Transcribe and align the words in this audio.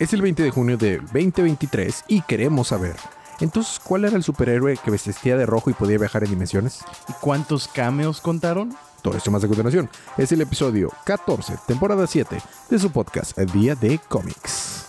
Es 0.00 0.14
el 0.14 0.22
20 0.22 0.42
de 0.42 0.50
junio 0.50 0.78
de 0.78 0.96
2023 0.96 2.04
y 2.08 2.22
queremos 2.22 2.68
saber. 2.68 2.96
Entonces, 3.40 3.78
¿cuál 3.78 4.06
era 4.06 4.16
el 4.16 4.22
superhéroe 4.22 4.78
que 4.82 4.90
vestía 4.90 5.36
de 5.36 5.44
rojo 5.44 5.68
y 5.68 5.74
podía 5.74 5.98
viajar 5.98 6.24
en 6.24 6.30
dimensiones? 6.30 6.80
¿Y 7.06 7.12
cuántos 7.20 7.68
cameos 7.68 8.22
contaron? 8.22 8.74
Todo 9.02 9.18
esto 9.18 9.30
más 9.30 9.44
a 9.44 9.46
continuación. 9.46 9.90
Es 10.16 10.32
el 10.32 10.40
episodio 10.40 10.90
14, 11.04 11.58
temporada 11.66 12.06
7 12.06 12.40
de 12.70 12.78
su 12.78 12.90
podcast 12.90 13.38
Día 13.38 13.74
de 13.74 13.98
Cómics. 14.08 14.79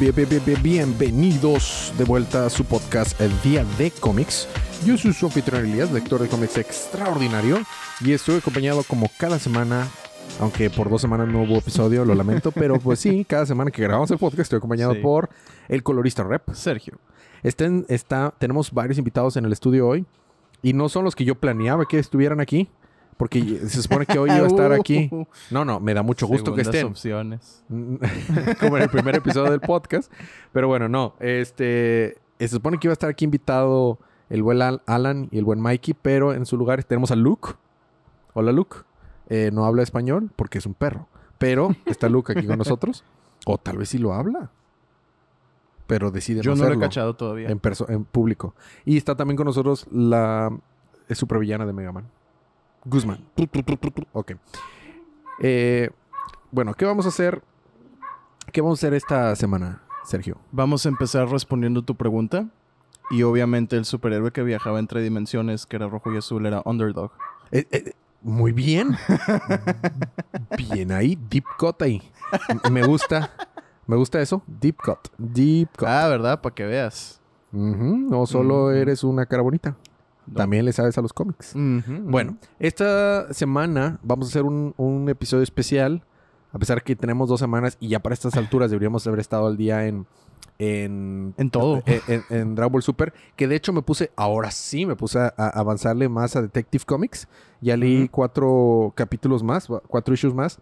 Bien, 0.00 0.14
bien, 0.14 0.28
bien, 0.28 0.42
bien, 0.46 0.62
bien, 0.62 0.98
bienvenidos 0.98 1.92
de 1.98 2.04
vuelta 2.04 2.46
a 2.46 2.50
su 2.50 2.64
podcast 2.64 3.20
El 3.20 3.30
Día 3.42 3.64
de 3.76 3.90
Cómics. 3.90 4.48
Yo 4.86 4.96
soy 4.96 5.12
su 5.12 5.26
anfitrión 5.26 5.66
Elías, 5.66 5.92
lector 5.92 6.20
de 6.22 6.28
cómics 6.28 6.56
extraordinario, 6.56 7.58
y 8.00 8.12
estoy 8.12 8.36
acompañado 8.38 8.82
como 8.82 9.10
cada 9.18 9.38
semana, 9.38 9.86
aunque 10.40 10.70
por 10.70 10.88
dos 10.88 11.02
semanas 11.02 11.28
no 11.28 11.42
hubo 11.42 11.58
episodio, 11.58 12.04
lo 12.06 12.14
lamento, 12.14 12.50
pero 12.54 12.78
pues 12.78 12.98
sí, 12.98 13.26
cada 13.26 13.44
semana 13.44 13.70
que 13.70 13.82
grabamos 13.82 14.10
el 14.10 14.16
podcast 14.18 14.40
estoy 14.40 14.56
acompañado 14.56 14.94
Sí. 14.94 15.00
por 15.00 15.28
el 15.68 15.82
colorista 15.82 16.22
rep. 16.24 16.50
Sergio. 16.54 16.98
Estén- 17.42 17.84
está, 17.88 18.32
tenemos 18.38 18.72
varios 18.72 18.96
invitados 18.96 19.36
en 19.36 19.44
el 19.44 19.52
estudio 19.52 19.86
hoy, 19.86 20.06
y 20.62 20.72
no 20.72 20.88
son 20.88 21.04
los 21.04 21.14
que 21.14 21.24
yo 21.26 21.34
planeaba 21.34 21.84
que 21.86 21.98
estuvieran 21.98 22.40
aquí, 22.40 22.70
porque 23.20 23.42
se 23.68 23.82
supone 23.82 24.06
que 24.06 24.18
hoy 24.18 24.30
iba 24.34 24.44
a 24.44 24.46
estar 24.46 24.72
aquí. 24.72 25.10
No, 25.50 25.62
no, 25.66 25.78
me 25.78 25.92
da 25.92 26.02
mucho 26.02 26.26
gusto 26.26 26.54
que 26.54 26.64
Segundas 26.64 26.74
estén. 26.74 26.90
opciones. 26.90 27.64
como 28.60 28.78
en 28.78 28.82
el 28.84 28.88
primer 28.88 29.14
episodio 29.16 29.50
del 29.50 29.60
podcast. 29.60 30.10
Pero 30.52 30.68
bueno, 30.68 30.88
no. 30.88 31.14
Este. 31.20 32.16
Se 32.38 32.48
supone 32.48 32.78
que 32.78 32.86
iba 32.86 32.92
a 32.92 32.94
estar 32.94 33.10
aquí 33.10 33.26
invitado 33.26 33.98
el 34.30 34.42
buen 34.42 34.62
Al- 34.62 34.80
Alan 34.86 35.28
y 35.30 35.36
el 35.36 35.44
buen 35.44 35.60
Mikey, 35.60 35.94
pero 36.00 36.32
en 36.32 36.46
su 36.46 36.56
lugar 36.56 36.82
tenemos 36.82 37.10
a 37.10 37.16
Luke. 37.16 37.50
Hola, 38.32 38.52
Luke. 38.52 38.78
Eh, 39.28 39.50
no 39.52 39.66
habla 39.66 39.82
español 39.82 40.30
porque 40.34 40.56
es 40.56 40.64
un 40.64 40.72
perro. 40.72 41.06
Pero 41.36 41.76
está 41.84 42.08
Luke 42.08 42.32
aquí 42.32 42.46
con 42.46 42.56
nosotros. 42.56 43.04
O 43.44 43.58
tal 43.58 43.76
vez 43.76 43.90
sí 43.90 43.98
lo 43.98 44.14
habla. 44.14 44.50
Pero 45.86 46.10
decide 46.10 46.40
Yo 46.40 46.52
no 46.52 46.56
no 46.56 46.62
lo 46.62 46.64
he 46.64 46.68
hacerlo 46.70 46.80
cachado 46.86 47.14
todavía. 47.16 47.48
en, 47.50 47.60
en 47.88 48.04
público. 48.04 48.54
Y 48.86 48.96
está 48.96 49.14
también 49.14 49.36
con 49.36 49.44
nosotros 49.44 49.86
la 49.92 50.50
supervillana 51.10 51.66
de 51.66 51.72
Mega 51.74 51.92
Man. 51.92 52.06
Guzmán. 52.84 53.24
Ok. 54.12 54.32
Eh, 55.42 55.90
bueno, 56.50 56.74
¿qué 56.74 56.84
vamos 56.84 57.06
a 57.06 57.08
hacer? 57.08 57.42
¿Qué 58.52 58.60
vamos 58.60 58.78
a 58.78 58.80
hacer 58.80 58.94
esta 58.94 59.36
semana, 59.36 59.82
Sergio? 60.04 60.38
Vamos 60.52 60.84
a 60.86 60.88
empezar 60.88 61.28
respondiendo 61.28 61.82
tu 61.82 61.94
pregunta. 61.94 62.46
Y 63.10 63.24
obviamente 63.24 63.76
el 63.76 63.84
superhéroe 63.84 64.30
que 64.30 64.42
viajaba 64.42 64.78
entre 64.78 65.02
dimensiones, 65.02 65.66
que 65.66 65.76
era 65.76 65.88
rojo 65.88 66.12
y 66.12 66.18
azul, 66.18 66.46
era 66.46 66.62
Underdog. 66.64 67.10
Eh, 67.50 67.66
eh, 67.72 67.92
muy 68.22 68.52
bien. 68.52 68.96
bien 70.56 70.92
ahí. 70.92 71.18
Deep 71.28 71.44
cut 71.58 71.82
ahí. 71.82 72.02
Me 72.70 72.86
gusta. 72.86 73.30
Me 73.86 73.96
gusta 73.96 74.20
eso. 74.20 74.42
Deep 74.46 74.76
cut. 74.76 75.08
Deep 75.18 75.70
cut. 75.76 75.88
Ah, 75.88 76.06
¿verdad? 76.08 76.40
Para 76.40 76.54
que 76.54 76.64
veas. 76.64 77.20
No 77.52 78.26
solo 78.26 78.70
eres 78.70 79.02
una 79.02 79.26
cara 79.26 79.42
bonita. 79.42 79.76
También 80.34 80.64
le 80.64 80.72
sabes 80.72 80.96
a 80.98 81.02
los 81.02 81.12
cómics. 81.12 81.52
Bueno, 81.54 82.36
esta 82.58 83.32
semana 83.32 83.98
vamos 84.02 84.28
a 84.28 84.30
hacer 84.30 84.42
un, 84.44 84.74
un 84.76 85.08
episodio 85.08 85.42
especial. 85.42 86.04
A 86.52 86.58
pesar 86.58 86.82
que 86.82 86.96
tenemos 86.96 87.28
dos 87.28 87.38
semanas 87.40 87.76
y 87.80 87.88
ya 87.88 88.00
para 88.00 88.12
estas 88.14 88.36
alturas 88.36 88.70
deberíamos 88.70 89.06
haber 89.06 89.20
estado 89.20 89.46
al 89.46 89.56
día 89.56 89.86
en. 89.86 90.06
En, 90.58 91.32
En 91.38 91.50
todo. 91.50 91.82
En, 91.86 92.00
en- 92.08 92.24
en 92.28 92.54
Dragon 92.54 92.72
Ball 92.72 92.82
Super. 92.82 93.14
Que 93.36 93.48
de 93.48 93.56
hecho 93.56 93.72
me 93.72 93.82
puse. 93.82 94.10
Ahora 94.16 94.50
sí 94.50 94.84
me 94.84 94.94
puse 94.96 95.18
a, 95.18 95.32
a 95.36 95.48
avanzarle 95.48 96.08
más 96.08 96.36
a 96.36 96.42
Detective 96.42 96.84
Comics. 96.84 97.28
Ya 97.60 97.76
leí 97.76 98.08
cuatro 98.08 98.92
capítulos 98.94 99.42
más, 99.42 99.68
cuatro 99.86 100.12
issues 100.14 100.34
más. 100.34 100.58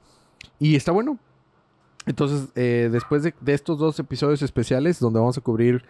Y 0.58 0.76
está 0.76 0.92
bueno. 0.92 1.18
Entonces, 2.06 2.48
eh, 2.54 2.88
después 2.92 3.22
de, 3.22 3.34
de 3.40 3.54
estos 3.54 3.78
dos 3.78 3.98
episodios 3.98 4.40
especiales, 4.42 4.98
donde 5.00 5.18
vamos 5.18 5.36
a 5.36 5.40
cubrir 5.40 5.84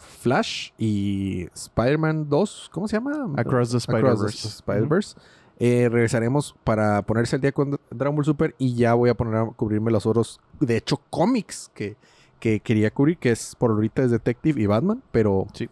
Flash 0.00 0.70
y 0.78 1.46
Spider-Man 1.54 2.28
2, 2.28 2.70
¿cómo 2.72 2.88
se 2.88 2.96
llama? 2.96 3.32
Across 3.36 3.70
the. 3.70 3.78
Spider-Verse. 3.78 5.16
Eh, 5.58 5.88
regresaremos 5.90 6.54
para 6.64 7.02
ponerse 7.02 7.36
al 7.36 7.42
día 7.42 7.52
con 7.52 7.78
Dragon 7.90 8.16
Ball 8.16 8.24
Super 8.24 8.54
y 8.58 8.74
ya 8.74 8.94
voy 8.94 9.10
a 9.10 9.14
poner 9.14 9.36
a 9.36 9.44
cubrirme 9.46 9.90
los 9.90 10.06
otros, 10.06 10.40
de 10.58 10.76
hecho, 10.78 10.96
cómics 11.10 11.70
que, 11.74 11.96
que 12.38 12.60
quería 12.60 12.90
cubrir, 12.90 13.18
que 13.18 13.30
es 13.30 13.54
por 13.56 13.70
ahorita 13.70 14.02
es 14.02 14.10
Detective 14.10 14.58
y 14.60 14.64
Batman, 14.66 15.02
pero 15.12 15.46
Sí. 15.52 15.68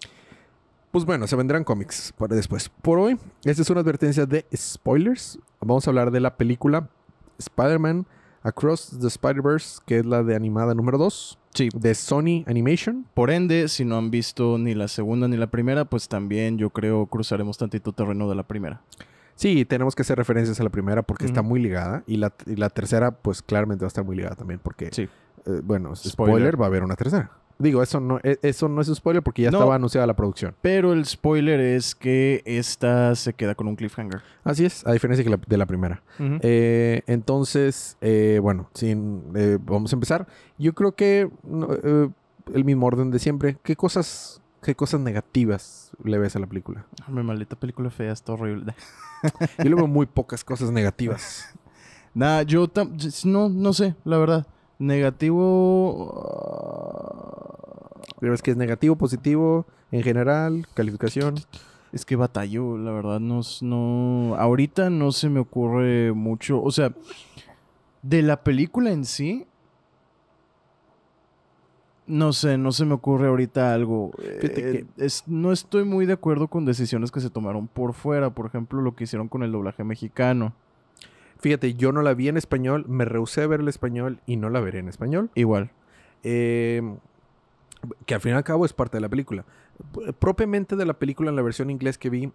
pues 0.91 1.07
bueno, 1.07 1.27
se 1.27 1.37
vendrán 1.37 1.65
cómics 1.65 2.13
para 2.19 2.37
después. 2.37 2.69
Por 2.69 2.99
hoy, 2.99 3.19
esta 3.45 3.63
es 3.63 3.71
una 3.71 3.81
advertencia 3.81 4.27
de 4.27 4.45
spoilers. 4.55 5.39
Vamos 5.61 5.87
a 5.87 5.91
hablar 5.91 6.11
de 6.11 6.21
la 6.21 6.37
película 6.37 6.91
Spider-Man 7.39 8.07
Across 8.43 8.99
the 9.01 9.07
Spider-Verse, 9.09 9.81
que 9.87 9.99
es 9.99 10.07
la 10.07 10.23
de 10.23 10.35
animada 10.37 10.75
número 10.75 10.99
2 10.99 11.39
Sí. 11.55 11.69
de 11.75 11.95
Sony 11.95 12.45
Animation. 12.47 13.05
Por 13.15 13.31
ende, 13.31 13.69
si 13.69 13.85
no 13.85 13.97
han 13.99 14.11
visto 14.11 14.59
ni 14.59 14.75
la 14.75 14.87
segunda 14.89 15.27
ni 15.29 15.37
la 15.37 15.49
primera, 15.49 15.85
pues 15.85 16.09
también 16.09 16.57
yo 16.59 16.71
creo 16.71 17.07
cruzaremos 17.07 17.59
tantito 17.59 17.93
terreno 17.93 18.29
de 18.29 18.37
la 18.37 18.45
primera. 18.45 18.81
Sí, 19.35 19.65
tenemos 19.65 19.95
que 19.95 20.03
hacer 20.03 20.19
referencias 20.19 20.59
a 20.61 20.65
la 20.65 20.71
primera 20.71 21.03
porque 21.03 21.25
está 21.27 21.43
muy 21.43 21.61
ligada. 21.61 22.03
Y 22.07 22.17
la, 22.17 22.33
y 22.47 22.57
la 22.57 22.71
tercera, 22.71 23.13
pues 23.13 23.41
claramente 23.43 23.85
va 23.85 23.87
a 23.87 23.89
estar 23.89 24.05
muy 24.05 24.17
ligada 24.17 24.35
también. 24.37 24.61
Porque, 24.63 24.91
Sí. 24.93 25.03
eh, 25.47 25.61
bueno, 25.63 25.95
spoiler. 25.95 26.13
Spoiler. 26.13 26.61
va 26.61 26.65
a 26.65 26.69
haber 26.69 26.83
una 26.83 26.97
tercera. 26.97 27.31
Digo, 27.61 27.83
eso 27.83 27.99
no, 27.99 28.21
e- 28.23 28.39
eso 28.43 28.69
no 28.69 28.81
es 28.81 28.87
spoiler 28.95 29.21
porque 29.23 29.43
ya 29.43 29.51
No. 29.51 29.59
estaba 29.59 29.75
anunciada 29.75 30.07
la 30.07 30.15
producción. 30.15 30.55
Pero 30.63 30.93
el 30.93 31.05
spoiler 31.07 31.59
es 31.59 31.97
que 31.97 32.41
esta 32.47 33.17
se 33.17 33.33
queda 33.33 33.57
con 33.57 33.67
un 33.67 33.75
cliffhanger. 33.75 34.21
Así 34.45 34.65
es, 34.65 34.87
a 34.87 34.93
diferencia 34.93 35.29
la- 35.29 35.41
de 35.45 35.57
la 35.57 35.67
primera. 35.67 36.01
Eh, 36.21 37.03
entonces, 37.09 37.97
eh, 38.01 38.39
bueno, 38.41 38.71
sin, 38.75 39.25
eh, 39.35 39.59
vamos 39.61 39.93
a 39.93 39.97
empezar. 39.97 40.29
Yo 40.57 40.73
creo 40.75 40.93
que 40.95 41.29
eh, 41.83 42.09
el 42.55 42.65
mismo 42.65 42.87
orden 42.87 43.11
de 43.11 43.19
siempre. 43.19 43.57
¿Qué 43.65 43.75
cosas, 43.77 44.41
¿Qué 44.63 44.75
cosas 44.77 45.01
negativas 45.01 45.91
le 46.05 46.19
ves 46.19 46.37
a 46.37 46.39
la 46.39 46.47
película? 46.47 46.87
Mi 47.09 47.23
maldita 47.23 47.57
película 47.57 47.91
fea, 47.91 48.13
está 48.13 48.33
horrible. 48.35 48.75
Yo 49.59 49.65
le 49.65 49.75
veo 49.75 49.87
muy 49.89 50.07
pocas 50.07 50.45
cosas 50.45 50.71
negativas. 50.71 51.53
Nada, 52.15 52.43
yo 52.43 52.69
no, 53.25 53.49
no 53.49 53.73
sé, 53.73 53.95
la 54.05 54.19
verdad. 54.19 54.47
Negativo. 54.81 55.35
¿Crees 58.21 58.43
que 58.43 58.51
es 58.51 58.57
negativo, 58.57 58.97
positivo, 58.97 59.67
en 59.91 60.03
general, 60.03 60.67
calificación? 60.75 61.37
Es 61.93 62.05
que 62.05 62.17
batalló, 62.17 62.77
la 62.77 62.93
verdad. 62.93 63.21
No, 63.21 63.41
no. 63.63 64.35
Ahorita 64.37 64.91
no 64.91 65.13
se 65.13 65.29
me 65.29 65.41
ocurre 65.41 66.13
mucho. 66.13 66.63
O 66.63 66.71
sea, 66.71 66.93
de 68.03 68.23
la 68.23 68.43
película 68.43 68.91
en 68.91 69.05
sí. 69.05 69.47
No 72.07 72.33
sé, 72.33 72.57
no 72.57 72.73
se 72.73 72.87
me 72.87 72.95
ocurre 72.95 73.29
ahorita 73.29 73.75
algo. 73.75 74.13
Fíjate 74.41 74.79
Eh, 74.79 74.87
es, 74.97 75.25
no 75.27 75.53
estoy 75.53 75.85
muy 75.85 76.07
de 76.07 76.15
acuerdo 76.15 76.49
con 76.49 76.65
decisiones 76.65 77.11
que 77.11 77.21
se 77.21 77.29
tomaron 77.29 77.69
por 77.69 77.93
fuera. 77.93 78.31
Por 78.31 78.47
ejemplo, 78.47 78.81
lo 78.81 78.97
que 78.97 79.05
hicieron 79.05 79.29
con 79.29 79.43
el 79.43 79.53
doblaje 79.53 79.85
mexicano. 79.85 80.55
Fíjate, 81.39 81.75
yo 81.75 81.93
no 81.93 82.03
la 82.03 82.15
vi 82.15 82.29
en 82.29 82.37
español, 82.37 82.85
me 82.89 83.05
rehusé 83.05 83.43
a 83.43 83.47
ver 83.47 83.61
el 83.61 83.69
español 83.69 84.21
y 84.27 84.37
no 84.37 84.51
la 84.51 84.61
veré 84.61 84.81
en 84.81 84.89
español. 84.89 85.31
Igual. 85.35 85.71
Eh, 86.25 86.83
que 88.07 88.15
al 88.15 88.21
fin 88.21 88.33
y 88.33 88.35
al 88.35 88.45
cabo 88.45 88.65
es 88.65 88.73
parte 88.73 88.97
de 88.97 89.01
la 89.01 89.09
película. 89.09 89.45
Propiamente 90.19 90.77
de 90.77 90.85
la 90.85 90.95
película 90.95 91.31
en 91.31 91.37
la 91.37 91.43
versión 91.43 91.71
inglés 91.71 91.99
que 91.99 92.11
vi, 92.11 92.33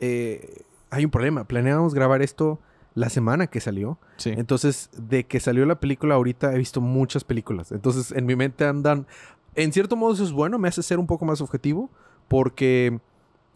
eh, 0.00 0.62
hay 0.90 1.04
un 1.04 1.10
problema. 1.10 1.44
Planeábamos 1.44 1.94
grabar 1.94 2.22
esto 2.22 2.58
la 2.94 3.10
semana 3.10 3.46
que 3.46 3.60
salió. 3.60 3.98
Sí. 4.16 4.30
Entonces, 4.36 4.90
de 4.96 5.24
que 5.24 5.40
salió 5.40 5.66
la 5.66 5.80
película 5.80 6.14
ahorita 6.14 6.54
he 6.54 6.58
visto 6.58 6.80
muchas 6.80 7.24
películas. 7.24 7.72
Entonces, 7.72 8.12
en 8.12 8.26
mi 8.26 8.36
mente 8.36 8.64
andan... 8.64 9.06
En 9.54 9.72
cierto 9.72 9.96
modo 9.96 10.12
eso 10.14 10.24
es 10.24 10.32
bueno, 10.32 10.58
me 10.58 10.68
hace 10.68 10.82
ser 10.82 10.98
un 10.98 11.06
poco 11.06 11.24
más 11.24 11.40
objetivo 11.40 11.90
porque... 12.28 13.00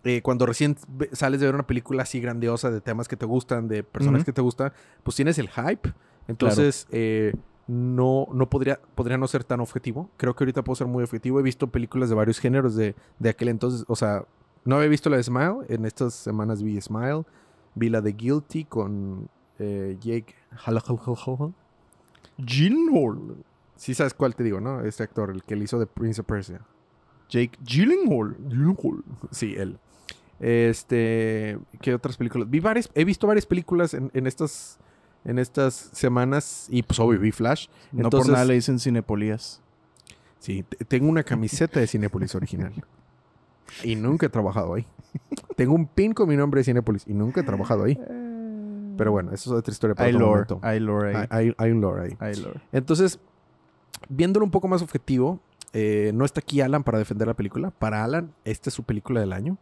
eh, 0.05 0.23
cuando 0.23 0.47
recién 0.47 0.77
sales 1.13 1.41
de 1.41 1.47
ver 1.47 1.55
una 1.55 1.67
película 1.67 2.05
así 2.05 2.21
grandiosa 2.21 2.71
de 2.71 2.81
temas 2.81 3.07
que 3.07 3.17
te 3.17 3.27
gustan, 3.27 3.69
de 3.69 3.83
personajes 3.83 4.23
Ujú. 4.23 4.27
que 4.27 4.33
te 4.33 4.41
gustan, 4.41 4.73
pues 5.03 5.15
tienes 5.17 5.39
el 5.39 5.49
hype. 5.51 5.93
Entonces, 6.29 6.87
eh, 6.91 7.35
no, 7.71 8.27
no 8.33 8.51
podría, 8.51 8.81
podría 8.97 9.17
no 9.17 9.29
ser 9.29 9.45
tan 9.45 9.61
objetivo. 9.61 10.11
Creo 10.17 10.35
que 10.35 10.43
ahorita 10.43 10.65
puedo 10.65 10.75
ser 10.75 10.89
muy 10.89 11.05
objetivo. 11.05 11.39
He 11.39 11.43
visto 11.45 11.69
películas 11.69 12.09
de 12.09 12.17
varios 12.17 12.41
géneros 12.41 12.75
de, 12.75 12.97
de 13.21 13.29
aquel 13.29 13.47
entonces. 13.47 13.85
O 13.87 13.95
sea, 13.95 14.25
no 14.65 14.75
había 14.75 14.89
visto 14.89 15.09
la 15.09 15.19
de 15.19 15.23
Smile. 15.23 15.59
En 15.69 15.85
estas 15.85 16.15
semanas 16.15 16.65
vi 16.65 16.81
Smile. 16.81 17.23
Vi 17.77 17.89
la 17.89 18.01
de 18.01 18.13
Guilty 18.13 18.65
con 18.65 19.29
eh, 19.61 19.97
Jake 20.01 20.35
Gyllenhaal. 20.67 21.55
Gyllenhaal. 22.39 23.37
Sí 23.77 23.95
sabes 23.95 24.15
cuál 24.15 24.35
te 24.35 24.43
digo, 24.43 24.61
¿no? 24.61 24.81
Este 24.81 25.05
actor, 25.05 25.31
el 25.31 25.45
que 25.45 25.55
le 25.55 25.63
hizo 25.63 25.79
de 25.79 25.87
Prince 25.87 26.23
of 26.23 26.27
Persia. 26.27 26.63
Jake 27.29 27.57
Gyllenhaal. 27.63 28.37
Sí, 29.31 29.55
él. 29.57 29.79
Este, 30.41 31.57
¿qué 31.81 31.95
otras 31.95 32.17
películas? 32.17 32.51
Vi 32.51 32.59
varias, 32.59 32.91
he 32.95 33.05
visto 33.05 33.29
varias 33.29 33.47
películas 33.47 33.95
en, 33.95 34.11
en 34.13 34.27
estas 34.27 34.81
en 35.25 35.39
estas 35.39 35.75
semanas 35.75 36.67
y 36.71 36.83
pues 36.83 36.99
obvio 37.01 37.19
vi 37.21 37.33
Flash. 37.33 37.69
No 37.93 38.05
Entonces, 38.05 38.29
por 38.29 38.33
nada 38.33 38.45
le 38.47 38.55
dicen 38.55 38.79
Cinepolías. 38.79 39.61
Sí, 40.39 40.63
te- 40.63 40.85
tengo 40.85 41.09
una 41.09 41.23
camiseta 41.23 41.81
de 41.81 41.87
Cinépolis 41.87 42.35
original. 42.35 42.73
Y 43.85 43.95
nunca 43.97 44.27
he 44.27 44.29
trabajado 44.29 44.75
ahí. 44.75 44.87
Tengo 45.57 45.75
un 45.75 45.87
pin 45.87 46.13
con 46.15 46.29
mi 46.29 46.37
nombre 46.37 46.61
de 46.61 46.65
Cinépolis 46.65 47.05
y 47.07 47.13
nunca 47.15 47.41
he 47.41 47.45
trabajado 47.45 47.85
ahí. 47.85 47.99
Pero 48.97 49.13
bueno, 49.13 49.33
eso 49.33 49.53
es 49.55 49.59
otra 49.61 49.73
historia 49.73 49.95
para 49.95 50.09
Hay 50.09 50.15
otro 50.15 50.27
lore. 50.27 50.33
momento. 50.49 50.59
Hay 50.63 50.81
lore 50.81 51.17
ahí. 51.31 51.55
Hay, 51.57 51.71
un 51.71 51.81
lore 51.81 52.17
ahí. 52.21 52.35
Lore. 52.37 52.61
Entonces, 52.73 53.19
viéndolo 54.09 54.45
un 54.45 54.51
poco 54.51 54.69
más 54.69 54.83
objetivo, 54.83 55.41
eh, 55.73 56.11
no 56.15 56.25
está 56.25 56.41
aquí 56.41 56.61
Alan 56.61 56.83
para 56.85 56.99
defender 56.99 57.29
la 57.29 57.35
película. 57.35 57.71
Para 57.71 58.03
Alan, 58.05 58.33
esta 58.45 58.71
es 58.71 58.75
su 58.75 58.83
película 58.85 59.21
del 59.21 59.33
año. 59.33 59.57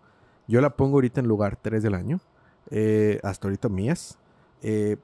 Yo 0.47 0.61
la 0.61 0.71
pongo 0.71 0.95
ahorita 0.97 1.21
en 1.21 1.29
lugar 1.29 1.57
3 1.61 1.83
del 1.83 1.95
año. 1.95 2.21
Eh, 2.71 3.21
hasta 3.23 3.47
ahorita 3.49 3.69
mías. 3.69 4.19
Eh, 4.63 4.97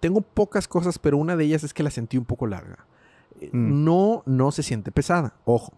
tengo 0.00 0.20
pocas 0.20 0.66
cosas, 0.66 0.98
pero 0.98 1.18
una 1.18 1.36
de 1.36 1.44
ellas 1.44 1.64
es 1.64 1.74
que 1.74 1.82
la 1.82 1.90
sentí 1.90 2.16
un 2.18 2.24
poco 2.24 2.46
larga. 2.46 2.86
Eh, 3.40 3.50
Mm. 3.52 3.84
No, 3.84 4.22
no 4.26 4.50
se 4.52 4.62
siente 4.62 4.92
pesada, 4.92 5.34
ojo. 5.44 5.72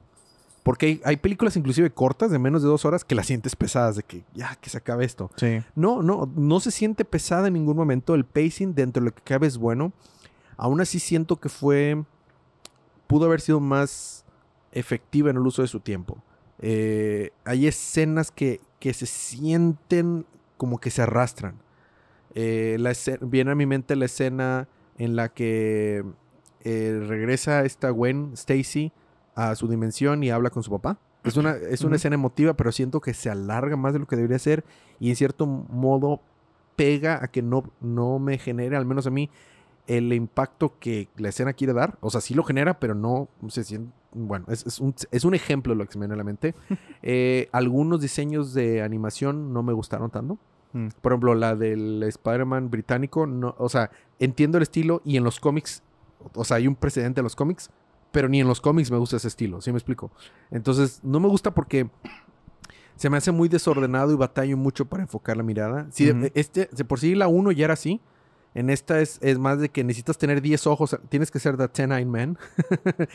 Porque 0.62 0.86
hay, 0.86 1.00
hay 1.04 1.16
películas 1.16 1.56
inclusive 1.56 1.90
cortas 1.90 2.30
de 2.30 2.38
menos 2.38 2.62
de 2.62 2.68
dos 2.68 2.84
horas 2.84 3.04
que 3.04 3.16
las 3.16 3.26
sientes 3.26 3.56
pesadas, 3.56 3.96
de 3.96 4.04
que 4.04 4.24
ya, 4.32 4.54
que 4.56 4.70
se 4.70 4.78
acabe 4.78 5.04
esto. 5.04 5.30
Sí. 5.36 5.60
No, 5.74 6.02
no, 6.02 6.30
no 6.36 6.60
se 6.60 6.70
siente 6.70 7.04
pesada 7.04 7.48
en 7.48 7.54
ningún 7.54 7.76
momento. 7.76 8.14
El 8.14 8.24
pacing 8.24 8.74
dentro 8.74 9.02
de 9.02 9.10
lo 9.10 9.14
que 9.14 9.22
cabe 9.22 9.48
es 9.48 9.58
bueno. 9.58 9.92
Aún 10.56 10.80
así 10.80 11.00
siento 11.00 11.36
que 11.40 11.48
fue... 11.48 12.04
Pudo 13.08 13.26
haber 13.26 13.40
sido 13.40 13.58
más 13.58 14.24
efectiva 14.70 15.30
en 15.30 15.36
el 15.36 15.46
uso 15.46 15.62
de 15.62 15.68
su 15.68 15.80
tiempo. 15.80 16.22
Eh, 16.60 17.32
hay 17.44 17.66
escenas 17.66 18.30
que, 18.30 18.60
que 18.78 18.94
se 18.94 19.06
sienten 19.06 20.24
como 20.56 20.78
que 20.78 20.90
se 20.90 21.02
arrastran. 21.02 21.56
Eh, 22.34 22.76
la 22.78 22.92
viene 23.20 23.52
a 23.52 23.54
mi 23.54 23.66
mente 23.66 23.96
la 23.96 24.06
escena 24.06 24.68
en 24.98 25.16
la 25.16 25.28
que 25.28 26.04
eh, 26.64 27.04
regresa 27.06 27.64
esta 27.64 27.90
Gwen 27.90 28.32
Stacy 28.34 28.92
a 29.34 29.54
su 29.54 29.68
dimensión 29.68 30.22
y 30.22 30.30
habla 30.30 30.50
con 30.50 30.62
su 30.62 30.70
papá. 30.70 30.98
Es 31.24 31.36
una, 31.36 31.52
es 31.52 31.82
una 31.82 31.96
escena 31.96 32.14
emotiva, 32.14 32.54
pero 32.54 32.72
siento 32.72 33.00
que 33.00 33.14
se 33.14 33.30
alarga 33.30 33.76
más 33.76 33.92
de 33.92 34.00
lo 34.00 34.06
que 34.06 34.16
debería 34.16 34.38
ser 34.38 34.64
y 34.98 35.10
en 35.10 35.16
cierto 35.16 35.46
modo 35.46 36.20
pega 36.74 37.22
a 37.22 37.28
que 37.28 37.42
no, 37.42 37.70
no 37.80 38.18
me 38.18 38.38
genere, 38.38 38.76
al 38.76 38.86
menos 38.86 39.06
a 39.06 39.10
mí, 39.10 39.30
el 39.86 40.12
impacto 40.12 40.78
que 40.78 41.08
la 41.16 41.28
escena 41.28 41.52
quiere 41.52 41.72
dar. 41.72 41.98
O 42.00 42.10
sea, 42.10 42.20
sí 42.20 42.34
lo 42.34 42.44
genera, 42.44 42.78
pero 42.80 42.94
no 42.94 43.28
se 43.48 43.64
siente... 43.64 43.92
Bueno, 44.14 44.44
es, 44.48 44.66
es 44.66 44.78
un, 44.78 44.94
es 45.10 45.24
un 45.24 45.34
ejemplo 45.34 45.74
lo 45.74 45.86
que 45.86 45.92
se 45.92 45.98
me 45.98 46.04
viene 46.04 46.14
a 46.14 46.18
la 46.18 46.24
mente. 46.24 46.54
Eh, 47.04 47.48
algunos 47.50 48.00
diseños 48.00 48.54
de 48.54 48.80
animación 48.80 49.52
no 49.52 49.64
me 49.64 49.72
gustaron 49.72 50.08
tanto. 50.08 50.38
Mm. 50.72 50.88
Por 51.00 51.12
ejemplo, 51.12 51.34
la 51.34 51.54
del 51.56 52.02
Spider-Man 52.02 52.70
británico, 52.70 53.26
no, 53.26 53.54
o 53.58 53.68
sea, 53.68 53.90
entiendo 54.18 54.58
el 54.58 54.62
estilo 54.62 55.02
y 55.04 55.16
en 55.16 55.24
los 55.24 55.40
cómics, 55.40 55.82
o 56.34 56.44
sea, 56.44 56.56
hay 56.58 56.66
un 56.66 56.74
precedente 56.74 57.20
en 57.20 57.24
los 57.24 57.36
cómics, 57.36 57.70
pero 58.10 58.28
ni 58.28 58.40
en 58.40 58.48
los 58.48 58.60
cómics 58.60 58.90
me 58.90 58.98
gusta 58.98 59.16
ese 59.16 59.28
estilo, 59.28 59.60
¿sí 59.60 59.72
me 59.72 59.78
explico? 59.78 60.10
Entonces, 60.50 61.00
no 61.02 61.20
me 61.20 61.28
gusta 61.28 61.52
porque 61.52 61.88
se 62.96 63.10
me 63.10 63.16
hace 63.16 63.32
muy 63.32 63.48
desordenado 63.48 64.12
y 64.12 64.16
batallo 64.16 64.56
mucho 64.56 64.84
para 64.86 65.02
enfocar 65.02 65.36
la 65.36 65.42
mirada. 65.42 65.88
Ujú. 65.88 66.30
este, 66.34 66.66
por 66.84 67.00
sí 67.00 67.14
la 67.14 67.28
1 67.28 67.52
ya 67.52 67.64
era 67.64 67.74
así, 67.74 68.00
en 68.54 68.70
esta 68.70 69.00
es, 69.00 69.18
es 69.22 69.38
más 69.38 69.58
de 69.58 69.70
que 69.70 69.82
necesitas 69.82 70.18
tener 70.18 70.42
10 70.42 70.66
ojos, 70.66 70.98
tienes 71.08 71.30
que 71.30 71.38
ser 71.38 71.56
The 71.56 71.68
Ten 71.68 71.92
Eyed 71.92 72.06
Man 72.06 72.38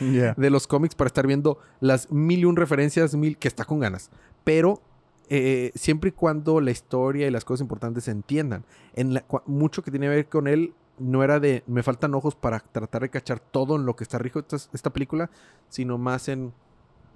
de 0.36 0.50
los 0.50 0.66
cómics 0.66 0.94
para 0.94 1.06
estar 1.06 1.26
viendo 1.26 1.58
las 1.80 2.10
mil 2.10 2.40
y 2.40 2.44
un 2.44 2.56
referencias, 2.56 3.14
mil, 3.14 3.38
que 3.38 3.48
está 3.48 3.64
con 3.64 3.78
ganas. 3.78 4.10
Pero 4.42 4.82
eh, 5.28 5.72
siempre 5.74 6.08
y 6.08 6.12
cuando 6.12 6.60
la 6.60 6.70
historia 6.70 7.26
y 7.26 7.30
las 7.30 7.44
cosas 7.44 7.62
importantes 7.62 8.04
se 8.04 8.10
entiendan. 8.10 8.64
En 8.94 9.14
la- 9.14 9.24
mucho 9.46 9.82
que 9.82 9.90
tiene 9.90 10.06
que 10.06 10.10
ver 10.10 10.28
con 10.28 10.46
él 10.48 10.72
no 10.98 11.22
era 11.22 11.38
de 11.38 11.62
me 11.66 11.82
faltan 11.82 12.14
ojos 12.14 12.34
para 12.34 12.58
tratar 12.60 13.02
de 13.02 13.08
cachar 13.10 13.38
todo 13.38 13.76
en 13.76 13.86
lo 13.86 13.94
que 13.94 14.04
está 14.04 14.18
rico 14.18 14.38
esta, 14.40 14.56
esta 14.72 14.90
película, 14.90 15.30
sino 15.68 15.98
más 15.98 16.28
en 16.28 16.52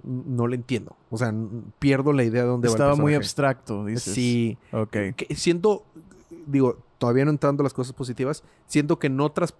no 0.03 0.47
le 0.47 0.55
entiendo. 0.57 0.95
O 1.09 1.17
sea, 1.17 1.33
pierdo 1.79 2.11
la 2.13 2.23
idea 2.23 2.41
de 2.43 2.47
dónde 2.49 2.67
Estaba 2.67 2.89
va 2.91 2.95
el 2.95 3.01
muy 3.01 3.13
abstracto, 3.15 3.85
dices. 3.85 4.13
Sí, 4.13 4.57
Ok. 4.73 4.91
que 5.15 5.35
siento, 5.35 5.83
digo, 6.45 6.77
todavía 6.97 7.23
no 7.25 7.31
entrando 7.31 7.63
las 7.63 7.73
cosas 7.73 7.93
positivas, 7.93 8.43
siento 8.67 8.99
que 8.99 9.07
en 9.07 9.19
otras, 9.21 9.53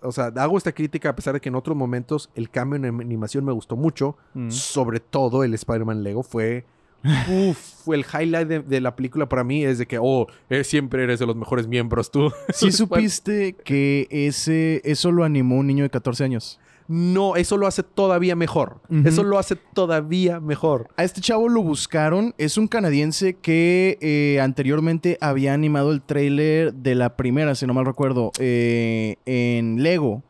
o 0.00 0.10
sea, 0.10 0.26
hago 0.36 0.56
esta 0.58 0.72
crítica 0.72 1.10
a 1.10 1.16
pesar 1.16 1.34
de 1.34 1.40
que 1.40 1.48
en 1.50 1.54
otros 1.54 1.76
momentos 1.76 2.30
el 2.34 2.48
cambio 2.50 2.76
en 2.76 2.86
animación 2.86 3.44
me 3.44 3.52
gustó 3.52 3.76
mucho, 3.76 4.16
Mm. 4.34 4.50
sobre 4.50 5.00
todo 5.00 5.44
el 5.44 5.52
Spider-Man 5.54 6.02
Lego 6.02 6.22
fue, 6.22 6.64
uf, 7.04 7.88
el 7.88 8.04
highlight 8.04 8.48
de, 8.48 8.60
de 8.60 8.80
la 8.80 8.94
película 8.96 9.28
para 9.28 9.44
mí, 9.44 9.64
es 9.64 9.78
de 9.78 9.86
que, 9.86 9.98
oh, 10.00 10.26
eh, 10.50 10.64
siempre 10.64 11.02
eres 11.04 11.18
de 11.18 11.26
los 11.26 11.36
mejores 11.36 11.66
miembros 11.66 12.10
tú. 12.10 12.32
Sí 12.52 12.72
supiste 12.72 13.54
que 13.64 14.06
ese 14.10 14.80
eso 14.84 15.10
lo 15.12 15.24
animó 15.24 15.56
un 15.56 15.66
niño 15.66 15.84
de 15.84 15.90
14 15.90 16.24
años. 16.24 16.58
No, 16.88 17.36
eso 17.36 17.56
lo 17.56 17.66
hace 17.66 17.82
todavía 17.82 18.36
mejor. 18.36 18.80
Eso 19.04 19.22
lo 19.22 19.38
hace 19.38 19.56
todavía 19.56 20.40
mejor. 20.40 20.88
A 20.96 21.04
este 21.04 21.20
chavo 21.20 21.48
lo 21.48 21.62
buscaron. 21.62 22.34
Es 22.38 22.58
un 22.58 22.68
canadiense 22.68 23.34
que 23.34 23.98
eh, 24.02 24.40
anteriormente 24.40 25.16
había 25.20 25.54
animado 25.54 25.92
el 25.92 26.02
tráiler 26.02 26.74
de 26.74 26.94
la 26.94 27.16
primera, 27.16 27.54
si 27.54 27.66
no 27.66 27.72
mal 27.72 27.86
recuerdo, 27.86 28.32
eh, 28.38 29.16
en 29.24 29.82
Lego. 29.82 30.22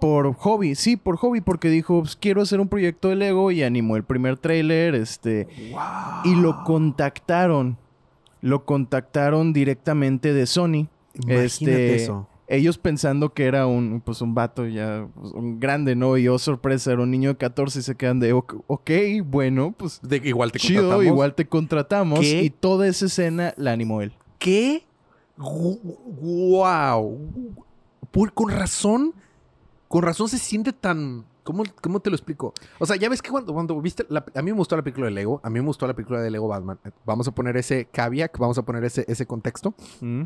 Por 0.00 0.32
hobby, 0.34 0.74
sí, 0.74 0.96
por 0.96 1.16
hobby, 1.16 1.40
porque 1.40 1.68
dijo, 1.70 2.00
"Pues, 2.00 2.14
quiero 2.16 2.42
hacer 2.42 2.60
un 2.60 2.68
proyecto 2.68 3.08
de 3.08 3.16
Lego 3.16 3.50
y 3.50 3.62
animó 3.62 3.96
el 3.96 4.04
primer 4.04 4.36
tráiler, 4.38 4.94
este... 4.94 5.48
Y 6.24 6.34
lo 6.36 6.62
contactaron. 6.64 7.76
Lo 8.40 8.64
contactaron 8.64 9.52
directamente 9.52 10.32
de 10.32 10.46
Sony. 10.46 10.86
Imagínate 11.14 11.44
Este, 11.44 11.94
eso. 11.96 12.28
Ellos 12.50 12.78
pensando 12.78 13.34
que 13.34 13.44
era 13.44 13.66
un, 13.66 14.00
pues, 14.00 14.22
un 14.22 14.34
vato 14.34 14.66
ya, 14.66 15.06
pues, 15.20 15.32
un 15.32 15.60
grande, 15.60 15.94
¿no? 15.96 16.16
Y 16.16 16.28
oh, 16.28 16.38
sorpresa, 16.38 16.92
era 16.92 17.02
un 17.02 17.10
niño 17.10 17.30
de 17.30 17.36
14 17.36 17.80
y 17.80 17.82
se 17.82 17.94
quedan 17.94 18.20
de, 18.20 18.32
ok, 18.32 18.90
bueno, 19.26 19.74
pues 19.76 20.00
De 20.02 20.16
igual 20.24 20.50
te 20.52 20.58
chido, 20.58 20.82
contratamos. 20.82 21.06
igual 21.06 21.34
te 21.34 21.46
contratamos. 21.46 22.20
¿Qué? 22.20 22.42
Y 22.44 22.50
toda 22.50 22.86
esa 22.88 23.04
escena 23.06 23.52
la 23.58 23.72
animó 23.72 24.00
él. 24.00 24.12
¿Qué? 24.38 24.84
¡Wow! 25.36 27.18
con 28.34 28.50
razón, 28.50 29.14
con 29.88 30.02
razón 30.02 30.28
se 30.28 30.38
siente 30.38 30.72
tan... 30.72 31.24
¿Cómo, 31.42 31.62
cómo 31.80 31.98
te 32.00 32.10
lo 32.10 32.16
explico? 32.16 32.52
O 32.78 32.84
sea, 32.84 32.96
ya 32.96 33.08
ves 33.08 33.22
que 33.22 33.30
cuando, 33.30 33.54
cuando 33.54 33.80
viste... 33.80 34.04
la- 34.10 34.24
a 34.34 34.42
mí 34.42 34.50
me 34.50 34.56
gustó 34.58 34.76
la 34.76 34.82
película 34.82 35.06
de 35.06 35.12
Lego. 35.12 35.40
A 35.42 35.48
mí 35.48 35.58
me 35.60 35.66
gustó 35.66 35.86
la 35.86 35.94
película 35.94 36.20
de 36.20 36.30
Lego 36.30 36.46
Batman. 36.46 36.78
Vamos 37.06 37.26
a 37.26 37.30
poner 37.32 37.56
ese 37.56 37.86
caveat, 37.86 38.36
vamos 38.38 38.58
a 38.58 38.62
poner 38.62 38.84
ese, 38.84 39.06
ese 39.08 39.24
contexto. 39.26 39.74
Mm. 40.02 40.24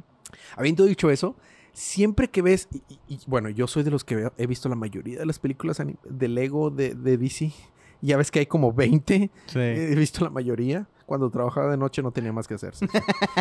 Habiendo 0.56 0.85
dicho 0.85 1.11
eso, 1.11 1.37
siempre 1.73 2.29
que 2.29 2.43
ves... 2.43 2.69
Y, 3.09 3.20
bueno, 3.29 3.49
yo 3.50 3.69
soy 3.69 3.85
de 3.85 3.93
los 3.93 4.03
que 4.03 4.31
he 4.37 4.47
visto 4.49 4.69
la 4.69 4.75
mayoría 4.75 5.21
de 5.21 5.26
las 5.26 5.38
películas 5.38 5.81
de 6.02 6.28
Lego 6.28 6.71
de, 6.71 6.97
de 6.97 7.16
DC. 7.16 7.52
Ya 8.00 8.16
ves 8.16 8.33
que 8.33 8.40
hay 8.40 8.47
como 8.47 8.73
20. 8.73 9.31
Sí. 9.47 9.59
He 9.61 9.95
visto 9.95 10.25
la 10.25 10.31
mayoría. 10.31 10.88
Cuando 11.07 11.31
trabajaba 11.31 11.71
de 11.71 11.76
noche 11.76 12.02
no 12.02 12.11
tenía 12.11 12.33
más 12.33 12.49
que 12.49 12.54
hacer. 12.54 12.75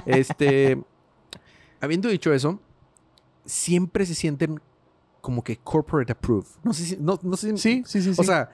este, 0.05 0.79
habiendo 1.81 2.09
dicho 2.09 2.31
eso, 2.31 2.59
siempre 3.43 4.05
se 4.05 4.13
sienten 4.13 4.61
como 5.21 5.43
que 5.43 5.57
corporate 5.57 6.11
approved. 6.11 6.47
No 6.63 6.73
sé 6.73 6.83
si, 6.85 6.97
no, 6.97 7.19
no 7.21 7.37
sé 7.37 7.51
si- 7.51 7.57
Sí, 7.57 7.83
sí, 7.85 8.01
sí, 8.01 8.13
sí. 8.15 8.21
o 8.21 8.23
sea, 8.23 8.49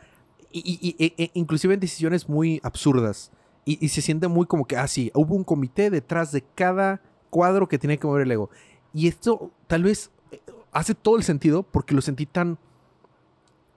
y, 0.52 0.60
y- 0.60 0.96
y- 0.98 1.04
e- 1.06 1.14
e- 1.24 1.32
inclusive 1.34 1.74
en 1.74 1.80
decisiones 1.80 2.28
muy 2.30 2.60
absurdas. 2.64 3.32
Y, 3.66 3.84
y 3.84 3.90
se 3.90 4.02
siente 4.02 4.28
muy 4.28 4.46
como 4.46 4.66
que, 4.66 4.78
ah, 4.78 4.88
sí, 4.88 5.12
hubo 5.14 5.36
un 5.36 5.44
comité 5.44 5.90
detrás 5.90 6.32
de 6.32 6.42
cada 6.56 7.02
cuadro 7.30 7.68
que 7.68 7.78
tenía 7.78 7.98
que 7.98 8.08
mover 8.08 8.22
el 8.24 8.32
ego. 8.32 8.50
Y 8.94 9.08
esto 9.08 9.52
tal 9.68 9.84
vez 9.84 10.10
eh, 10.32 10.42
hace 10.72 10.96
todo 10.96 11.18
el 11.18 11.24
sentido 11.24 11.64
porque 11.64 11.94
lo 11.94 12.02
sentí 12.02 12.26
tan, 12.26 12.58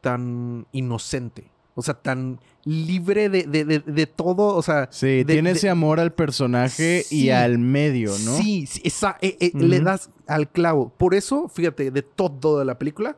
tan 0.00 0.66
inocente. 0.73 1.50
O 1.80 1.82
sea, 1.82 1.94
tan 1.94 2.38
libre 2.64 3.28
de, 3.28 3.44
de- 3.44 3.64
de- 3.64 3.78
de 3.80 4.06
todo. 4.06 4.54
O 4.54 4.62
sea, 4.62 4.88
sí, 4.92 5.25
tiene 5.26 5.50
ese 5.52 5.68
amor 5.68 5.99
al 5.99 6.12
personaje 6.12 7.04
y 7.10 7.30
al 7.30 7.58
medio, 7.58 8.10
¿no? 8.25 8.37
Sí, 8.37 8.66
sí, 8.66 8.80
esa- 8.84 9.16
eh, 9.20 9.37
eh, 9.40 9.50
le 9.54 9.80
das 9.80 10.10
al 10.26 10.49
clavo. 10.50 10.92
Por 10.96 11.14
eso, 11.14 11.49
fíjate, 11.49 11.90
de 11.90 12.02
todo 12.02 12.58
de 12.58 12.64
la 12.64 12.78
película, 12.78 13.16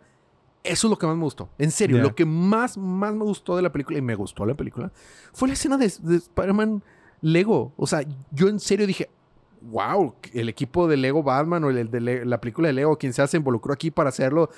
eso 0.65 0.87
es 0.87 0.91
lo 0.91 0.97
que 0.99 1.07
más 1.07 1.17
me 1.17 1.25
gustó. 1.25 1.49
En 1.59 1.71
serio, 1.71 1.99
lo 2.01 2.15
que 2.15 2.25
más, 2.25 2.79
más 2.79 3.13
me 3.15 3.25
gustó 3.25 3.57
de 3.57 3.63
la 3.63 3.73
película, 3.73 3.99
y 3.99 4.03
me 4.03 4.15
gustó 4.15 4.47
la 4.47 4.55
película, 4.55 4.93
fue 5.33 5.49
la 5.49 5.55
escena 5.55 5.77
de, 5.77 5.93
de 6.03 6.17
Spider-Man 6.17 6.83
Lego. 7.21 7.73
O 7.77 7.87
sea, 7.87 8.03
yo 8.31 8.49
en 8.49 8.61
serio 8.61 8.87
dije, 8.87 9.11
wow, 9.61 10.15
el 10.33 10.49
equipo 10.49 10.87
de 10.89 10.97
Lego 10.97 11.23
Batman 11.23 11.65
o 11.65 11.71
el 11.71 11.91
de 11.91 12.01
Le- 12.01 12.25
la 12.25 12.41
película 12.41 12.69
de 12.69 12.75
Lego, 12.75 12.97
quien 12.97 13.13
sea, 13.13 13.27
se 13.27 13.37
involucró 13.37 13.73
aquí 13.73 13.91
para 13.91 14.09
hacerlo. 14.09 14.51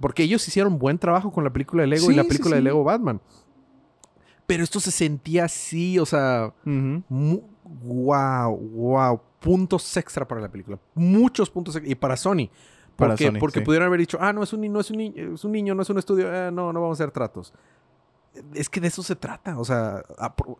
Porque 0.00 0.22
ellos 0.24 0.46
hicieron 0.46 0.78
buen 0.78 0.98
trabajo 0.98 1.32
con 1.32 1.42
la 1.42 1.50
película 1.50 1.82
de 1.82 1.86
Lego 1.88 2.10
y 2.10 2.14
la 2.14 2.22
sí, 2.22 2.28
película 2.28 2.56
de. 2.56 2.62
Lego 2.62 2.84
Batman. 2.84 3.18
Pero 4.46 4.62
esto 4.64 4.78
se 4.80 4.90
sentía 4.90 5.44
así, 5.46 5.98
o 5.98 6.06
sea, 6.06 6.52
Ujú. 6.64 7.02
Mu- 7.08 7.42
wow, 7.64 8.56
wow. 8.56 9.20
Puntos 9.40 9.96
extra 9.96 10.26
para 10.26 10.40
la 10.40 10.48
película. 10.48 10.78
Muchos 10.94 11.50
puntos 11.50 11.76
extra. 11.76 11.90
Y 11.90 11.94
para 11.94 12.16
Sony. 12.16 12.48
Para 12.96 13.10
Porque, 13.12 13.26
Sony, 13.26 13.38
porque 13.38 13.58
sí. 13.60 13.64
pudieron 13.64 13.86
haber 13.88 14.00
dicho, 14.00 14.18
ah, 14.20 14.32
no, 14.32 14.42
es 14.42 14.52
un, 14.52 14.72
no 14.72 14.80
es 14.80 14.90
un, 14.90 15.00
es 15.00 15.44
un 15.44 15.52
niño, 15.52 15.74
no 15.74 15.82
es 15.82 15.90
un 15.90 15.98
estudio, 15.98 16.32
eh, 16.32 16.50
no, 16.50 16.72
no 16.72 16.80
vamos 16.80 16.98
a 16.98 17.04
hacer 17.04 17.12
tratos. 17.12 17.52
es 18.54 18.68
que 18.70 18.80
de 18.80 18.88
eso 18.88 19.02
se 19.02 19.14
trata. 19.16 19.58
O 19.58 19.64
sea, 19.64 20.02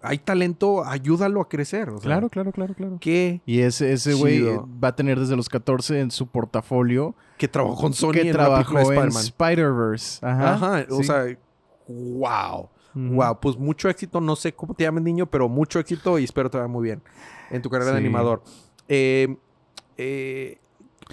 hay 0.02 0.18
talento, 0.18 0.84
ayúdalo 0.84 1.40
a 1.40 1.48
crecer. 1.48 1.88
o 1.90 1.98
sea, 1.98 2.02
Claro, 2.06 2.28
claro, 2.28 2.52
claro, 2.52 2.74
claro. 2.74 2.98
Que, 3.00 3.40
Y 3.46 3.60
ese, 3.60 3.92
ese 3.92 4.14
güey 4.14 4.42
va 4.42 4.88
a 4.88 4.96
tener 4.96 5.18
desde 5.18 5.34
los 5.36 5.48
14 5.48 6.00
en 6.00 6.10
su 6.10 6.26
portafolio 6.26 7.14
que 7.38 7.48
trabajó 7.48 7.76
con 7.76 7.92
Sony 7.94 8.12
que 8.12 8.20
en 8.28 8.32
trabajó 8.32 8.92
en. 8.92 9.08
Spider-Verse. 9.08 10.24
Ajá. 10.26 10.54
Ajá, 10.54 10.86
o 10.90 10.98
sí. 10.98 11.04
sea, 11.04 11.24
wow. 11.88 12.68
Wow, 12.96 13.40
pues 13.40 13.58
mucho 13.58 13.90
éxito, 13.90 14.22
no 14.22 14.36
sé 14.36 14.54
cómo 14.54 14.72
te 14.72 14.84
llamas 14.84 15.02
niño, 15.02 15.26
pero 15.26 15.50
mucho 15.50 15.78
éxito 15.78 16.18
y 16.18 16.24
espero 16.24 16.48
te 16.50 16.56
vaya 16.56 16.66
muy 16.66 16.82
bien 16.82 17.02
en 17.50 17.60
tu 17.60 17.68
carrera 17.68 17.92
de 17.92 17.98
animador. 17.98 18.42
Eh, 18.88 19.36
eh, 19.98 20.58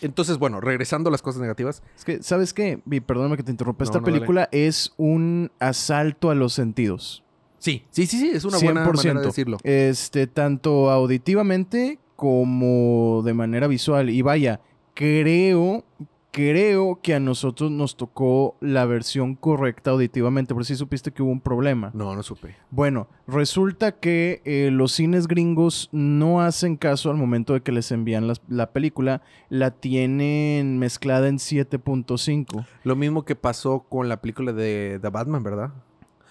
entonces, 0.02 0.38
bueno, 0.38 0.62
regresando 0.62 1.10
a 1.10 1.12
las 1.12 1.22
cosas 1.22 1.42
negativas. 1.42 1.84
Es 1.98 2.06
que, 2.06 2.24
¿sabes 2.24 2.54
qué? 2.54 2.82
Perdóname 3.06 3.36
que 3.36 3.44
te 3.44 3.52
interrumpa. 3.52 3.84
Esta 3.84 4.00
no, 4.00 4.06
película 4.06 4.48
es 4.54 4.94
un 4.98 5.52
asalto 5.60 6.30
a 6.30 6.36
los 6.36 6.54
sentidos. 6.54 7.24
Sí, 7.60 7.86
sí, 7.92 8.08
sí, 8.08 8.18
sí, 8.18 8.32
es 8.34 8.46
una 8.46 8.60
buena 8.60 8.86
manera 8.86 9.20
de 9.20 9.26
decirlo. 9.26 9.58
Este, 9.64 10.28
tanto 10.28 10.90
auditivamente 10.90 12.00
como 12.16 13.22
de 13.24 13.34
manera 13.34 13.68
visual. 13.68 14.10
Y 14.10 14.22
vaya, 14.22 14.62
creo, 14.94 15.84
creo 16.34 17.00
que 17.04 17.14
a 17.14 17.20
nosotros 17.20 17.70
nos 17.70 17.96
tocó 17.96 18.58
la 18.60 18.86
versión 18.86 19.36
correcta 19.36 19.92
auditivamente, 19.92 20.56
pero 20.56 20.64
sí 20.66 20.76
supiste 20.76 21.12
que 21.12 21.22
hubo 21.22 21.32
un 21.32 21.40
problema. 21.40 21.92
No, 21.94 22.16
no 22.16 22.24
supe. 22.24 22.56
Bueno, 22.72 23.08
resulta 23.28 23.92
que 24.00 24.42
eh, 24.44 24.72
los 24.72 24.94
cines 24.94 25.28
gringos 25.28 25.90
no 25.92 26.42
hacen 26.42 26.76
caso 26.76 27.12
al 27.12 27.18
momento 27.18 27.54
de 27.54 27.62
que 27.62 27.72
les 27.72 27.92
envían 27.92 28.28
la 28.48 28.72
película, 28.74 29.22
la 29.50 29.70
tienen 29.70 30.80
mezclada 30.80 31.28
en 31.28 31.38
7.5. 31.38 32.66
Lo 32.84 32.96
mismo 32.96 33.26
que 33.26 33.36
pasó 33.36 33.82
con 33.88 34.10
la 34.10 34.20
película 34.20 34.54
de 34.54 34.98
The 35.02 35.10
Batman, 35.10 35.44
¿verdad? 35.44 35.70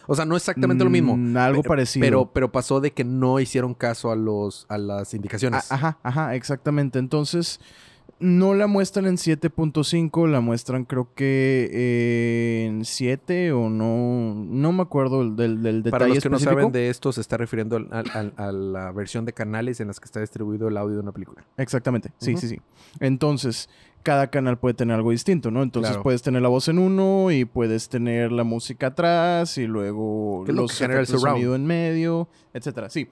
O 0.09 0.17
sea, 0.17 0.25
no 0.25 0.35
exactamente 0.35 0.83
lo 0.83 0.91
mismo. 0.91 1.17
Mm, 1.17 1.37
algo 1.37 1.63
pe- 1.63 1.69
parecido. 1.69 2.05
Pero, 2.05 2.27
pero 2.33 2.51
pasó 2.51 2.81
de 2.81 2.91
que 2.91 3.05
no 3.05 3.39
hicieron 3.39 3.73
caso 3.73 4.11
a 4.11 4.17
los 4.17 4.67
a 4.69 4.77
las 4.77 5.15
indicaciones. 5.15 5.71
A- 5.71 5.75
Ajá, 5.77 5.99
ajá, 6.03 6.35
exactamente. 6.35 6.99
Entonces, 6.99 7.61
no 8.23 8.55
la 8.55 8.67
muestran 8.67 9.07
en 9.07 9.17
7.5, 9.17 10.29
la 10.29 10.41
muestran 10.41 10.85
creo 10.85 11.09
que 11.15 11.69
eh, 11.73 12.67
en 12.69 12.85
7 12.85 13.53
o 13.53 13.69
no, 13.69 14.35
no 14.35 14.73
me 14.73 14.83
acuerdo 14.83 15.29
del, 15.31 15.63
del 15.63 15.83
detalle 15.83 15.91
Para 15.91 16.07
los 16.09 16.23
que 16.23 16.31
no 16.31 16.39
saben 16.39 16.73
de 16.73 16.89
esto, 16.89 17.13
se 17.13 17.21
está 17.21 17.37
refiriendo 17.37 17.77
al- 17.77 17.89
al- 17.91 18.11
al- 18.15 18.33
a 18.37 18.53
la 18.53 18.93
versión 18.93 19.25
de 19.25 19.33
canales 19.33 19.81
en 19.81 19.89
las 19.89 20.01
que 20.01 20.07
está 20.07 20.21
distribuido 20.21 20.69
el 20.69 20.77
audio 20.77 20.95
de 20.97 21.01
una 21.03 21.13
película. 21.13 21.45
Exactamente, 21.57 22.13
sí, 22.19 22.37
sí, 22.37 22.49
sí. 22.49 22.61
Entonces, 23.01 23.69
cada 24.03 24.29
canal 24.29 24.59
puede 24.59 24.75
tener 24.75 24.97
algo 24.97 25.11
distinto, 25.11 25.51
¿no? 25.51 25.63
Entonces 25.63 25.91
Claro. 25.91 26.03
puedes 26.03 26.23
tener 26.23 26.43
la 26.43 26.49
voz 26.49 26.69
en 26.69 26.79
uno 26.79 27.31
y 27.31 27.45
puedes 27.45 27.89
tener 27.89 28.33
la 28.33 28.45
música 28.45 28.89
atrás 28.89 29.59
y 29.59 29.67
luego 29.67 30.45
es 30.49 30.55
lo 30.55 30.63
los 30.63 30.73
que 30.73 30.85
genera 30.85 31.01
el 31.01 31.07
surround. 31.07 31.37
sonido 31.37 31.55
en 31.55 31.67
medio, 31.67 32.29
etcétera. 32.55 32.89
Sí. 32.91 33.09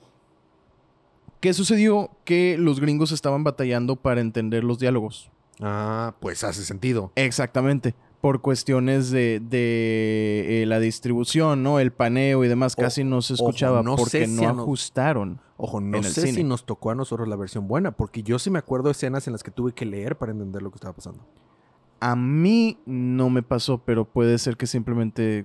¿Qué 1.41 1.55
sucedió? 1.55 2.11
Que 2.25 2.57
los 2.59 2.81
gringos 2.81 3.13
estaban 3.13 3.45
batallando 3.45 3.97
para 3.97 4.21
entender 4.21 4.63
los 4.65 4.79
diálogos. 4.79 5.31
Ah, 5.61 6.15
pues 6.21 6.45
hace 6.45 6.65
sentido. 6.65 7.13
Exactamente. 7.17 7.95
Por 8.21 8.43
cuestiones 8.43 9.11
de, 9.11 9.41
de, 9.41 10.63
eh, 10.63 10.67
la 10.67 10.79
distribución, 10.79 11.63
¿no? 11.63 11.81
El 11.81 11.91
paneo 11.91 12.45
y 12.45 12.49
demás, 12.49 12.75
O- 12.77 12.83
casi 12.83 13.03
no 13.05 13.23
se 13.23 13.33
ojo, 13.35 13.45
escuchaba 13.45 13.83
no 13.83 13.97
porque 13.97 14.27
si 14.27 14.33
no 14.33 14.49
ajustaron. 14.51 15.41
Ojo, 15.57 15.81
no 15.81 16.03
sé 16.03 16.33
si 16.33 16.45
nos 16.45 16.65
tocó 16.67 16.91
a 16.91 16.95
nosotros 16.95 17.29
la 17.29 17.37
versión 17.37 17.67
buena, 17.69 17.93
porque 17.93 18.23
yo 18.23 18.39
sí 18.39 18.51
me 18.51 18.59
acuerdo 18.59 18.87
de 18.89 18.93
escenas 18.93 19.27
en 19.27 19.33
las 19.33 19.43
que 19.43 19.51
tuve 19.51 19.73
que 19.73 19.87
leer 19.87 20.17
para 20.17 20.33
entender 20.33 20.63
lo 20.63 20.71
que 20.71 20.77
estaba 20.77 20.95
pasando. 20.95 21.21
A 22.01 22.17
mí 22.17 22.79
no 22.87 23.29
me 23.31 23.43
pasó, 23.43 23.79
pero 23.79 24.07
puede 24.07 24.39
ser 24.39 24.57
que 24.57 24.67
simplemente 24.67 25.45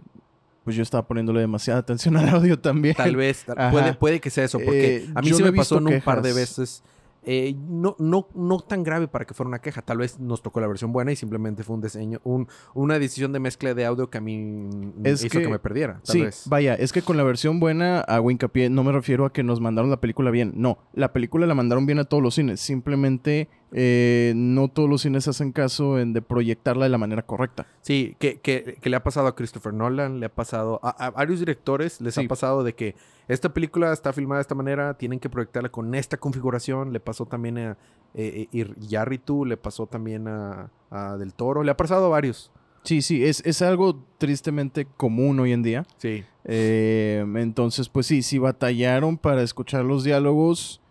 pues 0.65 0.75
yo 0.75 0.83
estaba 0.83 1.07
poniéndole 1.07 1.39
demasiada 1.39 1.79
atención 1.85 2.17
al 2.17 2.27
audio 2.27 2.59
también. 2.59 2.95
Tal 2.95 3.15
vez, 3.15 3.45
tal- 3.45 3.71
puede, 3.71 3.93
puede 3.93 4.19
que 4.19 4.29
sea 4.29 4.43
eso, 4.43 4.59
porque 4.59 4.97
Eh, 4.97 5.09
a 5.15 5.21
mí 5.21 5.27
sí 5.31 5.41
no 5.41 5.51
me 5.51 5.57
pasó 5.57 5.77
en 5.77 5.87
un 5.87 6.01
par 6.01 6.21
de 6.21 6.33
veces. 6.33 6.83
eh, 7.27 7.55
no, 7.67 7.95
no, 7.97 8.27
no 8.35 8.59
tan 8.59 8.83
grave 8.83 9.07
para 9.07 9.25
que 9.25 9.33
fuera 9.33 9.47
una 9.47 9.57
queja. 9.59 9.81
Tal 9.81 9.97
vez 9.97 10.19
nos 10.19 10.43
tocó 10.43 10.59
la 10.59 10.67
versión 10.67 10.91
buena 10.93 11.11
y 11.11 11.15
simplemente 11.15 11.63
fue 11.63 11.75
un 11.75 11.81
diseño, 11.81 12.19
un, 12.23 12.47
una 12.75 12.99
decisión 12.99 13.31
de 13.33 13.39
mezcla 13.39 13.73
de 13.73 13.83
audio 13.83 14.11
que 14.11 14.19
a 14.19 14.21
mí 14.21 14.69
Es 15.03 15.23
hizo 15.23 15.37
que, 15.39 15.43
que- 15.45 15.49
me 15.49 15.57
perdiera. 15.57 16.01
Tal 16.05 16.13
Sí, 16.13 16.21
vez. 16.21 16.43
vaya, 16.47 16.75
es 16.75 16.91
que 16.93 17.01
con 17.01 17.17
la 17.17 17.23
versión 17.23 17.59
buena 17.59 18.01
hago 18.01 18.29
hincapié, 18.29 18.69
no 18.69 18.83
me 18.83 18.91
refiero 18.91 19.25
a 19.25 19.33
que 19.33 19.41
nos 19.41 19.59
mandaron 19.59 19.89
la 19.89 19.99
película 20.01 20.29
bien, 20.29 20.53
no, 20.55 20.77
la 20.93 21.13
película 21.13 21.47
la 21.47 21.55
mandaron 21.55 21.87
bien 21.87 21.97
a 21.97 22.03
todos 22.03 22.21
los 22.21 22.35
cines, 22.35 22.59
simplemente 22.59 23.49
eh, 23.71 24.33
no 24.35 24.67
todos 24.69 24.89
los 24.89 25.01
cines 25.01 25.27
hacen 25.27 25.51
caso 25.51 25.99
en 25.99 26.13
de 26.13 26.21
proyectarla 26.21 26.85
de 26.85 26.89
la 26.89 26.97
manera 26.97 27.23
correcta. 27.23 27.67
Sí, 27.81 28.15
que, 28.19 28.39
que- 28.39 28.77
que 28.81 28.89
le 28.89 28.95
ha 28.95 29.03
pasado 29.03 29.27
a 29.27 29.35
Christopher 29.35 29.73
Nolan, 29.73 30.19
le 30.19 30.27
ha 30.27 30.33
pasado 30.33 30.79
a, 30.83 30.89
a 30.89 31.11
varios 31.11 31.39
directores, 31.39 31.99
les 32.01 32.15
Sí. 32.15 32.23
ha 32.23 32.27
pasado 32.27 32.63
de 32.63 32.73
que 32.73 32.95
esta 33.27 33.53
película 33.53 33.91
está 33.91 34.13
filmada 34.13 34.37
de 34.39 34.43
esta 34.43 34.55
manera, 34.55 34.93
tienen 34.95 35.19
que 35.19 35.29
proyectarla 35.29 35.69
con 35.69 35.95
esta 35.95 36.17
configuración. 36.17 36.93
Le 36.93 36.99
pasó 36.99 37.25
también 37.25 37.57
a 37.57 37.77
eh, 38.13 38.47
eh, 38.53 38.73
Yarritu, 38.87 39.45
le 39.45 39.57
pasó 39.57 39.87
también 39.87 40.27
a, 40.27 40.69
a 40.91 41.17
Del 41.17 41.33
Toro, 41.33 41.63
le 41.63 41.71
ha 41.71 41.77
pasado 41.77 42.05
a 42.05 42.09
varios. 42.09 42.51
Sí, 42.83 43.01
sí, 43.01 43.25
es, 43.25 43.41
es 43.45 43.63
algo 43.63 44.03
tristemente 44.19 44.85
común 44.85 45.39
hoy 45.39 45.53
en 45.53 45.63
día. 45.63 45.85
Sí. 45.97 46.23
Eh, 46.43 47.25
entonces, 47.37 47.89
pues 47.89 48.05
sí, 48.05 48.21
sí 48.21 48.37
batallaron 48.37 49.17
para 49.17 49.41
escuchar 49.41 49.83
los 49.85 50.03
diálogos. 50.03 50.81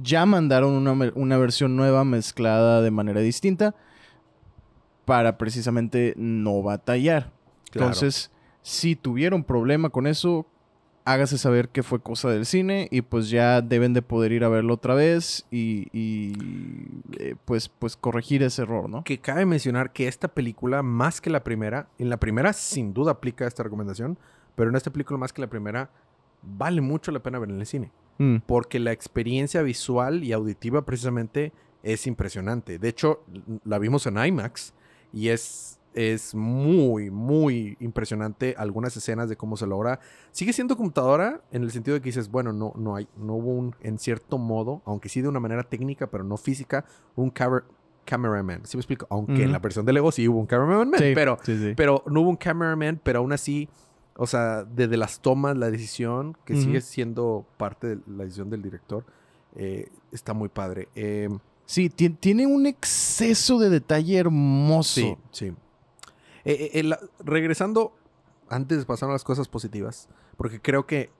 Ya 0.00 0.24
mandaron 0.26 0.72
una, 0.72 1.12
una 1.14 1.36
versión 1.36 1.76
nueva 1.76 2.04
mezclada 2.04 2.80
de 2.80 2.90
manera 2.90 3.20
distinta 3.20 3.74
para 5.04 5.36
precisamente 5.38 6.14
no 6.16 6.62
batallar. 6.62 7.32
Claro. 7.70 7.88
Entonces, 7.88 8.30
si 8.62 8.96
tuvieron 8.96 9.44
problema 9.44 9.90
con 9.90 10.06
eso, 10.06 10.46
hágase 11.04 11.38
saber 11.38 11.68
que 11.68 11.82
fue 11.82 12.00
cosa 12.00 12.30
del 12.30 12.46
cine 12.46 12.88
y 12.90 13.02
pues 13.02 13.28
ya 13.30 13.60
deben 13.60 13.92
de 13.92 14.02
poder 14.02 14.32
ir 14.32 14.44
a 14.44 14.48
verlo 14.48 14.74
otra 14.74 14.94
vez 14.94 15.46
y, 15.50 15.88
y, 15.92 16.32
eh, 17.18 17.34
pues, 17.44 17.68
pues 17.68 17.96
corregir 17.96 18.42
ese 18.42 18.62
error, 18.62 18.88
¿no? 18.88 19.02
Que 19.04 19.18
cabe 19.18 19.46
mencionar 19.46 19.92
que 19.92 20.06
esta 20.08 20.28
película, 20.28 20.82
más 20.82 21.20
que 21.20 21.30
la 21.30 21.42
primera, 21.42 21.88
en 21.98 22.08
la 22.08 22.18
primera 22.18 22.52
sin 22.52 22.94
duda 22.94 23.12
aplica 23.12 23.46
esta 23.46 23.62
recomendación, 23.62 24.18
pero 24.54 24.70
en 24.70 24.76
esta 24.76 24.90
película 24.90 25.18
más 25.18 25.32
que 25.32 25.40
la 25.40 25.48
primera, 25.48 25.90
vale 26.42 26.80
mucho 26.80 27.10
la 27.10 27.20
pena 27.20 27.38
ver 27.38 27.50
en 27.50 27.60
el 27.60 27.66
cine. 27.66 27.90
Mm, 28.18 28.36
porque 28.46 28.78
la 28.78 28.92
experiencia 28.92 29.62
visual 29.62 30.22
y 30.24 30.32
auditiva 30.32 30.84
precisamente 30.84 31.52
es 31.82 32.06
impresionante. 32.06 32.78
De 32.78 32.88
hecho, 32.88 33.24
la 33.64 33.78
vimos 33.78 34.06
en 34.06 34.16
IMAX 34.24 34.74
y 35.12 35.28
es, 35.28 35.80
es 35.94 36.34
muy, 36.34 37.10
muy 37.10 37.76
impresionante 37.80 38.54
algunas 38.56 38.96
escenas 38.96 39.28
de 39.28 39.36
cómo 39.36 39.56
se 39.56 39.66
logra. 39.66 39.98
Sigue 40.30 40.52
siendo 40.52 40.76
computadora 40.76 41.40
en 41.50 41.62
el 41.64 41.70
sentido 41.72 41.94
de 41.94 42.00
que 42.00 42.10
dices, 42.10 42.30
bueno, 42.30 42.52
no, 42.52 42.72
no, 42.76 42.94
hay, 42.96 43.08
no 43.16 43.34
hubo 43.34 43.50
un, 43.50 43.74
en 43.80 43.98
cierto 43.98 44.38
modo, 44.38 44.82
aunque 44.84 45.08
sí 45.08 45.20
de 45.22 45.28
una 45.28 45.40
manera 45.40 45.64
técnica, 45.64 46.06
pero 46.08 46.22
no 46.22 46.36
física, 46.36 46.84
un 47.16 47.32
camer- 47.32 47.64
cameraman. 48.04 48.60
¿Sí 48.64 48.76
me 48.76 48.80
explico? 48.80 49.06
Aunque 49.10 49.42
en 49.44 49.52
la 49.52 49.58
versión 49.58 49.84
de 49.86 49.92
Lego 49.92 50.12
sí 50.12 50.28
hubo 50.28 50.38
un 50.38 50.46
cameraman, 50.46 50.92
sí, 50.98 51.12
pero 51.14 51.38
sí, 51.42 51.56
sí. 51.58 51.72
pero 51.76 52.02
no 52.06 52.20
hubo 52.22 52.30
un 52.30 52.36
cameraman, 52.36 53.00
pero 53.02 53.18
aún 53.20 53.32
así, 53.32 53.68
o 54.16 54.26
sea, 54.26 54.64
desde 54.64 54.96
las 54.96 55.20
tomas, 55.20 55.56
la 55.56 55.70
decisión, 55.70 56.36
que 56.44 56.54
sigue 56.56 56.80
siendo 56.80 57.46
parte 57.56 57.96
de 57.96 57.98
la 58.06 58.24
decisión 58.24 58.50
del 58.50 58.62
director, 58.62 59.04
eh, 59.56 59.88
está 60.12 60.32
muy 60.34 60.48
padre. 60.48 60.88
Eh, 60.94 61.28
Sí, 61.64 61.88
ti- 61.88 62.10
tiene 62.10 62.46
un 62.46 62.66
exceso 62.66 63.58
de 63.58 63.70
detalle 63.70 64.18
hermoso. 64.18 65.00
sí, 65.00 65.16
sí. 65.30 65.52
Eh, 66.44 66.82
la- 66.82 66.98
regresando, 67.20 67.94
antes 68.48 68.78
de 68.80 68.84
pasar 68.84 69.08
a 69.08 69.12
las 69.12 69.24
cosas 69.24 69.48
positivas, 69.48 70.08
porque 70.36 70.60
creo 70.60 70.86
que 70.86 71.10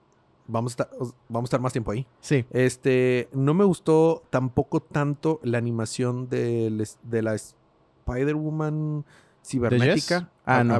vamos 0.48 0.72
a 0.72 0.74
estar, 0.82 0.90
os- 0.98 1.14
vamos 1.28 1.46
a 1.46 1.50
estar 1.50 1.60
más 1.60 1.72
tiempo 1.72 1.92
ahí. 1.92 2.06
Sí. 2.20 2.44
Este, 2.50 3.28
no 3.32 3.54
me 3.54 3.64
gustó 3.64 4.24
tampoco 4.30 4.80
tanto 4.80 5.38
la 5.44 5.56
animación 5.58 6.28
es- 6.32 6.98
de 7.04 7.22
la 7.22 7.34
Spider-Woman 7.36 9.04
cibernética. 9.44 10.30
Ah, 10.44 10.58
A- 10.58 10.64
no. 10.64 10.74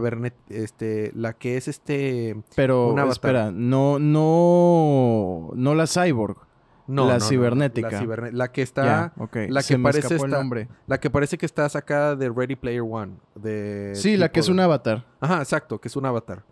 este, 0.49 1.13
la 1.15 1.35
que 1.35 1.57
es 1.57 1.69
este... 1.69 2.37
Pero 2.57 2.95
espera, 3.11 3.51
no, 3.53 3.99
no, 3.99 5.51
no 5.55 5.75
la 5.75 5.87
cyborg. 5.87 6.37
No, 6.89 7.07
La 7.07 7.15
no, 7.15 7.19
no, 7.21 7.25
cibernética. 7.27 8.03
la, 8.33 8.51
que 8.51 8.61
está... 8.61 9.13
La 9.49 9.63
que 9.63 9.79
parece 9.79 10.19
nombre. 10.27 10.69
La 10.89 10.99
que 10.99 11.11
parece 11.11 11.39
que 11.39 11.47
está 11.47 11.69
sacada 11.69 12.17
de 12.17 12.29
Ready 12.29 12.57
Player 12.57 12.83
One. 12.83 13.15
De 13.37 13.93
Sí, 13.95 14.17
la 14.17 14.31
que 14.31 14.41
es 14.41 14.49
un 14.49 14.59
avatar. 14.59 15.07
Ajá, 15.21 15.39
exacto, 15.39 15.81
que 15.81 15.87
es 15.89 15.97
un 15.97 16.07
avatar. 16.07 16.45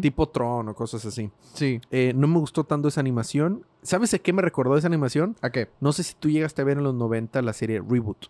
Tipo 0.00 0.28
Tron 0.28 0.68
o 0.70 0.74
cosas 0.74 1.04
así. 1.06 1.30
Sí. 1.54 1.80
Eh, 1.90 2.12
no 2.16 2.26
me 2.26 2.38
gustó 2.38 2.64
tanto 2.64 2.88
esa 2.88 3.00
animación. 3.00 3.64
¿Sabes 3.82 4.10
de 4.10 4.20
qué 4.20 4.32
me 4.32 4.42
recordó 4.42 4.76
esa 4.76 4.86
animación? 4.88 5.36
¿A 5.42 5.50
qué? 5.50 5.68
No 5.80 5.92
sé 5.92 6.02
si 6.02 6.14
tú 6.14 6.30
llegaste 6.30 6.62
a 6.62 6.64
ver 6.64 6.78
en 6.78 6.84
los 6.84 6.94
90 6.94 7.40
la 7.42 7.52
serie 7.52 7.80
Reboot. 7.86 8.26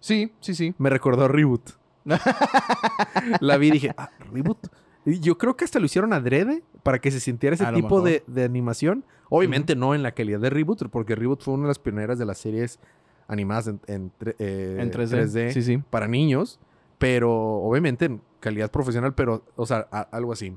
Sí, 0.00 0.32
sí, 0.40 0.54
sí. 0.54 0.74
Me 0.78 0.90
recordó 0.90 1.24
a 1.24 1.28
Reboot. 1.28 1.70
la 3.40 3.56
vi 3.56 3.68
y 3.68 3.70
dije, 3.72 3.94
ah, 3.96 4.10
Reboot. 4.32 4.68
Yo 5.04 5.38
creo 5.38 5.56
que 5.56 5.64
hasta 5.64 5.78
lo 5.78 5.86
hicieron 5.86 6.12
adrede 6.12 6.62
para 6.82 6.98
que 6.98 7.10
se 7.10 7.20
sintiera 7.20 7.54
ese 7.54 7.64
tipo 7.82 8.00
de, 8.02 8.24
de 8.26 8.44
animación. 8.44 9.04
Obviamente 9.30 9.74
no 9.76 9.94
en 9.94 10.02
la 10.02 10.12
calidad 10.12 10.40
de 10.40 10.50
Reboot, 10.50 10.88
porque 10.90 11.14
Reboot 11.14 11.42
fue 11.42 11.54
una 11.54 11.62
de 11.64 11.68
las 11.68 11.78
pioneras 11.78 12.18
de 12.18 12.26
las 12.26 12.38
series 12.38 12.78
animadas 13.26 13.68
en, 13.68 13.80
en, 13.86 14.12
tre- 14.18 14.34
eh, 14.38 14.76
En 14.80 14.90
3D. 14.90 15.52
Sí, 15.52 15.62
sí. 15.62 15.78
para 15.90 16.08
niños, 16.08 16.58
pero 16.98 17.30
obviamente 17.32 18.06
en 18.06 18.20
calidad 18.40 18.70
profesional, 18.70 19.14
pero, 19.14 19.44
o 19.56 19.66
sea, 19.66 19.86
a- 19.90 20.08
algo 20.12 20.32
así. 20.32 20.56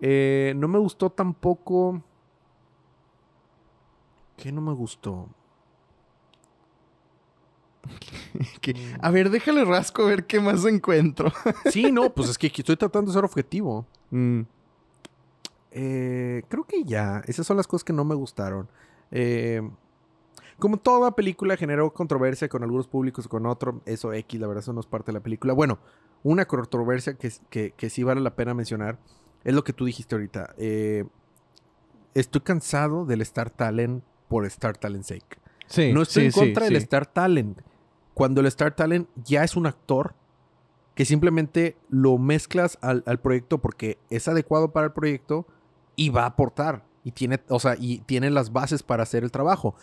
Eh, 0.00 0.54
no 0.56 0.68
me 0.68 0.78
gustó 0.78 1.10
tampoco. 1.10 2.02
¿Qué 4.36 4.52
no 4.52 4.60
me 4.60 4.72
gustó? 4.72 5.28
Que- 8.60 8.74
a 9.00 9.10
ver, 9.10 9.30
déjale 9.30 9.64
rasco 9.64 10.02
a 10.02 10.06
ver 10.06 10.26
qué 10.26 10.40
más 10.40 10.64
encuentro. 10.64 11.32
Sí, 11.70 11.90
no, 11.92 12.12
pues 12.12 12.28
es 12.30 12.38
que 12.38 12.46
estoy 12.48 12.76
tratando 12.76 13.10
de 13.10 13.14
ser 13.14 13.24
objetivo. 13.24 13.86
Mm, 14.10 14.42
Eh, 15.72 16.42
creo 16.48 16.64
que 16.64 16.84
ya. 16.84 17.22
Esas 17.26 17.46
son 17.46 17.56
las 17.56 17.66
cosas 17.66 17.84
que 17.84 17.92
no 17.92 18.04
me 18.04 18.14
gustaron. 18.14 18.68
Eh, 19.10 19.62
como 20.58 20.76
toda 20.78 21.14
película 21.14 21.56
generó 21.56 21.92
controversia 21.92 22.48
con 22.48 22.62
algunos 22.62 22.86
públicos 22.88 23.24
y 23.26 23.28
con 23.28 23.46
otros. 23.46 23.76
Eso 23.86 24.12
X, 24.12 24.40
la 24.40 24.46
verdad, 24.46 24.62
eso 24.62 24.72
no 24.72 24.80
es 24.80 24.86
parte 24.86 25.06
de 25.12 25.14
la 25.18 25.22
película. 25.22 25.52
Bueno, 25.52 25.78
una 26.22 26.44
controversia 26.46 27.14
que, 27.14 27.32
que, 27.50 27.70
que 27.72 27.88
sí 27.90 28.02
vale 28.02 28.20
la 28.20 28.34
pena 28.34 28.52
mencionar 28.52 28.98
es 29.44 29.54
lo 29.54 29.64
que 29.64 29.72
tú 29.72 29.84
dijiste 29.86 30.14
ahorita. 30.16 30.54
Eh, 30.58 31.04
estoy 32.14 32.40
cansado 32.42 33.06
del 33.06 33.22
Star 33.22 33.50
Talent 33.50 34.02
por 34.28 34.44
Star 34.46 34.76
Talent 34.76 35.04
sake. 35.04 35.38
Sí, 35.66 35.92
No 35.92 36.02
estoy 36.02 36.22
sí, 36.22 36.26
en 36.26 36.32
sí, 36.32 36.40
contra 36.40 36.64
del. 36.66 36.76
Star 36.76 37.06
Talent. 37.06 37.60
Cuando 38.20 38.42
el 38.42 38.46
Star 38.48 38.76
Talent 38.76 39.08
ya 39.24 39.44
es 39.44 39.56
un 39.56 39.66
actor 39.66 40.12
que 40.94 41.06
simplemente 41.06 41.78
lo 41.88 42.18
mezclas 42.18 42.76
al, 42.82 43.02
al 43.06 43.18
proyecto 43.18 43.62
porque 43.62 43.96
es 44.10 44.28
adecuado 44.28 44.72
para 44.72 44.88
el 44.88 44.92
proyecto 44.92 45.46
y 45.96 46.10
va 46.10 46.24
a 46.24 46.26
aportar. 46.26 46.84
Y 47.02 47.12
tiene, 47.12 47.40
o 47.48 47.58
sea, 47.58 47.76
y 47.80 48.02
las 48.28 48.52
bases 48.52 48.82
para 48.82 49.04
hacer 49.04 49.24
el 49.24 49.30
trabajo. 49.30 49.74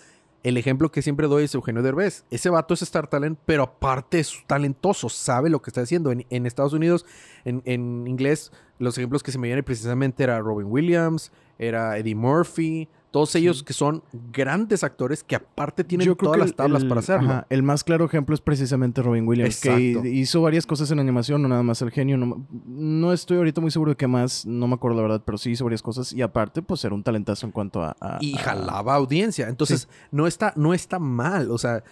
El 0.43 0.57
ejemplo 0.57 0.91
que 0.91 1.01
siempre 1.01 1.25
doy 1.25 1.45
es 1.45 1.55
Eugenio 1.55 1.81
Derbez. 1.81 2.25
Ese 2.29 2.51
vato 2.51 2.75
es 2.75 2.83
Star 2.83 3.07
Talent, 3.07 3.39
pero 3.47 3.63
aparte 3.63 4.19
es 4.19 4.31
talentoso, 4.45 5.09
sabe 5.09 5.49
lo 5.49 5.63
que 5.63 5.71
está 5.71 5.81
haciendo. 5.81 6.11
En, 6.11 6.27
en 6.29 6.45
Estados 6.45 6.73
Unidos, 6.73 7.07
en, 7.43 7.63
en 7.65 8.05
inglés, 8.05 8.51
los 8.77 8.95
ejemplos 8.99 9.23
que 9.23 9.31
se 9.31 9.39
me 9.39 9.47
vienen 9.47 9.65
precisamente 9.65 10.23
era 10.23 10.39
Robin 10.41 10.67
Williams, 10.69 11.31
era 11.57 11.97
Eddie 11.97 12.13
Murphy, 12.13 12.87
todos 13.17 13.33
ellos 13.33 13.63
que 13.63 13.73
son 13.73 14.03
grandes 14.31 14.83
actores 14.83 15.23
que 15.23 15.35
aparte 15.35 15.83
tienen 15.83 16.13
todas 16.15 16.37
las 16.37 16.53
tablas 16.55 16.83
el- 16.83 16.87
para 16.87 16.99
hacerlo. 16.99 17.29
ajá, 17.31 17.47
el 17.49 17.63
más 17.63 17.83
claro 17.83 18.05
ejemplo 18.05 18.35
es 18.35 18.41
precisamente 18.41 19.01
Robin 19.01 19.27
Williams, 19.27 19.59
que 19.59 19.89
Exacto. 19.89 20.07
hizo 20.07 20.41
varias 20.43 20.67
cosas 20.67 20.91
en 20.91 20.99
animación, 20.99 21.41
no 21.41 21.47
nada 21.47 21.63
más 21.63 21.81
el 21.81 21.89
genio. 21.89 22.15
No, 22.17 22.45
no 22.67 23.11
estoy 23.11 23.37
ahorita 23.37 23.59
muy 23.59 23.71
seguro 23.71 23.89
de 23.93 23.97
qué 23.97 24.05
más, 24.05 24.45
no 24.45 24.67
me 24.67 24.75
acuerdo 24.75 24.97
la 24.97 25.01
verdad, 25.01 25.23
pero 25.25 25.39
sí 25.39 25.49
hizo 25.49 25.63
varias 25.63 25.81
cosas. 25.81 26.13
Y 26.13 26.21
aparte, 26.21 26.61
pues 26.61 26.85
era 26.85 26.93
un 26.93 27.01
talentazo 27.01 27.47
en 27.47 27.51
cuanto 27.51 27.81
a. 27.81 27.95
a- 27.99 28.19
y 28.21 28.35
a- 28.37 28.39
jalaba 28.41 28.93
audiencia. 28.93 29.49
Entonces, 29.49 29.89
no, 30.11 30.27
está, 30.27 30.53
no 30.55 30.75
está 30.75 30.99
mal, 30.99 31.49
o 31.49 31.57
sea, 31.57 31.83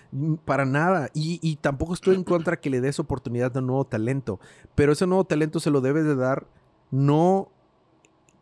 para 0.46 0.66
nada. 0.66 1.10
Y, 1.16 1.40
y 1.42 1.56
tampoco 1.56 1.96
estoy 1.96 2.14
en 2.14 2.24
contra 2.24 2.58
que 2.58 2.70
le 2.70 2.82
des 2.82 3.00
oportunidad 3.00 3.58
a 3.58 3.62
un 3.62 3.66
nuevo 3.68 3.86
talento. 3.86 4.40
Pero 4.76 4.92
ese 4.92 5.08
nuevo 5.08 5.24
talento 5.24 5.60
se 5.60 5.72
lo 5.72 5.82
debes 5.82 6.06
de 6.06 6.16
dar, 6.16 6.46
no 6.92 7.50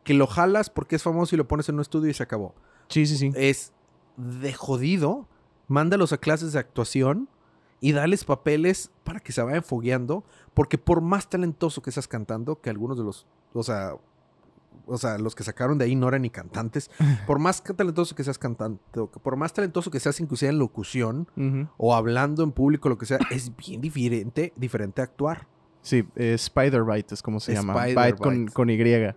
que 0.04 0.14
lo 0.14 0.28
jalas 0.28 0.70
porque 0.70 0.98
es 0.98 1.04
famoso 1.04 1.34
y 1.34 1.38
lo 1.38 1.48
pones 1.48 1.70
en 1.70 1.76
un 1.76 1.82
estudio 1.82 2.10
y 2.10 2.14
se 2.14 2.24
acabó. 2.24 2.54
Sí, 2.90 3.06
sí, 3.06 3.18
sí. 3.18 3.32
Es 3.36 3.72
de 4.18 4.54
jodido, 4.54 5.28
mándalos 5.68 6.14
a 6.14 6.18
clases 6.18 6.54
de 6.54 6.60
actuación 6.60 7.30
y 7.80 7.92
dales 7.92 8.24
papeles 8.24 8.92
para 9.04 9.20
que 9.20 9.32
se 9.32 9.42
vayan 9.42 9.64
fogueando. 9.64 10.24
Porque 10.54 10.78
por 10.78 11.02
más 11.02 11.30
talentoso 11.30 11.82
que 11.82 11.92
seas 11.92 12.08
cantando, 12.08 12.62
que 12.62 12.70
algunos 12.70 12.98
de 12.98 13.04
los, 13.04 13.26
o 13.54 13.64
sea, 13.64 13.96
o 14.86 14.98
sea, 14.98 15.18
los 15.18 15.34
que 15.36 15.44
sacaron 15.44 15.78
de 15.78 15.86
ahí 15.86 15.96
no 15.96 16.08
eran 16.10 16.22
ni 16.24 16.30
cantantes, 16.30 16.90
por 17.28 17.40
más 17.40 17.62
que 17.62 17.74
talentoso 17.74 18.16
que 18.16 18.24
seas 18.24 18.38
cantante, 18.38 18.82
que 18.92 19.20
por 19.20 19.36
más 19.38 19.54
talentoso 19.54 19.90
que 19.92 20.00
seas 20.00 20.20
inclusive 20.20 20.50
en 20.52 20.60
locución 20.60 21.28
o 21.78 21.96
hablando 21.96 22.44
en 22.44 22.52
público, 22.52 22.90
lo 22.90 22.98
que 22.98 23.06
sea, 23.06 23.20
es 23.32 23.56
bien 23.56 23.82
diferente, 23.82 24.54
diferente 24.56 25.02
a 25.02 25.06
actuar. 25.06 25.48
Sí, 25.82 26.06
eh, 26.16 26.34
Spider-Bite 26.36 27.14
es 27.14 27.22
como 27.22 27.40
se 27.42 27.54
llama. 27.54 27.74
Spider-Bite. 27.74 28.12
Bite 28.14 28.24
con, 28.24 28.48
con 28.48 28.70
Y. 28.70 28.74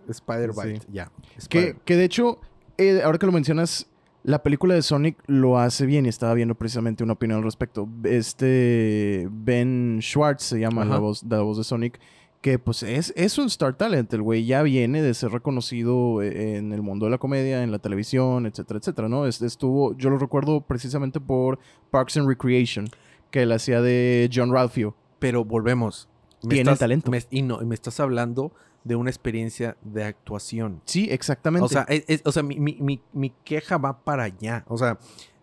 Spider-Bite, 0.09 0.81
Sí. 0.81 0.87
ya. 0.91 1.11
Que, 1.49 1.59
Spider- 1.69 1.75
que 1.85 1.95
de 1.95 2.03
hecho, 2.03 2.39
eh, 2.77 3.01
ahora 3.03 3.17
que 3.17 3.25
lo 3.25 3.31
mencionas, 3.31 3.87
la 4.23 4.43
película 4.43 4.73
de 4.75 4.81
Sonic 4.81 5.17
lo 5.27 5.57
hace 5.59 5.85
bien 5.85 6.05
y 6.05 6.09
estaba 6.09 6.33
viendo 6.33 6.55
precisamente 6.55 7.03
una 7.03 7.13
opinión 7.13 7.37
al 7.39 7.43
respecto. 7.45 7.87
Este 8.03 9.27
Ben 9.31 9.99
Schwartz 10.01 10.43
se 10.43 10.59
llama 10.59 10.83
la 10.85 10.97
voz, 10.99 11.23
la 11.23 11.41
voz 11.41 11.57
de 11.57 11.63
Sonic, 11.63 11.99
que 12.41 12.59
pues 12.59 12.83
es, 12.83 13.13
es 13.15 13.37
un 13.37 13.47
star 13.47 13.75
talent. 13.75 14.13
El 14.13 14.21
güey 14.21 14.45
ya 14.45 14.61
viene 14.63 15.01
de 15.01 15.13
ser 15.13 15.31
reconocido 15.31 16.21
eh, 16.21 16.57
en 16.57 16.71
el 16.73 16.81
mundo 16.81 17.05
de 17.05 17.11
la 17.11 17.17
comedia, 17.17 17.63
en 17.63 17.71
la 17.71 17.79
televisión, 17.79 18.45
etcétera, 18.45 18.79
etcétera, 18.79 19.07
¿no? 19.09 19.25
Es- 19.25 19.41
estuvo, 19.41 19.95
yo 19.97 20.09
lo 20.09 20.17
recuerdo 20.17 20.61
precisamente 20.61 21.19
por 21.19 21.59
Parks 21.89 22.17
and 22.17 22.27
Recreation, 22.27 22.87
que 23.31 23.43
él 23.43 23.51
hacía 23.51 23.81
de 23.81 24.29
John 24.33 24.51
Ralphio. 24.51 24.95
Pero 25.19 25.43
volvemos. 25.45 26.07
Tiene 26.41 26.61
estás- 26.61 26.79
talento. 26.79 27.11
me- 27.11 27.23
y 27.29 27.41
no, 27.41 27.61
y 27.61 27.65
me 27.65 27.75
estás 27.75 27.99
hablando 27.99 28.51
de 28.83 28.95
una 28.95 29.09
experiencia 29.09 29.75
de 29.81 30.03
actuación. 30.03 30.81
Sí, 30.85 31.07
exactamente. 31.11 31.65
O 31.65 31.69
sea, 31.69 31.83
es- 31.89 32.05
es- 32.07 32.21
o 32.25 32.31
sea 32.31 32.43
mi, 32.43 32.59
mi- 32.59 32.77
mi- 32.79 33.01
mi 33.13 33.31
queja 33.43 33.77
va 33.77 34.03
para 34.03 34.23
allá. 34.23 34.63
O 34.67 34.77
sea, 34.77 34.97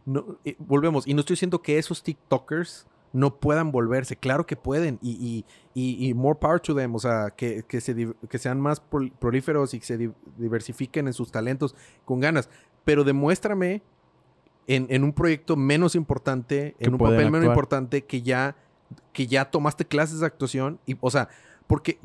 no, 0.06 0.38
eh, 0.44 0.56
volvemos. 0.58 1.06
Y 1.06 1.14
no 1.14 1.20
estoy 1.20 1.34
diciendo 1.34 1.60
que 1.62 1.78
esos 1.78 2.02
TikTokers 2.02 2.86
no 3.12 3.36
puedan 3.36 3.70
volverse. 3.70 4.16
Claro 4.16 4.46
que 4.46 4.56
pueden. 4.56 4.98
Y, 5.02 5.12
y, 5.12 5.44
y- 5.74 6.08
y 6.08 6.14
more 6.14 6.38
power 6.38 6.58
to 6.60 6.74
them. 6.74 6.94
O 6.94 6.98
sea, 6.98 7.30
que, 7.36 7.62
que, 7.68 7.80
se, 7.80 7.94
que 8.28 8.38
sean 8.38 8.60
más 8.60 8.82
prol- 8.90 9.12
prolíferos 9.18 9.72
y 9.74 9.80
que 9.80 9.86
se 9.86 9.98
di- 9.98 10.12
diversifiquen 10.38 11.06
en 11.06 11.12
sus 11.12 11.30
talentos 11.30 11.74
con 12.04 12.20
ganas. 12.20 12.48
Pero 12.84 13.04
demuéstrame 13.04 13.82
en, 14.66 14.86
en 14.90 15.04
un 15.04 15.12
proyecto 15.12 15.56
menos 15.56 15.94
importante, 15.94 16.74
Que 16.78 16.86
en 16.86 16.94
un 16.94 16.98
papel 16.98 17.30
menos 17.30 17.44
importante, 17.48 18.04
que 18.04 18.22
ya, 18.22 18.56
que 19.12 19.26
ya 19.26 19.50
tomaste 19.50 19.84
clases 19.86 20.20
de 20.20 20.26
actuación. 20.26 20.78
Y, 20.86 20.96
o 21.00 21.10
sea, 21.10 21.28
porque 21.66 21.98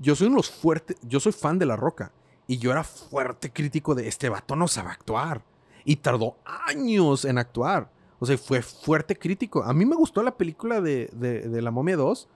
yo 0.00 0.14
soy 0.16 0.26
uno 0.28 0.36
de 0.36 0.38
los 0.40 0.50
fuertes, 0.50 0.96
yo 1.02 1.20
soy 1.20 1.32
fan 1.32 1.58
de 1.58 1.66
La 1.66 1.76
Roca. 1.76 2.12
Y 2.46 2.58
yo 2.58 2.72
era 2.72 2.84
fuerte 2.84 3.50
crítico 3.52 3.94
de 3.94 4.08
este 4.08 4.28
vato 4.28 4.56
no 4.56 4.68
sabe 4.68 4.90
actuar. 4.90 5.42
Y 5.84 5.96
tardó 5.96 6.36
años 6.44 7.24
en 7.24 7.38
actuar. 7.38 7.90
O 8.18 8.26
sea, 8.26 8.36
fue 8.38 8.62
fuerte 8.62 9.16
crítico. 9.18 9.62
A 9.64 9.72
mí 9.72 9.84
me 9.86 9.96
gustó 9.96 10.22
la 10.22 10.36
película 10.36 10.80
de, 10.80 11.08
de- 11.12 11.48
de 11.48 11.62
La 11.62 11.70
Momia 11.70 11.96
2. 11.96 12.28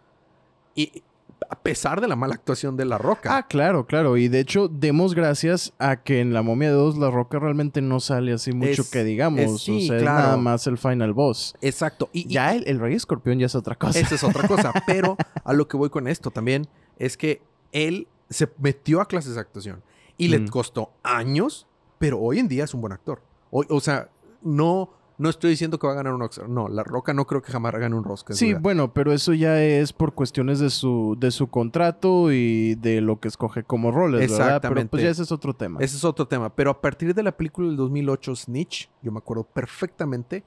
Y 0.75 1.03
a 1.51 1.57
pesar 1.63 2.01
de 2.01 2.09
la 2.09 2.17
mala 2.17 2.35
actuación 2.35 2.77
de 2.77 2.85
La 2.85 2.99
Roca. 2.99 3.37
Ah, 3.37 3.47
claro, 3.47 3.87
claro. 3.87 4.17
Y 4.17 4.29
de 4.29 4.41
hecho, 4.41 4.69
demos 4.69 5.15
gracias 5.15 5.73
a 5.79 6.03
que 6.03 6.21
en 6.21 6.33
La 6.33 6.43
Momia 6.43 6.71
2 6.73 6.97
La 6.99 7.11
Roca 7.11 7.39
realmente 7.39 7.81
no 7.83 8.01
sale 8.01 8.33
así 8.33 8.53
mucho 8.53 8.83
Es- 8.83 8.91
que 8.91 9.05
digamos. 9.05 9.41
es- 9.41 9.61
sí, 9.63 9.85
o 9.85 9.89
sea, 9.89 9.97
es 9.99 10.03
nada 10.03 10.37
más 10.37 10.67
el 10.67 10.79
final 10.79 11.13
boss. 11.13 11.55
Exacto. 11.61 12.09
Y, 12.13 12.21
y- 12.29 12.35
Ya 12.35 12.55
el, 12.55 12.67
el 12.67 12.79
Rey 12.81 12.95
Escorpión 12.95 13.39
ya 13.39 13.47
es 13.47 13.55
otra 13.55 13.75
cosa. 13.77 13.99
Esa 13.99 14.15
es 14.15 14.25
otra 14.25 14.47
cosa. 14.49 14.73
Pero 14.87 15.17
a 15.45 15.53
lo 15.53 15.69
que 15.69 15.77
voy 15.77 15.91
con 15.91 16.09
esto 16.09 16.31
también 16.31 16.67
es 16.99 17.17
que 17.17 17.43
él 17.73 18.09
se 18.31 18.49
metió 18.59 19.01
a 19.01 19.07
clases 19.07 19.35
de 19.35 19.41
actuación 19.41 19.83
y 20.19 20.29
le 20.29 20.39
Mm. 20.41 20.49
costó 20.49 20.91
años, 21.03 21.67
pero 21.99 22.19
hoy 22.19 22.39
en 22.39 22.49
día 22.49 22.65
es 22.65 22.75
un 22.75 22.81
buen 22.81 22.93
actor. 22.93 23.23
Hoy, 23.51 23.67
o 23.71 23.81
sea, 23.81 24.09
no, 24.43 24.91
no 25.19 25.31
estoy 25.31 25.51
diciendo 25.51 25.79
que 25.79 25.87
va 25.87 25.95
a 25.95 25.97
ganar 25.97 26.13
un 26.15 26.23
Oscar. 26.23 26.49
No, 26.49 26.69
La 26.69 26.85
Roca 26.85 27.15
no 27.15 27.27
creo 27.27 27.43
que 27.43 27.51
jamás 27.51 27.73
gane 27.75 27.97
un 27.97 28.07
Oscar. 28.07 28.37
Sí, 28.37 28.55
bueno, 28.55 28.93
pero 28.93 29.13
eso 29.13 29.33
ya 29.33 29.63
es 29.63 29.93
por 29.93 30.15
cuestiones 30.15 30.59
de 30.59 30.71
su, 30.71 31.17
de 31.19 31.31
su 31.31 31.47
contrato 31.49 32.33
y 32.33 32.75
de 32.77 33.01
lo 33.01 33.19
que 33.19 33.29
escoge 33.29 33.65
como 33.65 33.91
roles, 33.91 34.21
¿verdad? 34.21 34.37
Pero 34.37 34.47
Exactamente. 34.47 34.91
pues 34.91 35.03
ya 35.03 35.11
ese 35.11 35.23
es 35.23 35.33
otro 35.33 35.55
tema. 35.55 35.81
Ese 35.81 35.97
es 35.97 36.05
otro 36.05 36.27
tema. 36.27 36.55
Pero 36.55 36.71
a 36.71 36.81
partir 36.81 37.15
de 37.15 37.23
la 37.23 37.33
película 37.33 37.69
del 37.69 37.77
2008, 37.77 38.37
Snitch, 38.37 38.91
yo 39.03 39.13
me 39.13 39.19
acuerdo 39.19 39.45
perfectamente. 39.45 40.45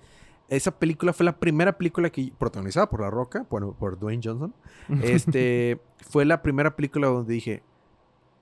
Esa 0.48 0.72
película 0.72 1.14
fue 1.14 1.26
la 1.26 1.38
primera 1.38 1.78
película 1.78 2.10
que 2.10 2.32
protagonizada 2.38 2.90
por 2.90 3.02
La 3.02 3.10
Roca, 3.10 3.46
bueno, 3.50 3.76
por 3.78 4.00
Dwayne 4.00 4.22
Johnson. 4.24 4.54
Este 5.04 5.80
fue 6.10 6.26
la 6.26 6.42
primera 6.42 6.76
película 6.76 7.08
donde 7.08 7.34
dije, 7.34 7.64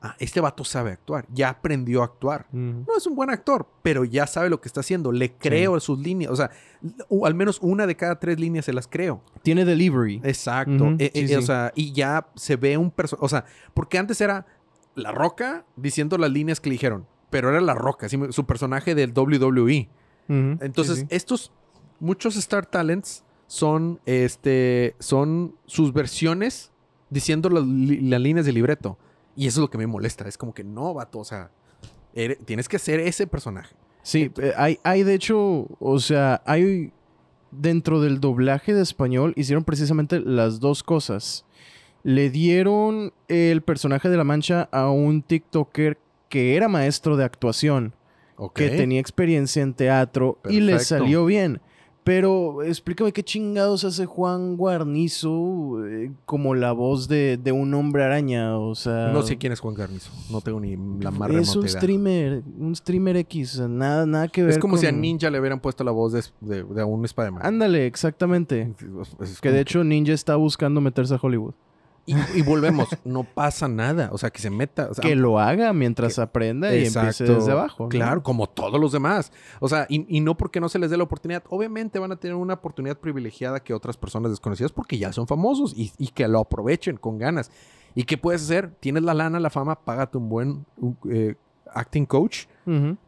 ah, 0.02 0.16
este 0.20 0.40
vato 0.42 0.64
sabe 0.64 0.92
actuar, 0.92 1.26
ya 1.32 1.50
aprendió 1.50 2.02
a 2.02 2.06
actuar. 2.06 2.48
No 2.52 2.86
es 2.98 3.06
un 3.08 3.16
buen 3.16 3.30
actor, 3.30 3.68
pero 3.82 4.04
ya 4.04 4.28
sabe 4.28 4.50
lo 4.50 4.62
que 4.62 4.68
está 4.68 4.82
haciendo. 4.82 5.12
Le 5.12 5.34
creo 5.34 5.80
sus 5.80 6.00
líneas. 6.00 6.32
O 6.32 6.36
sea, 6.36 6.52
al 7.24 7.36
menos 7.36 7.60
una 7.62 7.88
de 7.88 7.96
cada 7.96 8.20
tres 8.20 8.40
líneas 8.40 8.66
se 8.66 8.74
las 8.74 8.88
creo. 8.88 9.22
Tiene 9.44 9.66
delivery. 9.66 10.22
Exacto. 10.24 10.96
Eh, 11.00 11.12
sí, 11.14 11.22
eh, 11.22 11.28
sí. 11.28 11.36
O 11.36 11.42
sea, 11.42 11.72
y 11.76 11.92
ya 11.92 12.28
se 12.36 12.56
ve 12.56 12.78
un 12.78 12.92
personaje. 12.92 13.26
O 13.26 13.30
sea, 13.30 13.46
porque 13.74 13.98
antes 13.98 14.22
era 14.22 14.46
La 14.96 15.12
Roca 15.12 15.66
diciendo 15.76 16.18
las 16.18 16.32
líneas 16.32 16.60
que 16.60 16.70
le 16.70 16.74
dijeron. 16.74 17.08
Pero 17.30 17.50
era 17.50 17.60
La 17.60 17.74
Roca, 17.74 18.08
su 18.08 18.46
personaje 18.46 18.96
del 18.96 19.12
WWE. 19.12 19.90
Entonces, 20.30 21.06
estos, 21.10 21.52
muchos 22.00 22.36
Star 22.36 22.66
Talents 22.66 23.24
son, 23.48 24.00
este, 24.06 24.96
son 25.00 25.56
sus 25.66 25.94
versiones 25.94 26.72
diciendo 27.10 27.50
las, 27.50 27.66
las 27.66 28.22
líneas 28.22 28.46
del 28.46 28.56
libreto. 28.56 28.98
Y 29.38 29.47
eso 29.47 29.60
es 29.60 29.62
lo 29.62 29.69
que 29.69 29.78
me 29.78 29.88
molesta. 29.88 30.28
Es 30.28 30.38
como 30.38 30.54
que 30.54 30.63
no, 30.65 30.93
vato, 30.93 31.19
o 31.19 31.23
sea, 31.23 31.52
eres- 32.13 32.39
tienes 32.45 32.67
que 32.67 32.80
ser 32.80 33.00
ese 33.00 33.26
personaje. 33.28 33.73
Sí, 34.04 34.32
eh, 34.41 34.52
hay, 34.58 34.80
hay 34.84 35.04
de 35.04 35.13
hecho, 35.13 35.67
o 35.80 36.00
sea, 36.00 36.41
hay 36.45 36.91
dentro 37.52 38.02
del 38.02 38.19
doblaje 38.19 38.73
de 38.73 38.82
español 38.82 39.34
hicieron 39.38 39.63
precisamente 39.63 40.19
las 40.19 40.60
dos 40.60 40.84
cosas. 40.84 41.45
Le 42.04 42.30
dieron 42.30 43.13
el 43.28 43.62
personaje 43.62 44.10
de 44.10 44.17
la 44.17 44.23
mancha 44.23 44.67
a 44.71 44.89
un 44.89 45.21
TikToker 45.21 45.97
que 46.30 46.56
era 46.56 46.67
maestro 46.67 47.15
de 47.17 47.23
actuación, 47.26 47.93
que 48.54 48.69
tenía 48.78 49.00
experiencia 49.00 49.62
en 49.63 49.73
teatro 49.73 50.39
y 50.50 50.60
le 50.62 50.73
salió 50.80 51.26
bien. 51.26 51.62
Pero 52.08 52.63
explícame 52.63 53.12
qué 53.12 53.22
chingados 53.22 53.84
hace 53.84 54.06
Juan 54.06 54.56
Guarnizo 54.56 55.86
eh, 55.86 56.10
como 56.24 56.56
la 56.56 56.72
voz 56.72 57.10
de, 57.10 57.36
de 57.36 57.52
un 57.52 57.74
hombre 57.74 58.06
araña, 58.06 58.58
o 58.58 58.76
sea... 58.76 59.10
No 59.12 59.24
sé 59.24 59.38
quién 59.38 59.52
es 59.52 59.60
Juan 59.60 59.76
Garnizo. 59.76 60.10
No 60.32 60.39
tengo 60.39 60.62
ni 60.62 60.78
la 61.02 61.12
más 61.12 61.30
Es 61.32 61.54
un 61.54 61.67
streamer, 61.67 62.43
un 62.58 62.74
streamer 62.74 63.17
X, 63.17 63.60
nada, 63.60 64.06
nada 64.06 64.30
que 64.30 64.41
ver 64.41 64.52
Es 64.52 64.58
como 64.58 64.78
si 64.78 64.86
a 64.86 64.91
Ninja 64.93 65.30
le 65.30 65.38
hubieran 65.38 65.60
puesto 65.60 65.84
la 65.84 65.91
voz 65.91 66.13
de, 66.13 66.24
de, 66.39 66.63
de 66.63 66.84
un 66.86 67.04
Spider-Man. 67.04 67.46
Ándale, 67.46 67.86
exactamente. 67.86 68.74
Es 69.20 69.41
Que 69.41 69.50
como 69.50 69.56
de 69.56 69.60
hecho 69.60 69.84
Ninja 69.84 70.13
está 70.13 70.38
buscando 70.38 70.80
meterse 70.80 71.13
a 71.13 71.20
Hollywood. 71.22 71.56
Y, 72.08 72.15
y 72.36 72.41
volvemos, 72.41 72.88
no 73.06 73.24
pasa 73.24 73.67
nada. 73.67 74.10
O 74.13 74.17
sea, 74.17 74.32
que 74.32 74.39
se 74.39 74.50
meta. 74.50 74.88
o 74.89 74.93
sea, 74.93 75.02
que 75.02 75.15
lo 75.15 75.39
haga 75.39 75.74
mientras 75.74 76.17
aprenda 76.17 76.74
y 76.74 76.88
empiece 76.88 77.26
desde 77.26 77.52
abajo. 77.52 77.84
¿no? 77.84 77.89
Claro, 77.89 78.24
como 78.24 78.48
todos 78.48 78.80
los 78.80 78.93
demás. 78.93 79.32
O 79.60 79.67
sea, 79.67 79.86
y, 79.89 80.06
y 80.08 80.22
no 80.22 80.36
porque 80.38 80.60
no 80.60 80.70
se 80.70 80.80
les 80.80 80.89
dé 80.89 80.98
la 80.98 81.04
oportunidad. 81.04 81.43
Obviamente 81.50 82.00
van 82.00 82.13
a 82.13 82.15
tener 82.15 82.36
una 82.36 82.56
oportunidad 82.56 82.98
privilegiada 82.98 83.60
que 83.60 83.74
otras 83.74 83.98
personas 83.98 84.32
desconocidas 84.32 84.72
porque 84.72 84.98
ya 84.98 85.12
son 85.12 85.28
famosos 85.28 85.74
y, 85.76 85.91
y 85.98 86.08
que 86.08 86.28
lo 86.28 86.39
aprovechen 86.39 86.98
con 86.98 87.17
ganas. 87.17 87.52
¿Y 87.93 88.04
qué 88.04 88.17
puedes 88.17 88.43
hacer? 88.43 88.72
Tienes 88.80 89.04
la 89.04 89.13
lana, 89.13 89.39
la 89.39 89.50
fama, 89.50 89.84
págate 89.84 90.17
un 90.17 90.30
buen 90.30 90.65
un, 90.78 90.98
eh, 91.12 91.36
acting 91.73 92.06
coach, 92.06 92.45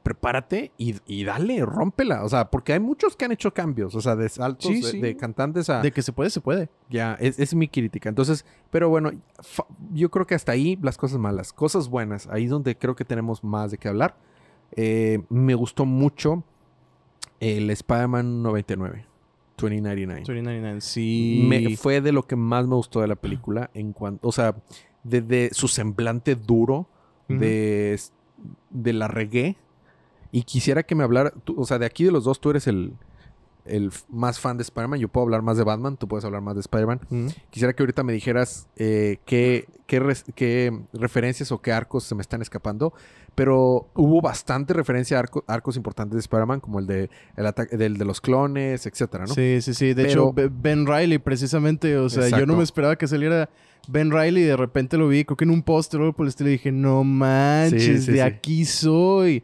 prepárate 0.03 0.71
y, 0.77 0.95
y 1.05 1.23
dale, 1.23 1.65
rómpela. 1.65 2.23
O 2.23 2.29
sea, 2.29 2.49
porque 2.49 2.73
hay 2.73 2.79
muchos 2.79 3.15
que 3.15 3.25
han 3.25 3.31
hecho 3.31 3.53
cambios. 3.53 3.93
O 3.95 4.01
sea, 4.01 4.15
de 4.15 4.29
saltos, 4.29 4.67
Sí, 4.71 4.81
de, 4.81 4.91
sí. 4.91 5.01
de 5.01 5.17
cantantes 5.17 5.69
a... 5.69 5.81
De 5.81 5.91
que 5.91 6.01
se 6.01 6.13
puede, 6.13 6.29
se 6.29 6.41
puede. 6.41 6.69
Ya, 6.89 7.15
es, 7.19 7.39
es 7.39 7.53
mi 7.53 7.67
crítica. 7.67 8.09
Entonces, 8.09 8.45
pero 8.71 8.89
bueno, 8.89 9.11
yo 9.93 10.09
creo 10.09 10.25
que 10.25 10.35
hasta 10.35 10.51
ahí 10.51 10.77
las 10.81 10.97
cosas 10.97 11.19
malas. 11.19 11.51
Cosas 11.53 11.89
buenas, 11.89 12.27
ahí 12.27 12.45
es 12.45 12.49
donde 12.49 12.77
creo 12.77 12.95
que 12.95 13.05
tenemos 13.05 13.43
más 13.43 13.71
de 13.71 13.77
qué 13.77 13.87
hablar. 13.89 14.15
Eh, 14.75 15.23
me 15.29 15.55
gustó 15.55 15.85
mucho 15.85 16.43
el 17.39 17.69
Spider-Man 17.69 18.43
99, 18.43 19.05
2099. 19.57 20.21
2099, 20.21 20.81
sí. 20.81 21.45
Me, 21.47 21.75
fue 21.75 22.01
de 22.01 22.11
lo 22.11 22.23
que 22.23 22.35
más 22.35 22.67
me 22.67 22.75
gustó 22.75 23.01
de 23.01 23.07
la 23.07 23.15
película 23.15 23.69
en 23.73 23.93
cuanto, 23.93 24.27
o 24.27 24.31
sea, 24.31 24.55
desde 25.03 25.49
su 25.53 25.67
semblante 25.67 26.35
duro, 26.35 26.87
de, 27.27 27.99
de 28.69 28.93
la 28.93 29.07
regué. 29.07 29.57
Y 30.31 30.43
quisiera 30.43 30.83
que 30.83 30.95
me 30.95 31.03
hablara, 31.03 31.33
o 31.55 31.65
sea, 31.65 31.79
de 31.79 31.85
aquí 31.85 32.03
de 32.03 32.11
los 32.11 32.23
dos 32.23 32.39
tú 32.39 32.51
eres 32.51 32.67
el, 32.67 32.93
el 33.69 33.91
más 34.09 34.39
fan 34.39 34.57
de 34.57 34.63
Spider-Man. 34.63 34.99
Yo 34.99 35.07
puedo 35.07 35.23
hablar 35.25 35.41
más 35.41 35.57
de 35.57 35.63
Batman, 35.63 35.97
tú 35.97 36.07
puedes 36.07 36.25
hablar 36.25 36.41
más 36.41 36.55
de 36.55 36.61
Spider-Man. 36.61 37.01
Ujú. 37.09 37.27
Quisiera 37.49 37.73
que 37.73 37.83
ahorita 37.83 38.03
me 38.03 38.13
dijeras 38.13 38.67
eh, 38.75 39.17
qué, 39.25 39.67
qué, 39.87 40.01
qué 40.35 40.73
referencias 40.93 41.51
o 41.51 41.61
qué 41.61 41.71
arcos 41.71 42.03
se 42.03 42.15
me 42.15 42.21
están 42.21 42.41
escapando. 42.41 42.93
Pero 43.35 43.87
hubo 43.95 44.21
bastante 44.21 44.73
referencia 44.73 45.17
a 45.17 45.23
arco- 45.23 45.43
arcos 45.47 45.77
importantes 45.77 46.15
de 46.15 46.19
Spider-Man, 46.19 46.59
como 46.59 46.79
el 46.79 46.87
de, 46.87 47.09
el 47.37 47.45
ataque, 47.45 47.77
del 47.77 47.97
de 47.97 48.03
los 48.03 48.19
clones, 48.19 48.85
etcétera, 48.85 49.25
¿no? 49.27 49.33
Sí, 49.33 49.61
sí, 49.61 49.73
sí. 49.73 49.87
De 49.93 50.03
Pero- 50.03 50.09
hecho, 50.09 50.33
Be- 50.33 50.49
Ben 50.51 50.85
Riley, 50.85 51.19
precisamente. 51.19 51.95
O 51.97 52.09
sea, 52.09 52.27
yo 52.37 52.45
no 52.45 52.57
me 52.57 52.63
esperaba 52.63 52.97
que 52.97 53.07
saliera 53.07 53.49
Ben 53.87 54.11
Riley 54.11 54.43
de 54.43 54.57
repente 54.57 54.97
lo 54.97 55.07
vi, 55.07 55.23
creo 55.23 55.37
que 55.37 55.45
en 55.45 55.51
un 55.51 55.63
póster 55.63 56.01
o 56.01 56.11
por 56.11 56.25
el 56.25 56.29
estilo. 56.29 56.49
Y 56.49 56.53
dije, 56.53 56.71
no 56.73 57.03
manches, 57.05 57.81
Sí, 57.83 57.97
sí, 58.01 58.11
de 58.11 58.17
sí. 58.17 58.19
aquí 58.19 58.65
soy. 58.65 59.41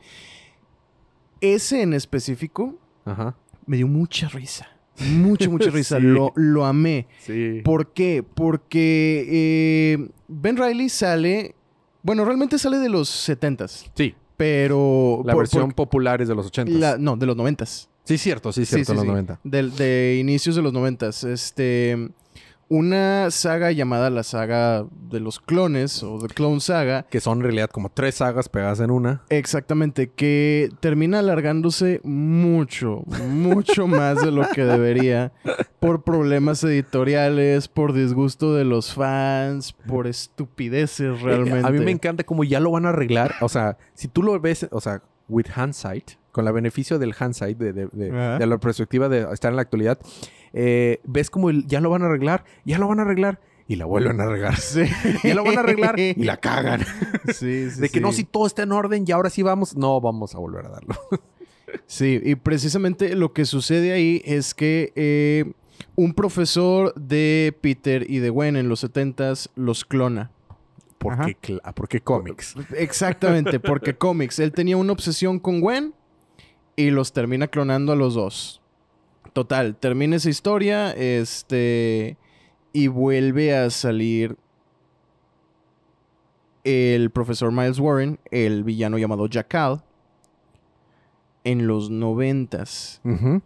Ese 1.42 1.82
en 1.82 1.94
específico 1.94 2.76
Ajá. 3.06 3.36
Me 3.66 3.78
dio 3.78 3.88
mucha 3.88 4.28
risa. 4.30 4.68
Mucha, 5.00 5.50
mucha 5.50 5.70
risa. 5.72 5.98
Sí. 5.98 6.04
Lo, 6.04 6.32
lo 6.36 6.66
amé. 6.66 7.08
Sí. 7.20 7.62
¿Por 7.64 7.94
qué? 7.94 8.24
Porque 8.24 9.26
eh, 9.28 10.10
Ben 10.28 10.58
Riley 10.58 10.90
sale. 10.90 11.56
Bueno, 12.04 12.24
realmente 12.26 12.58
sale 12.60 12.78
de 12.78 12.90
los 12.90 13.10
70s. 13.30 13.90
Sí. 13.96 14.16
Pero. 14.38 15.22
La 15.26 15.34
por- 15.34 15.44
versión 15.44 15.68
por- 15.70 15.88
popular 15.88 16.22
es 16.22 16.28
de 16.28 16.36
los 16.36 16.46
80. 16.48 16.72
la- 16.78 16.98
no, 16.98 17.16
de 17.18 17.26
los 17.26 17.36
90s. 17.36 17.88
Sí, 18.04 18.18
cierto, 18.20 18.54
sí, 18.54 18.66
cierto, 18.66 18.92
sí, 18.92 18.96
los 18.96 19.02
sí. 19.02 19.08
90. 19.08 19.40
Del- 19.44 19.76
de 19.76 20.18
inicios 20.20 20.56
de 20.56 20.62
los 20.62 20.72
noventas. 20.72 21.24
Este. 21.24 22.10
Una 22.68 23.30
saga 23.30 23.72
llamada 23.72 24.10
la 24.10 24.24
saga 24.24 24.86
de 25.10 25.20
los 25.20 25.40
clones 25.40 26.02
o 26.02 26.18
The 26.20 26.34
Clone 26.34 26.60
Saga. 26.60 27.04
Que 27.04 27.22
son 27.22 27.40
en 27.40 27.44
realidad 27.44 27.70
como 27.70 27.90
tres 27.90 28.16
sagas 28.16 28.50
pegadas 28.50 28.80
en 28.80 28.90
una. 28.90 29.22
Exactamente, 29.30 30.10
que 30.10 30.70
termina 30.80 31.20
alargándose 31.20 32.02
mucho, 32.04 33.04
mucho 33.30 33.88
más 33.88 34.22
de 34.22 34.32
lo 34.32 34.50
que 34.50 34.66
debería 34.66 35.32
por 35.80 36.04
problemas 36.04 36.64
editoriales, 36.64 37.68
por 37.68 37.94
disgusto 37.94 38.56
de 38.56 38.66
los 38.66 38.94
fans, 38.94 39.74
por 39.88 40.08
estupideces 40.08 41.22
realmente. 41.22 41.60
Eh, 41.60 41.66
a 41.66 41.70
mí 41.70 41.80
me 41.80 41.92
encanta 41.92 42.24
como 42.24 42.44
ya 42.44 42.60
lo 42.60 42.72
van 42.72 42.88
a 42.88 42.90
arreglar. 42.90 43.36
O 43.42 43.50
sea, 43.50 43.78
si 43.94 44.08
tú 44.08 44.24
lo 44.24 44.40
ves, 44.40 44.68
o 44.72 44.82
sea, 44.82 45.04
with 45.28 45.48
hindsight, 45.56 46.12
con 46.36 46.44
la 46.44 46.52
beneficio 46.52 47.00
del 47.00 47.16
hindsight, 47.18 47.58
de, 47.58 47.72
de, 47.72 47.88
de- 47.88 48.46
la 48.46 48.58
perspectiva 48.58 49.08
de 49.08 49.26
estar 49.32 49.52
en 49.52 49.56
la 49.56 49.62
actualidad, 49.62 49.98
eh, 50.52 51.00
ves 51.06 51.30
como 51.30 51.50
el- 51.50 51.66
ya 51.66 51.80
lo 51.80 51.90
van 51.90 52.02
a 52.02 52.08
arreglar, 52.08 52.44
ya 52.66 52.78
lo 52.78 52.90
van 52.90 53.00
a 53.00 53.04
arreglar 53.04 53.40
y 53.70 53.78
la 53.78 53.86
vuelven 53.86 54.20
a 54.20 54.26
arreglar. 54.26 54.58
Sí. 54.58 54.82
Ya 55.24 55.34
lo 55.34 55.46
van 55.46 55.58
a 55.58 55.62
arreglar 55.62 55.98
y 55.98 56.14
la 56.16 56.36
cagan. 56.38 56.82
Sí, 57.34 57.70
sí, 57.72 57.80
de 57.80 57.88
que 57.90 58.02
no, 58.02 58.12
si 58.12 58.26
todo 58.26 58.46
está 58.48 58.64
en 58.64 58.74
orden 58.74 59.06
y 59.08 59.12
ahora 59.14 59.30
sí 59.30 59.44
vamos, 59.44 59.78
no 59.78 60.02
vamos 60.02 60.36
a 60.36 60.40
volver 60.40 60.66
a 60.66 60.70
darlo. 60.70 60.96
Sí, 61.88 62.20
y 62.24 62.36
precisamente 62.36 63.16
lo 63.16 63.32
que 63.34 63.46
sucede 63.46 63.94
ahí 63.94 64.22
es 64.26 64.54
que 64.54 64.92
eh, 64.96 65.54
un 65.96 66.14
profesor 66.14 66.94
de 66.96 67.58
Peter 67.62 68.06
y 68.10 68.20
de 68.20 68.30
Gwen 68.30 68.58
en 68.58 68.68
los 68.68 68.84
70s 68.84 69.50
los 69.56 69.86
clona. 69.86 70.32
¿Por 70.98 71.14
Ajá. 71.14 71.26
qué, 71.26 71.38
cla- 71.38 71.74
¿Por 71.74 71.88
qué 71.88 72.02
cómics? 72.02 72.56
Exactamente, 72.78 73.60
porque 73.60 73.94
cómics. 73.98 74.40
Él 74.40 74.52
tenía 74.52 74.78
una 74.78 74.92
obsesión 74.94 75.40
con 75.40 75.60
Gwen 75.62 75.94
y 76.76 76.92
los 76.92 77.14
termina 77.14 77.48
clonando 77.48 77.92
a 77.92 77.96
los 77.96 78.14
dos. 78.14 78.62
Total, 79.34 79.76
termina 79.76 80.16
esa 80.16 80.30
historia, 80.30 80.92
este, 80.92 82.18
y 82.74 82.88
vuelve 82.88 83.56
a 83.56 83.70
salir 83.70 84.38
el 86.64 87.12
profesor 87.12 87.52
Miles 87.52 87.80
Warren, 87.80 88.20
el 88.32 88.64
villano 88.64 88.98
llamado 88.98 89.28
Jackal, 89.28 89.84
en 91.44 91.68
los 91.68 91.90
noventas. 91.90 93.02
Ujú. 93.04 93.42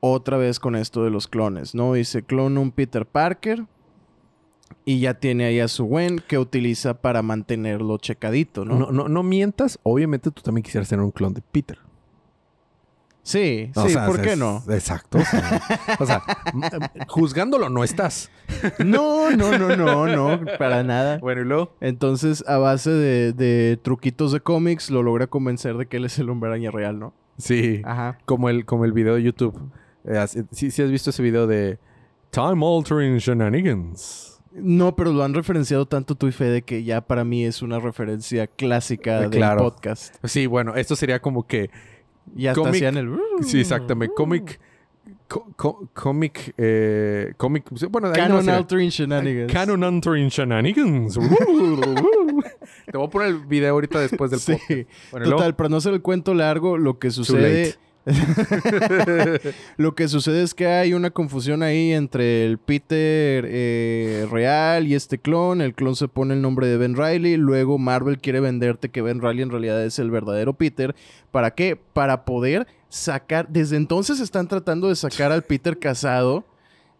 Otra 0.00 0.36
vez 0.36 0.58
con 0.58 0.74
esto 0.74 1.04
de 1.04 1.10
los 1.10 1.28
clones, 1.28 1.74
¿no? 1.74 1.96
Y 1.96 2.04
se 2.04 2.22
clona 2.22 2.60
un 2.60 2.72
Peter 2.72 3.06
Parker 3.06 3.66
y 4.84 5.00
ya 5.00 5.14
tiene 5.14 5.44
ahí 5.44 5.60
a 5.60 5.68
su 5.68 5.84
Gwen 5.84 6.22
que 6.26 6.38
utiliza 6.38 7.02
para 7.02 7.22
mantenerlo 7.22 7.98
checadito, 7.98 8.64
¿no? 8.64 8.78
No, 8.78 8.90
no, 8.90 9.08
no 9.08 9.22
mientas. 9.22 9.78
Obviamente 9.82 10.30
tú 10.30 10.42
también 10.42 10.62
quisieras 10.62 10.88
tener 10.88 11.04
un 11.04 11.10
clon 11.10 11.34
de 11.34 11.42
Peter. 11.42 11.78
Sí, 13.22 13.70
O 13.76 13.86
sí, 13.86 13.92
sea, 13.92 14.06
¿por 14.06 14.20
es- 14.20 14.26
qué 14.26 14.36
no? 14.36 14.62
Exacto. 14.70 15.18
O 15.98 16.06
sea, 16.06 16.22
o 17.04 17.06
juzgándolo 17.08 17.68
no 17.68 17.84
estás. 17.84 18.30
No, 18.84 19.30
no, 19.30 19.56
no, 19.58 19.76
no, 19.76 20.06
no, 20.06 20.40
para 20.58 20.82
nada. 20.82 21.18
Bueno, 21.18 21.42
y 21.42 21.44
luego. 21.44 21.74
Entonces, 21.80 22.42
a 22.48 22.58
base 22.58 22.90
de, 22.90 23.32
de 23.32 23.78
truquitos 23.82 24.32
de 24.32 24.40
cómics, 24.40 24.90
lo 24.90 25.02
logra 25.02 25.26
convencer 25.26 25.76
de 25.76 25.86
que 25.86 25.98
él 25.98 26.06
es 26.06 26.18
el 26.18 26.30
hombre 26.30 26.48
araña 26.50 26.70
real, 26.70 26.98
¿no? 26.98 27.12
Sí. 27.38 27.82
Ajá. 27.84 28.18
Como 28.24 28.48
el, 28.48 28.64
como 28.64 28.84
el 28.84 28.92
video 28.92 29.14
de 29.14 29.22
YouTube. 29.22 29.70
Eh, 30.04 30.26
sí, 30.50 30.70
sí 30.70 30.82
has 30.82 30.90
visto 30.90 31.10
ese 31.10 31.22
video 31.22 31.46
de 31.46 31.78
Time 32.30 32.64
Altering 32.66 33.18
Shenanigans. 33.18 34.40
No, 34.52 34.96
pero 34.96 35.12
lo 35.12 35.22
han 35.22 35.32
referenciado 35.34 35.86
tanto 35.86 36.16
tú 36.16 36.26
y 36.26 36.32
Fede 36.32 36.62
que 36.62 36.82
ya 36.82 37.02
para 37.02 37.22
mí 37.24 37.44
es 37.44 37.62
una 37.62 37.78
referencia 37.78 38.48
clásica 38.48 39.18
Eh, 39.18 39.20
del 39.22 39.30
claro. 39.30 39.62
podcast. 39.62 40.16
Sí, 40.24 40.46
bueno, 40.46 40.74
esto 40.74 40.96
sería 40.96 41.20
como 41.20 41.46
que. 41.46 41.70
Y 42.36 42.46
hasta 42.46 42.60
Cómic- 42.62 42.74
hacían 42.76 42.96
el... 42.96 43.18
Sí, 43.42 43.60
exactamente. 43.60 44.14
Cómic. 44.14 44.60
co- 45.28 45.46
co- 45.56 45.88
Cómic. 45.92 46.54
eh, 46.56 47.32
Cómic. 47.36 47.64
Bueno, 47.90 48.08
no 48.08 48.14
Canon 48.14 48.48
Altering 48.48 48.90
Shenanigans. 48.90 49.52
Canon 49.52 49.84
Altering 49.84 50.28
Shenanigans. 50.28 51.18
Te 52.90 52.96
voy 52.98 53.06
a 53.06 53.10
poner 53.10 53.28
el 53.28 53.38
video 53.46 53.72
ahorita 53.72 54.00
después 54.00 54.30
del 54.30 54.40
Sí. 54.40 54.56
Bueno, 55.10 55.30
Total, 55.30 55.54
para 55.54 55.68
no 55.68 55.76
hacer 55.76 55.92
el 55.94 56.02
cuento 56.02 56.34
largo, 56.34 56.78
lo 56.78 56.98
que 56.98 57.10
sucede. 57.10 57.74
lo 59.76 59.94
que 59.94 60.08
sucede 60.08 60.42
es 60.42 60.54
que 60.54 60.66
hay 60.66 60.94
una 60.94 61.10
confusión 61.10 61.62
ahí 61.62 61.92
entre 61.92 62.46
el 62.46 62.58
Peter 62.58 63.44
eh, 63.46 64.26
real 64.30 64.86
y 64.86 64.94
este 64.94 65.18
clon. 65.18 65.60
El 65.60 65.74
clon 65.74 65.96
se 65.96 66.08
pone 66.08 66.34
el 66.34 66.42
nombre 66.42 66.66
de 66.66 66.76
Ben 66.76 66.96
Riley. 66.96 67.36
Luego 67.36 67.78
Marvel 67.78 68.18
quiere 68.18 68.40
venderte 68.40 68.88
que 68.88 69.02
Ben 69.02 69.20
Riley 69.20 69.42
en 69.42 69.50
realidad 69.50 69.84
es 69.84 69.98
el 69.98 70.10
verdadero 70.10 70.54
Peter. 70.54 70.94
¿Para 71.30 71.52
qué? 71.52 71.76
Para 71.76 72.24
poder 72.24 72.66
sacar. 72.88 73.48
Desde 73.48 73.76
entonces 73.76 74.20
están 74.20 74.48
tratando 74.48 74.88
de 74.88 74.96
sacar 74.96 75.30
al 75.32 75.42
Peter 75.42 75.78
casado 75.78 76.44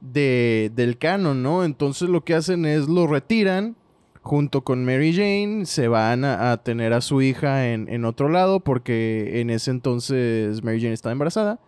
de, 0.00 0.70
del 0.74 0.98
canon, 0.98 1.42
¿no? 1.42 1.64
Entonces 1.64 2.08
lo 2.08 2.24
que 2.24 2.34
hacen 2.34 2.66
es 2.66 2.88
lo 2.88 3.06
retiran 3.06 3.76
junto 4.22 4.62
con 4.62 4.84
Mary 4.84 5.14
Jane, 5.14 5.66
se 5.66 5.88
van 5.88 6.24
a, 6.24 6.52
a 6.52 6.62
tener 6.62 6.92
a 6.92 7.00
su 7.00 7.22
hija 7.22 7.68
en, 7.68 7.88
en 7.88 8.04
otro 8.04 8.28
lado 8.28 8.60
porque 8.60 9.40
en 9.40 9.50
ese 9.50 9.70
entonces 9.70 10.62
Mary 10.62 10.80
Jane 10.80 10.92
estaba 10.92 11.12
embarazada. 11.12 11.58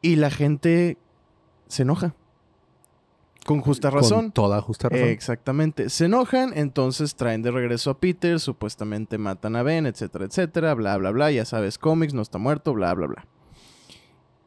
Y 0.00 0.16
la 0.16 0.30
gente 0.30 0.98
se 1.68 1.82
enoja. 1.82 2.14
Con 3.46 3.60
justa 3.60 3.90
razón. 3.90 4.20
Con 4.20 4.32
toda 4.32 4.60
justa 4.62 4.88
razón. 4.88 5.08
Exactamente. 5.08 5.90
Se 5.90 6.06
enojan, 6.06 6.52
entonces 6.54 7.14
traen 7.14 7.42
de 7.42 7.50
regreso 7.50 7.90
a 7.90 7.98
Peter, 7.98 8.40
supuestamente 8.40 9.18
matan 9.18 9.56
a 9.56 9.62
Ben, 9.62 9.86
etcétera, 9.86 10.24
etcétera, 10.24 10.74
bla, 10.74 10.96
bla, 10.96 11.10
bla. 11.10 11.30
Ya 11.30 11.44
sabes, 11.44 11.78
cómics, 11.78 12.14
no 12.14 12.22
está 12.22 12.38
muerto, 12.38 12.72
bla, 12.72 12.94
bla, 12.94 13.06
bla. 13.06 13.26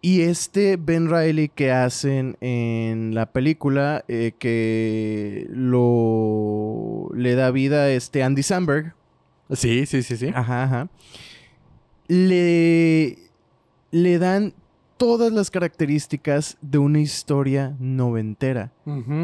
Y 0.02 0.22
este 0.22 0.78
Ben 0.78 1.10
Riley 1.10 1.50
que 1.50 1.72
hacen 1.72 2.38
en 2.40 3.16
la 3.16 3.32
película, 3.32 4.06
eh, 4.08 4.34
que 4.38 5.48
lo 5.50 7.10
le 7.14 7.36
da 7.36 7.52
vida 7.52 7.84
a 7.84 7.90
este 7.90 8.24
Andy 8.24 8.44
Samberg. 8.44 8.94
Sí, 9.52 9.86
sí, 9.86 10.04
sí, 10.04 10.18
sí. 10.18 10.32
Ajá, 10.34 10.64
ajá. 10.64 10.90
Le, 12.08 13.18
le 13.92 14.20
dan 14.20 14.54
todas 14.98 15.32
las 15.32 15.52
características 15.52 16.58
de 16.62 16.78
una 16.78 17.00
historia 17.00 17.76
noventera. 17.80 18.72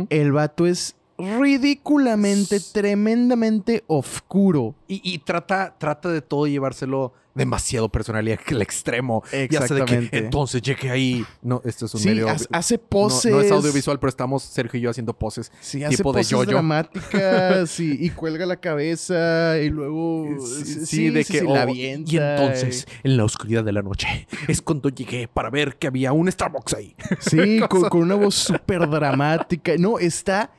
El 0.10 0.32
vato 0.32 0.66
es 0.66 0.96
ridículamente, 1.40 2.60
tremendamente 2.60 3.84
oscuro. 3.88 4.76
Y, 4.88 5.02
y 5.04 5.20
trata, 5.20 5.76
trata 5.78 6.10
de 6.10 6.22
todo 6.22 6.48
llevárselo 6.48 7.14
demasiado 7.36 7.90
personalidad 7.90 8.38
que 8.38 8.54
el 8.54 8.62
extremo. 8.62 9.24
Ya 9.26 9.32
sé 9.32 9.40
de 9.40 9.48
que 9.48 9.56
Exactamente. 9.56 10.18
entonces 10.20 10.62
llegué 10.62 10.92
ahí. 10.92 11.26
No, 11.42 11.62
esto 11.66 11.88
es 11.88 11.94
un 11.96 12.00
Sí, 12.00 12.10
medio. 12.10 12.30
ha- 12.30 12.38
hace 12.52 12.78
poses. 12.78 13.32
No, 13.32 13.42
es 13.42 13.52
audiovisual, 13.52 14.00
pero 14.00 14.10
estamos 14.10 14.44
Sergio 14.44 14.80
y 14.80 14.84
yo 14.84 14.92
haciendo 14.92 15.14
poses. 15.18 15.52
Sí, 15.60 15.84
hace 15.84 15.98
tipo 15.98 16.12
de 16.14 16.20
poses 16.20 16.30
yo-yo. 16.30 16.52
dramáticas 16.52 17.80
y, 17.80 18.06
y 18.06 18.10
cuelga 18.12 18.46
la 18.46 18.58
cabeza 18.58 19.58
y 19.58 19.70
luego... 19.70 20.28
Sí, 20.64 20.86
sí, 20.86 21.10
de 21.10 21.26
que. 21.26 21.42
la 21.42 21.50
oh, 21.50 21.56
avienta 21.58 22.12
y 22.12 22.18
entonces, 22.18 22.88
en 23.04 23.18
la 23.18 23.24
oscuridad 23.26 23.64
de 23.64 23.72
la 23.72 23.82
noche, 23.82 24.28
es 24.48 24.62
cuando 24.62 24.90
llegué 24.90 25.28
para 25.28 25.50
ver 25.50 25.78
que 25.78 25.88
había 25.88 26.14
un 26.14 26.32
Starbucks 26.32 26.74
ahí. 26.76 26.96
Sí, 27.20 27.60
con, 27.70 27.90
con 27.90 28.02
una 28.02 28.16
voz 28.16 28.36
súper 28.36 28.88
dramática. 28.88 29.74
No, 29.80 29.98
está 29.98 30.52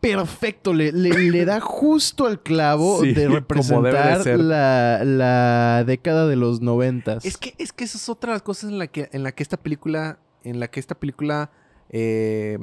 perfecto. 0.00 0.72
Le, 0.74 0.92
le- 0.92 1.30
le 1.30 1.44
da 1.44 1.60
justo 1.60 2.26
al 2.26 2.42
clavo 2.42 3.00
Sí, 3.02 3.12
de 3.12 3.28
representar 3.28 4.26
la, 4.38 5.02
la 5.04 5.84
década 5.86 6.26
de 6.26 6.36
los 6.36 6.60
noventas. 6.60 7.24
Es 7.24 7.36
que, 7.36 7.54
es 7.58 7.72
que 7.72 7.84
esa 7.84 7.98
es 7.98 8.08
otra 8.08 8.32
de 8.32 8.34
las 8.36 8.42
cosas 8.42 8.70
en 8.70 8.78
la 8.78 8.86
que, 8.86 9.08
en 9.12 9.22
la 9.22 9.32
que 9.32 9.42
esta 9.42 9.56
película, 9.56 10.18
en 10.44 10.60
la 10.60 10.68
que 10.68 10.80
esta 10.80 10.94
película, 10.94 11.50
eh, 11.90 12.58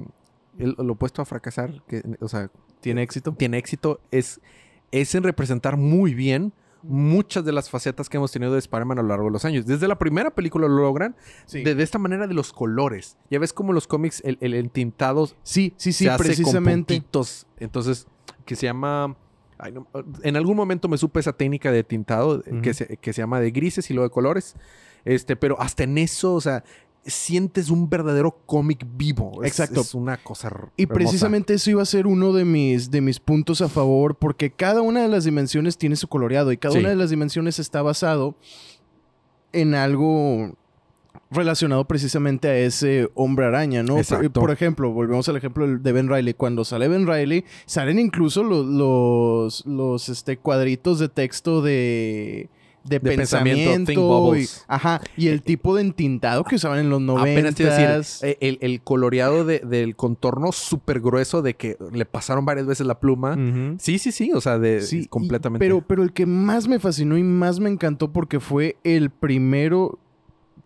el- 0.58 0.75
lo 0.77 0.93
opuesto 0.93 1.21
a 1.21 1.25
fracasar, 1.25 1.82
que, 1.88 2.03
o 2.19 2.27
sea, 2.27 2.51
tiene 2.82 3.01
éxito. 3.03 3.34
tiene 3.38 3.58
éxito, 3.58 4.01
es, 4.12 4.41
es 4.91 5.13
en 5.15 5.23
representar 5.23 5.77
muy 5.77 6.13
bien 6.13 6.53
muchas 6.84 7.44
de 7.46 7.52
las 7.52 7.70
facetas 7.70 8.10
que 8.10 8.18
hemos 8.18 8.32
tenido 8.32 8.54
de 8.54 8.60
Spider-Man 8.60 9.00
a 9.00 9.02
lo 9.02 9.10
largo 9.10 9.26
de 9.26 9.32
los 9.32 9.46
años. 9.46 9.65
Desde 9.65 9.88
la 9.88 9.98
primera 9.98 10.30
película 10.32 10.68
lo 10.68 10.76
logran, 10.76 11.15
Sí, 11.46 11.63
de, 11.63 11.76
de 11.76 11.84
esta 11.84 12.00
manera 12.00 12.28
de 12.28 12.34
los 12.34 12.54
colores. 12.54 13.18
Ya 13.30 13.39
ves 13.39 13.54
como 13.54 13.74
los 13.74 13.88
cómics, 13.88 14.22
el, 14.26 14.38
el 14.42 14.54
entintado 14.54 15.28
sí, 15.28 15.34
sí, 15.44 15.74
sí, 15.78 15.94
se 16.06 16.10
hace 16.10 16.24
precisamente. 16.24 17.02
con. 17.12 17.26
Entonces, 17.58 18.08
que 18.46 18.56
se 18.56 18.65
llama... 18.65 19.15
ay, 19.58 19.72
no, 19.74 19.88
en 20.24 20.36
algún 20.38 20.56
momento 20.56 20.88
me 20.88 20.98
supe 20.98 21.20
esa 21.20 21.34
técnica 21.34 21.72
de 21.72 21.84
tintado 21.84 22.42
eh, 22.46 22.62
que, 22.62 22.74
se, 22.74 22.98
que 22.98 23.13
se 23.13 23.22
llama 23.22 23.39
de 23.39 23.52
grises 23.52 23.89
y 23.89 23.94
luego 23.94 24.08
de 24.10 24.13
colores. 24.13 24.56
Este, 25.06 25.36
pero 25.36 25.60
hasta 25.62 25.84
en 25.84 25.98
eso, 25.98 26.34
o 26.34 26.42
sea, 26.42 26.63
sientes 27.06 27.70
un 27.70 27.90
verdadero 27.90 28.38
cómic 28.46 28.86
vivo. 28.96 29.44
Exacto. 29.44 29.82
Es 29.82 29.94
una 29.96 30.18
cosa 30.18 30.48
Y 30.78 30.84
hermosa. 30.84 30.94
precisamente 30.94 31.54
eso 31.54 31.72
iba 31.72 31.82
a 31.82 31.86
ser 31.86 32.06
uno 32.08 32.34
de 32.34 32.46
mis, 32.46 32.92
de 32.92 33.02
mis 33.02 33.20
puntos 33.20 33.62
a 33.62 33.70
favor, 33.70 34.16
porque 34.16 34.52
cada 34.52 34.82
una 34.82 35.02
de 35.02 35.08
las 35.08 35.24
dimensiones 35.24 35.78
tiene 35.78 35.96
su 35.96 36.08
coloreado 36.08 36.52
y 36.52 36.58
cada 36.58 36.74
Sí. 36.74 36.80
una 36.80 36.90
de 36.90 36.96
las 36.96 37.10
dimensiones 37.10 37.58
está 37.60 37.82
basado 37.82 38.36
en 39.54 39.74
algo 39.74 40.54
relacionado 41.32 41.86
precisamente 41.86 42.48
a 42.48 42.58
ese 42.58 43.10
hombre 43.16 43.46
araña, 43.46 43.82
¿no? 43.84 43.94
Por, 43.94 44.00
Exacto. 44.02 44.32
por 44.42 44.52
ejemplo, 44.52 44.92
volvemos 44.92 45.28
al 45.30 45.38
ejemplo 45.38 45.68
de 45.68 45.92
Ben 45.92 46.08
Riley. 46.10 46.34
Cuando 46.34 46.66
sale 46.66 46.88
Ben 46.88 47.08
Riley, 47.08 47.46
salen 47.66 48.00
incluso 48.00 48.44
los, 48.44 48.66
los, 48.66 49.66
los, 49.66 50.10
este, 50.10 50.38
cuadritos 50.38 51.00
de 51.00 51.10
texto 51.10 51.62
de... 51.62 52.50
De, 52.84 52.98
De 53.00 53.12
pensamiento, 53.15 53.72
pensamiento, 53.72 54.36
think 54.36 54.58
y, 54.58 54.63
ajá, 54.68 55.02
y 55.18 55.28
el 55.28 55.42
tipo 55.42 55.76
de 55.76 55.82
entintado 55.82 56.44
que 56.46 56.56
usaban 56.56 56.80
en 56.80 56.89
los 56.89 57.02
Apenas 57.20 57.54
te 57.54 57.63
iba 57.63 57.72
a 57.74 57.76
decir, 57.76 57.89
noventas. 57.89 58.24
eh, 58.24 58.38
el, 58.39 58.58
el 58.62 58.82
coloreado 58.82 59.44
de- 59.44 59.60
del 59.60 59.96
contorno 59.98 60.52
súper 60.54 61.02
grueso 61.02 61.42
de 61.42 61.56
que 61.56 61.78
le 61.92 62.06
pasaron 62.06 62.46
varias 62.46 62.65
veces 62.65 62.88
la 62.88 63.00
pluma. 63.00 63.38
Sí, 63.80 64.00
sí, 64.00 64.12
sí, 64.13 64.32
o 64.34 64.39
sea, 64.42 64.58
de 64.60 64.82
Sí, 64.82 65.02
y- 65.02 65.06
completamente. 65.08 65.63
pero, 65.63 65.82
pero 65.86 66.04
el 66.04 66.13
que 66.13 66.26
más 66.26 66.68
me 66.68 66.80
fascinó 66.80 67.18
y 67.18 67.24
más 67.24 67.60
me 67.60 67.70
encantó 67.70 68.12
porque 68.13 68.39
fue 68.39 68.78
el 68.86 69.10
primero 69.10 70.00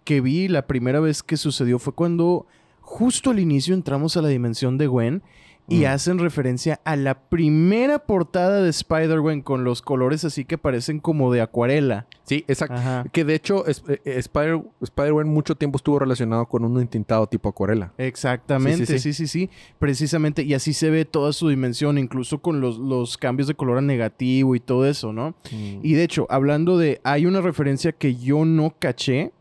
que 0.03 0.21
vi, 0.21 0.47
la 0.47 0.67
primera 0.67 0.99
vez 0.99 1.23
que 1.23 1.35
sucedió 1.37 1.79
fue 1.79 1.93
cuando 1.93 2.45
justo 2.81 3.31
al 3.31 3.39
inicio 3.39 3.73
entramos 3.73 4.17
a 4.17 4.21
la 4.21 4.27
dimensión 4.27 4.77
de 4.77 4.87
Gwen 4.87 5.23
y 5.69 5.81
Mm. 5.81 5.85
hacen 5.85 6.19
referencia 6.19 6.81
a 6.83 6.97
la 6.97 7.15
primera 7.29 7.99
portada 7.99 8.61
de 8.61 8.69
Spider-Gwen 8.69 9.41
con 9.41 9.63
los 9.63 9.81
colores 9.81 10.25
así 10.25 10.43
que 10.43 10.57
parecen 10.57 10.99
como 10.99 11.31
de 11.31 11.39
acuarela. 11.39 12.05
Sí, 12.25 12.43
exacto. 12.49 12.75
Ajá. 12.75 13.05
Que 13.13 13.23
de 13.23 13.33
hecho, 13.35 13.65
es- 13.65 13.81
eh, 13.87 14.01
eh, 14.03 14.15
Spider- 14.17 14.61
Spider-Man 14.81 15.27
mucho 15.29 15.55
tiempo 15.55 15.77
estuvo 15.77 15.99
relacionado 15.99 16.45
con 16.47 16.65
un 16.65 16.81
intintado 16.81 17.27
tipo 17.27 17.47
acuarela. 17.47 17.93
Exactamente, 17.97 18.85
Sí, 18.85 18.99
sí 18.99 19.13
sí, 19.13 19.13
sí, 19.13 19.27
sí, 19.27 19.49
Precisamente, 19.79 20.43
y 20.43 20.53
así 20.53 20.73
se 20.73 20.89
ve 20.89 21.05
toda 21.05 21.31
su 21.33 21.47
dimensión, 21.49 21.97
incluso 21.97 22.39
con 22.39 22.59
los, 22.59 22.77
los 22.77 23.17
cambios 23.17 23.47
de 23.47 23.55
color 23.55 23.77
a 23.77 23.81
negativo 23.81 24.55
y 24.55 24.59
todo 24.59 24.85
eso, 24.85 25.13
¿no? 25.13 25.33
Y 25.51 25.93
de 25.93 26.03
hecho, 26.03 26.27
hablando 26.29 26.77
de, 26.77 26.99
hay 27.03 27.25
una 27.25 27.39
referencia 27.41 27.91
que 27.93 28.15
yo 28.15 28.43
no 28.45 28.75
caché 28.79 29.31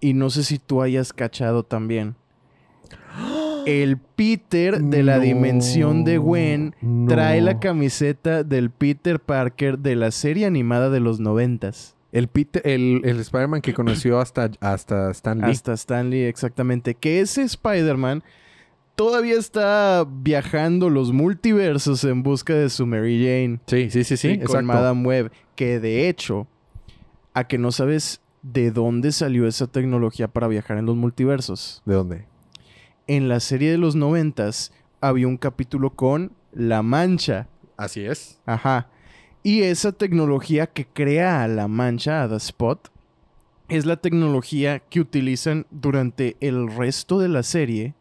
y 0.00 0.14
no 0.14 0.30
sé 0.30 0.42
si 0.44 0.58
tú 0.58 0.82
hayas 0.82 1.12
cachado 1.12 1.62
también. 1.62 2.16
El 3.66 3.98
Peter 3.98 4.80
de 4.82 5.02
la 5.02 5.16
No, 5.16 5.22
dimensión 5.22 6.04
de 6.04 6.18
Gwen 6.18 6.74
trae 7.08 7.40
la 7.40 7.60
camiseta 7.60 8.42
del 8.44 8.70
Peter 8.70 9.20
Parker 9.20 9.78
de 9.78 9.96
la 9.96 10.10
serie 10.10 10.46
animada 10.46 10.90
de 10.90 11.00
los 11.00 11.20
noventas. 11.20 11.94
El, 12.12 12.26
Peter- 12.28 12.62
el, 12.64 13.02
el 13.04 13.20
Spider-Man 13.20 13.60
que 13.60 13.72
conoció 13.74 14.18
hasta, 14.18 14.50
hasta 14.60 15.10
Stan 15.12 15.38
Lee. 15.38 15.50
Hasta 15.50 15.74
Stanley, 15.74 16.22
exactamente. 16.24 16.94
Que 16.94 17.20
ese 17.20 17.42
Spider-Man 17.42 18.24
todavía 18.96 19.38
está 19.38 20.04
viajando 20.10 20.90
los 20.90 21.12
multiversos 21.12 22.02
en 22.04 22.22
busca 22.24 22.54
de 22.54 22.68
su 22.68 22.86
Mary 22.86 23.18
Jane. 23.24 23.60
Sí, 23.66 23.90
sí, 23.90 24.02
sí, 24.04 24.16
sí. 24.16 24.28
con 24.38 24.42
exacto. 24.42 24.66
Madame 24.66 25.06
Web. 25.06 25.32
Que 25.54 25.78
de 25.78 26.08
hecho, 26.08 26.48
a 27.32 27.44
que 27.46 27.58
no 27.58 27.70
sabes 27.70 28.20
de 28.42 28.70
dónde 28.72 29.12
salió 29.12 29.46
esa 29.46 29.66
tecnología 29.68 30.26
para 30.26 30.48
viajar 30.48 30.78
en 30.78 30.86
los 30.86 30.96
multiversos. 30.96 31.82
¿De 31.84 31.94
dónde? 31.94 32.24
En 33.10 33.28
la 33.28 33.40
serie 33.40 33.72
de 33.72 33.76
los 33.76 33.96
noventas 33.96 34.70
había 35.00 35.26
un 35.26 35.36
capítulo 35.36 35.90
con 35.90 36.30
La 36.52 36.84
Mancha. 36.84 37.48
Así 37.76 38.04
es. 38.04 38.38
Ajá. 38.46 38.86
Y 39.42 39.62
esa 39.62 39.90
tecnología 39.90 40.68
que 40.68 40.86
crea 40.86 41.42
a 41.42 41.48
La 41.48 41.66
Mancha, 41.66 42.22
a 42.22 42.28
The 42.28 42.36
Spot, 42.36 42.88
es 43.68 43.84
la 43.84 43.96
tecnología 43.96 44.78
que 44.78 45.00
utilizan 45.00 45.66
durante 45.72 46.36
el 46.38 46.72
resto 46.72 47.18
de 47.18 47.26
la 47.26 47.42
serie 47.42 47.94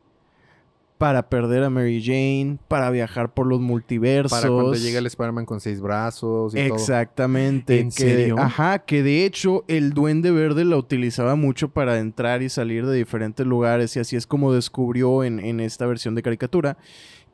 para 1.00 1.30
perder 1.30 1.64
a 1.64 1.70
Mary 1.70 2.04
Jane, 2.04 2.58
para 2.68 2.92
viajar 2.92 3.34
por 3.34 3.48
los 3.48 3.62
multiversos. 3.62 4.32
Para 4.38 4.52
cuando 4.54 4.74
llega 4.76 5.00
el 5.00 5.06
Spider-Man 5.06 5.46
con 5.46 5.62
seis 5.62 5.80
brazos 5.80 6.54
y 6.54 6.68
todo. 6.68 6.78
Exactamente. 6.78 7.80
¿En 7.80 7.88
que- 7.88 7.92
serio? 8.04 8.36
Ajá, 8.38 8.80
que 8.80 9.02
de 9.02 9.24
hecho 9.26 9.64
el 9.70 9.94
Duende 9.94 10.30
Verde 10.32 10.66
la 10.66 10.76
utilizaba 10.76 11.36
mucho 11.36 11.70
para 11.70 11.98
entrar 12.00 12.42
y 12.44 12.50
salir 12.50 12.86
de 12.86 12.98
diferentes 12.98 13.48
lugares 13.48 13.96
y 13.96 14.02
así 14.02 14.18
es 14.18 14.28
como 14.28 14.54
descubrió 14.54 15.24
en, 15.24 15.40
en 15.40 15.62
esta 15.62 15.86
versión 15.86 16.16
de 16.16 16.22
caricatura 16.22 16.78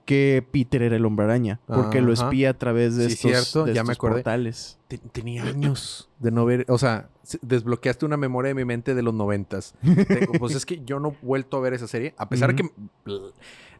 que 0.06 0.48
Peter 0.52 0.82
era 0.84 0.96
el 0.96 1.06
hombre 1.06 1.26
araña, 1.26 1.60
porque 1.68 2.00
lo 2.02 2.14
espía 2.14 2.52
a 2.52 2.54
través 2.54 2.96
de 2.96 3.08
Sí, 3.10 3.14
estos, 3.14 3.32
cierto, 3.32 3.66
de 3.66 3.74
ya 3.74 3.84
me 3.84 3.94
acordé. 3.94 4.16
portales. 4.18 4.78
Te- 4.88 5.00
Tenía 5.00 5.44
años 5.44 6.10
de 6.20 6.30
no 6.32 6.46
ver, 6.46 6.66
o 6.70 6.78
sea, 6.78 7.10
se- 7.24 7.40
desbloqueaste 7.42 8.06
una 8.06 8.16
memoria 8.18 8.50
de 8.50 8.56
mi 8.56 8.66
mente 8.66 8.94
de 8.94 9.02
los 9.02 9.14
noventas. 9.16 9.74
Pues 10.40 10.54
es 10.56 10.66
que 10.66 10.84
yo 10.86 11.00
no 11.00 11.10
he 11.10 11.26
vuelto 11.26 11.58
a 11.58 11.60
ver 11.62 11.74
esa 11.74 11.88
serie, 11.88 12.14
a 12.18 12.30
pesar 12.30 12.54
de 12.56 12.62
que 12.64 12.70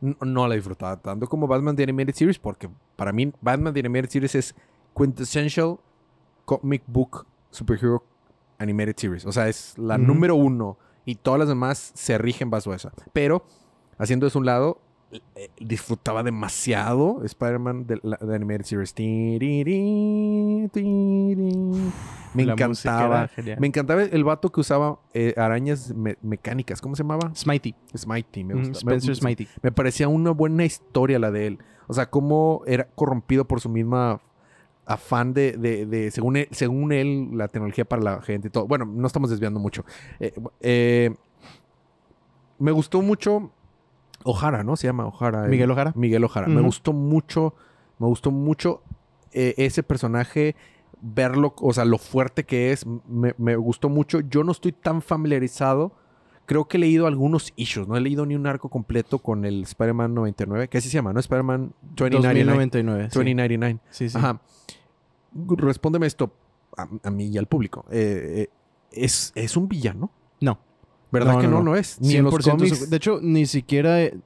no 0.02 0.48
la 0.48 0.56
disfrutaba 0.56 0.98
tanto 1.02 1.28
como 1.28 1.48
Batman 1.48 1.76
The 1.76 1.84
Animated 1.84 2.14
Series, 2.16 2.40
porque 2.40 2.70
para 2.96 3.12
mí 3.12 3.32
Batman 3.42 3.74
The 3.74 3.80
Animated 3.82 4.10
Series 4.10 4.36
es 4.36 4.56
quintessential 4.98 5.78
comic 6.46 6.84
book 6.88 7.26
superhero 7.52 8.04
animated 8.58 8.96
series. 8.98 9.26
O 9.26 9.32
sea, 9.32 9.48
es 9.50 9.78
la 9.78 9.98
número 9.98 10.36
uno 10.36 10.78
y 11.06 11.16
todas 11.16 11.40
las 11.40 11.50
demás 11.50 11.92
se 11.94 12.18
rigen 12.18 12.50
bajo 12.50 12.74
esa. 12.74 12.92
Pero, 13.14 13.46
haciendo 13.98 14.28
eso 14.28 14.38
a 14.38 14.42
un 14.42 14.46
lado, 14.46 14.82
eh, 15.36 15.50
disfrutaba 15.60 16.24
demasiado 16.24 17.22
Spider-Man 17.24 17.88
de 17.88 18.00
la 18.04 18.18
de 18.18 18.36
Animated 18.36 18.66
Series. 18.66 18.94
Me 22.34 22.46
La 22.46 22.54
encantaba. 22.54 23.30
Me 23.60 23.68
encantaba 23.68 24.04
el 24.04 24.24
vato 24.24 24.52
que 24.52 24.60
usaba 24.60 25.00
eh, 25.14 25.34
arañas 25.38 25.94
me- 25.96 26.18
mecánicas. 26.22 26.82
¿Cómo 26.82 26.96
se 26.96 27.04
llamaba? 27.04 27.32
Smitey. 27.36 27.76
Smitey. 27.96 28.44
Me, 28.44 28.72
Spencer 28.72 29.10
me- 29.12 29.16
Smitey. 29.16 29.48
me 29.62 29.72
parecía 29.72 30.08
una 30.10 30.32
buena 30.32 30.66
historia 30.66 31.18
la 31.20 31.32
de 31.32 31.48
él. 31.48 31.60
O 31.88 31.94
sea, 31.94 32.10
cómo 32.10 32.62
era 32.66 32.88
corrompido 32.96 33.46
por 33.46 33.62
su 33.62 33.70
misma 33.70 34.20
afán 34.86 35.34
de, 35.34 35.54
de- 35.54 35.86
de- 35.86 36.12
según, 36.12 36.36
él, 36.36 36.48
según 36.52 36.92
él, 36.92 37.30
la 37.38 37.48
tecnología 37.48 37.86
para 37.86 38.02
la 38.02 38.22
gente 38.22 38.50
y 38.50 38.52
todo. 38.52 38.68
Bueno, 38.68 38.86
no 38.86 39.08
estamos 39.08 39.30
desviando 39.30 39.60
mucho. 39.60 39.86
Eh, 40.20 40.34
eh, 40.60 41.16
me 42.60 42.72
gustó 42.72 43.02
mucho 43.02 43.52
Ojara, 44.26 44.64
¿no? 44.64 44.76
Se 44.76 44.88
llama 44.88 45.06
Ojara. 45.06 45.46
el- 45.46 45.52
Miguel 45.52 45.72
Ojara. 45.72 45.94
Miguel 45.96 46.24
Ojara. 46.24 46.48
Me 46.48 46.62
gustó 46.62 46.92
mucho, 46.92 47.54
me 48.00 48.08
gustó 48.08 48.32
mucho 48.32 48.82
eh, 49.32 49.54
ese 49.58 49.84
personaje, 49.84 50.56
verlo, 51.02 51.54
o 51.62 51.72
sea, 51.74 51.86
lo 51.86 51.98
fuerte 51.98 52.44
que 52.44 52.72
es, 52.72 52.86
me, 53.08 53.34
me 53.38 53.56
gustó 53.56 53.88
mucho. 53.90 54.20
Yo 54.22 54.44
no 54.44 54.52
estoy 54.52 54.72
tan 54.74 55.02
familiarizado 55.02 55.94
creo 56.46 56.68
que 56.68 56.78
he 56.78 56.80
leído 56.80 57.08
algunos 57.08 57.52
issues. 57.56 57.88
No 57.88 57.98
he 57.98 58.02
leído 58.02 58.24
ni 58.26 58.36
un 58.36 58.46
arco 58.46 58.70
completo 58.70 59.18
con 59.20 59.46
el 59.46 59.64
Spider-Man 59.64 60.14
99, 60.14 60.68
que 60.68 60.78
así 60.78 60.90
se 60.90 60.94
llama, 60.96 61.12
¿no? 61.12 61.20
Spider-Man 61.20 61.74
2099. 61.96 62.46
2099. 62.46 63.04
sí. 63.10 63.16
2099. 63.16 63.80
Sí, 63.90 64.10
sí. 64.10 64.18
Ajá. 64.18 64.40
Respóndeme 65.34 66.06
esto 66.08 66.32
a, 66.78 66.88
a 67.04 67.10
mí 67.12 67.28
y 67.28 67.38
al 67.38 67.48
público. 67.48 67.86
Eh, 67.92 68.48
eh, 68.48 68.50
¿es, 68.92 69.32
¿Es 69.36 69.58
un 69.58 69.68
villano? 69.68 70.12
No. 70.40 70.60
¿Verdad 71.20 71.34
No, 71.34 71.40
que 71.42 71.48
no, 71.48 71.58
no, 71.60 71.64
lo 71.64 71.76
es? 71.76 72.00
Ni 72.02 72.16
en 72.16 72.24
los 72.26 72.34
100% 72.34 72.52
cómics. 72.52 72.90
De 72.90 72.98
hecho, 72.98 73.20
ni 73.22 73.46
siquiera. 73.46 74.02
eh, 74.02 74.18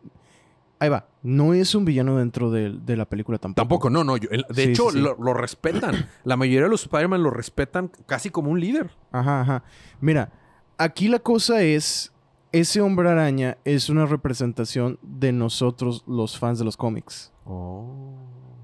Ahí 0.81 0.87
va. 0.89 1.07
No 1.23 1.53
es 1.53 1.75
un 1.75 1.83
villano 1.83 2.15
dentro 2.17 2.49
de, 2.51 2.71
de 2.71 2.95
la 2.95 3.03
película 3.05 3.37
tampoco. 3.37 3.61
Tampoco, 3.61 3.89
no, 3.89 4.03
no. 4.05 4.15
yo- 4.15 4.29
el- 4.31 4.45
de 4.49 4.63
Sí, 4.63 4.69
hecho, 4.71 4.85
sí, 4.91 4.97
sí. 4.97 4.99
Lo, 5.03 5.15
lo 5.21 5.33
respetan. 5.33 6.07
La 6.23 6.37
mayoría 6.37 6.63
de 6.63 6.69
los 6.69 6.83
Spider-Man 6.83 7.21
lo 7.21 7.29
respetan 7.31 7.91
casi 8.05 8.29
como 8.29 8.49
un 8.51 8.59
líder. 8.61 8.91
Ajá, 9.11 9.41
ajá. 9.41 9.63
Mira, 9.99 10.31
aquí 10.77 11.07
la 11.09 11.19
cosa 11.19 11.61
es. 11.61 12.13
Ese 12.51 12.81
hombre 12.81 13.09
araña 13.09 13.57
es 13.63 13.89
una 13.89 14.05
representación 14.07 14.97
de 15.03 15.31
nosotros, 15.33 16.03
los 16.07 16.39
fans 16.39 16.57
de 16.59 16.65
los 16.65 16.77
cómics. 16.77 17.31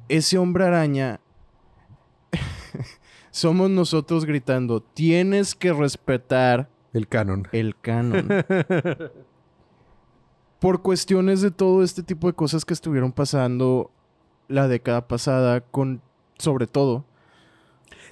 Ese 0.07 0.37
hombre 0.39 0.65
araña. 0.65 1.19
somos 3.31 3.69
nosotros 3.69 4.25
gritando: 4.25 4.81
tienes 4.81 5.53
que 5.55 5.73
respetar 5.73 6.69
El 6.95 7.07
canon. 7.07 7.47
el 7.51 7.75
canon. 7.79 8.27
Por 10.59 10.81
cuestiones 10.81 11.41
de 11.41 11.51
todo 11.51 11.83
este 11.83 12.01
tipo 12.01 12.27
de 12.27 12.33
cosas 12.33 12.65
que 12.65 12.73
estuvieron 12.73 13.11
pasando 13.11 13.91
la 14.47 14.67
década 14.67 15.07
pasada, 15.07 15.61
con 15.61 16.01
sobre 16.37 16.65
todo 16.67 17.05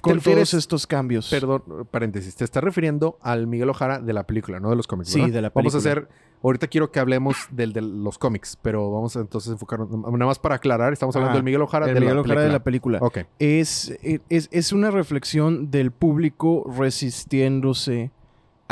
con 0.02 0.18
refieres- 0.18 0.50
todos 0.50 0.54
estos 0.54 0.86
cambios. 0.86 1.30
Perdón, 1.30 1.62
paréntesis. 1.90 2.36
Te 2.36 2.44
estás 2.44 2.62
refiriendo 2.62 3.16
al 3.22 3.46
Miguel 3.46 3.70
Ojara 3.70 3.98
de 3.98 4.12
la 4.12 4.24
película, 4.24 4.60
no 4.60 4.68
de 4.70 4.76
los 4.76 4.86
cómics. 4.86 5.10
Sí, 5.10 5.20
¿verdad? 5.20 5.34
de 5.34 5.42
la 5.42 5.50
Vamos 5.50 5.74
a 5.74 5.78
película. 5.78 6.02
hacer. 6.06 6.08
Ahorita 6.42 6.66
quiero 6.66 6.92
que 6.92 7.00
hablemos 7.00 7.36
del 7.50 7.72
de 7.72 7.80
los 7.80 8.18
cómics, 8.18 8.58
pero 8.60 8.92
vamos 8.92 9.16
a 9.16 9.20
entonces 9.20 9.50
enfocarnos. 9.52 9.88
Nada 9.90 10.26
más 10.26 10.38
para 10.38 10.56
aclarar, 10.56 10.92
estamos 10.92 11.16
hablando 11.16 11.36
del 11.38 11.42
Miguel 11.42 11.62
Ojara 11.62 11.86
el 11.88 11.94
de, 11.94 12.00
Miguel 12.00 12.16
la 12.16 12.20
Ojara 12.20 12.42
de 12.42 12.52
la 12.52 12.62
película. 12.62 12.98
película. 13.00 13.22
Ok. 13.24 13.30
Es, 13.38 13.96
es, 14.28 14.48
es 14.52 14.72
una 14.74 14.90
reflexión 14.90 15.70
del 15.70 15.90
público 15.90 16.70
resistiéndose 16.76 18.10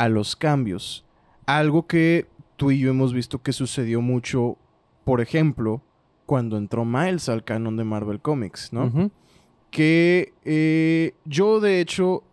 a 0.03 0.09
los 0.09 0.35
cambios. 0.35 1.05
Algo 1.45 1.87
que 1.87 2.27
tú 2.57 2.71
y 2.71 2.79
yo 2.79 2.89
hemos 2.89 3.13
visto 3.13 3.41
que 3.41 3.53
sucedió 3.53 4.01
mucho, 4.01 4.57
por 5.05 5.21
ejemplo, 5.21 5.81
cuando 6.25 6.57
entró 6.57 6.83
Miles 6.83 7.29
al 7.29 7.43
canon 7.43 7.77
de 7.77 7.85
Marvel 7.85 8.19
Comics, 8.19 8.73
¿no? 8.73 9.11
Que 9.71 10.33
eh, 10.43 11.15
yo 11.25 11.59
de 11.59 11.79
hecho 11.79 12.23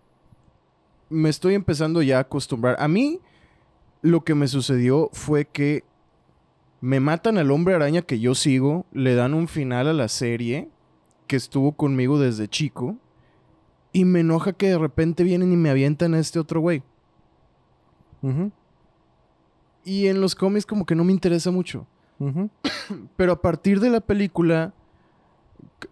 me 1.09 1.29
estoy 1.29 1.55
empezando 1.55 2.03
ya 2.03 2.19
a 2.19 2.23
acostumbrar. 2.23 2.77
A 2.81 2.89
mí 2.89 3.21
lo 4.03 4.25
que 4.25 4.35
me 4.35 4.49
sucedió 4.49 5.09
fue 5.13 5.45
que 5.45 5.85
me 6.81 6.99
matan 6.99 7.39
al 7.39 7.51
hombre 7.51 7.75
araña 7.75 8.03
que 8.03 8.19
yo 8.19 8.35
sigo, 8.35 8.87
le 8.93 9.15
dan 9.15 9.35
un 9.35 9.47
final 9.47 9.87
a 9.87 9.93
la 9.93 10.09
serie 10.09 10.69
que 11.27 11.37
estuvo 11.37 11.73
conmigo 11.73 12.19
desde 12.19 12.49
chico 12.49 12.97
y 13.93 14.05
me 14.05 14.21
enoja 14.21 14.53
que 14.53 14.69
de 14.69 14.79
repente 14.79 15.23
vienen 15.23 15.53
y 15.53 15.57
me 15.57 15.71
avientan 15.71 16.15
a 16.15 16.19
este 16.19 16.39
otro 16.39 16.61
güey. 16.61 16.83
Ujú. 18.23 18.51
Y 19.85 20.07
en 20.07 20.21
los 20.21 20.35
cómics 20.35 20.67
como 20.67 20.85
que 20.85 20.95
no 20.95 21.05
me 21.05 21.13
interesa 21.13 21.51
mucho. 21.51 21.87
Ujú. 22.19 22.51
Pero 23.17 23.33
a 23.33 23.41
partir 23.41 23.81
de 23.81 23.91
la 23.91 24.01
película, 24.01 24.73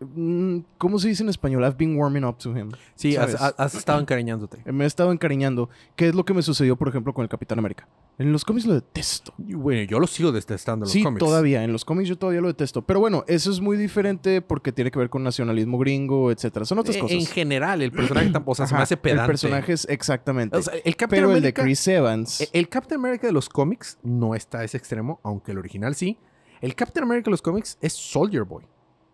mm, 0.01 0.59
¿cómo 0.77 0.99
se 0.99 1.09
dice 1.09 1.23
en 1.23 1.29
español? 1.31 1.63
I've 1.65 1.77
been 1.77 1.97
warming 1.97 2.25
up 2.25 2.39
to 2.39 2.57
him. 2.57 2.71
Sí, 2.95 3.17
has 3.17 3.75
estado 3.75 4.01
encariñándote. 4.01 4.63
Me 4.73 4.85
he 4.85 4.87
estado 4.87 5.13
encariñando. 5.13 5.71
¿Qué 5.97 6.09
es 6.09 6.15
lo 6.15 6.25
que 6.25 6.35
me 6.35 6.43
sucedió, 6.43 6.77
por 6.77 6.89
ejemplo, 6.89 7.15
con 7.15 7.23
el 7.23 7.29
Capitán 7.29 7.59
América? 7.59 7.89
En 8.19 8.33
los 8.33 8.45
cómics 8.45 8.67
lo 8.67 8.75
detesto. 8.75 9.33
Y 9.47 9.55
Bueno, 9.55 9.83
yo 9.89 10.01
lo 10.01 10.09
sigo 10.09 10.33
detestando 10.33 10.85
en 10.85 10.89
los 10.89 10.93
sí, 10.93 11.05
cómics. 11.05 11.21
todavía. 11.21 11.63
En 11.63 11.73
los 11.73 11.85
cómics 11.85 12.09
yo 12.09 12.19
todavía 12.19 12.41
lo 12.41 12.49
detesto. 12.49 12.83
Pero 12.83 12.99
bueno, 12.99 13.25
eso 13.29 13.51
es 13.51 13.61
muy 13.61 13.77
diferente 13.77 14.43
porque 14.43 14.73
tiene 14.73 14.91
que 14.91 14.99
ver 14.99 15.09
con 15.09 15.23
nacionalismo 15.23 15.79
gringo, 15.79 16.33
etcétera. 16.33 16.65
Son 16.67 16.79
otras 16.81 16.97
Eh, 16.97 17.01
cosas. 17.01 17.17
En 17.17 17.27
general, 17.27 17.81
el 17.81 17.93
personaje 17.93 18.29
tampoco, 18.33 18.57
sea, 18.57 18.67
se 18.67 18.75
me 18.75 18.81
hace 18.83 18.97
pedante. 18.97 19.23
El 19.23 19.27
personaje 19.29 19.73
es 19.73 19.87
exactamente. 19.89 20.57
O 20.57 20.63
sea, 20.63 20.75
el 20.75 20.97
Captain 20.97 21.23
pero 21.23 21.33
el 21.37 21.43
de 21.43 21.53
Chris 21.55 21.87
Evans. 21.87 22.41
Eh, 22.41 22.49
El 22.53 22.69
Captain 22.69 23.01
America 23.01 23.27
de 23.29 23.33
los 23.33 23.49
cómics 23.49 23.99
no 24.03 24.35
está 24.35 24.59
a 24.59 24.65
ese 24.65 24.77
extremo, 24.77 25.21
aunque 25.23 25.53
el 25.53 25.59
original 25.59 25.95
sí. 25.95 26.19
El 26.61 26.75
Captain 26.75 27.05
America 27.05 27.27
de 27.27 27.31
los 27.31 27.43
cómics 27.43 27.79
es 27.81 27.93
Soldier 27.93 28.43
Boy. 28.43 28.65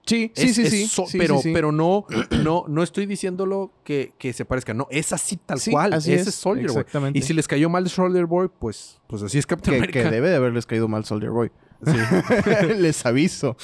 Sí, 0.07 0.33
sí, 0.35 0.47
Es- 0.47 0.55
sí, 0.57 0.63
es 0.63 0.71
sí, 0.71 0.87
so- 0.87 1.07
sí, 1.07 1.19
pero, 1.19 1.37
sí, 1.37 1.43
sí. 1.45 1.53
pero 1.53 1.73
no, 1.73 2.07
no, 2.43 2.65
no 2.69 2.83
estoy 2.83 3.07
diciéndolo 3.07 3.73
que, 3.85 4.13
que 4.19 4.33
se 4.33 4.45
parezca. 4.45 4.75
No, 4.75 4.87
es 4.91 5.13
así 5.13 5.37
tal 5.37 5.59
Sí, 5.59 5.71
cual. 5.71 5.93
así 5.93 6.13
Ese 6.13 6.23
es, 6.23 6.29
es 6.29 6.35
Soldier 6.35 6.69
Boy. 6.69 6.77
exactamente. 6.81 7.19
Y 7.19 7.23
si 7.23 7.33
les 7.35 7.47
cayó 7.49 7.69
mal 7.69 7.89
Soldier 7.89 8.27
Boy, 8.27 8.49
pues, 8.59 9.01
pues 9.07 9.23
así 9.23 9.39
es 9.39 9.47
Captain 9.47 9.73
que, 9.75 9.79
America. 9.79 10.03
que 10.03 10.11
debe 10.11 10.31
de 10.31 10.37
haberles 10.37 10.67
caído 10.67 10.89
mal 10.89 11.05
Soldier 11.05 11.31
Boy. 11.31 11.51
Sí, 11.85 11.93
Les 12.79 13.05
aviso. 13.05 13.57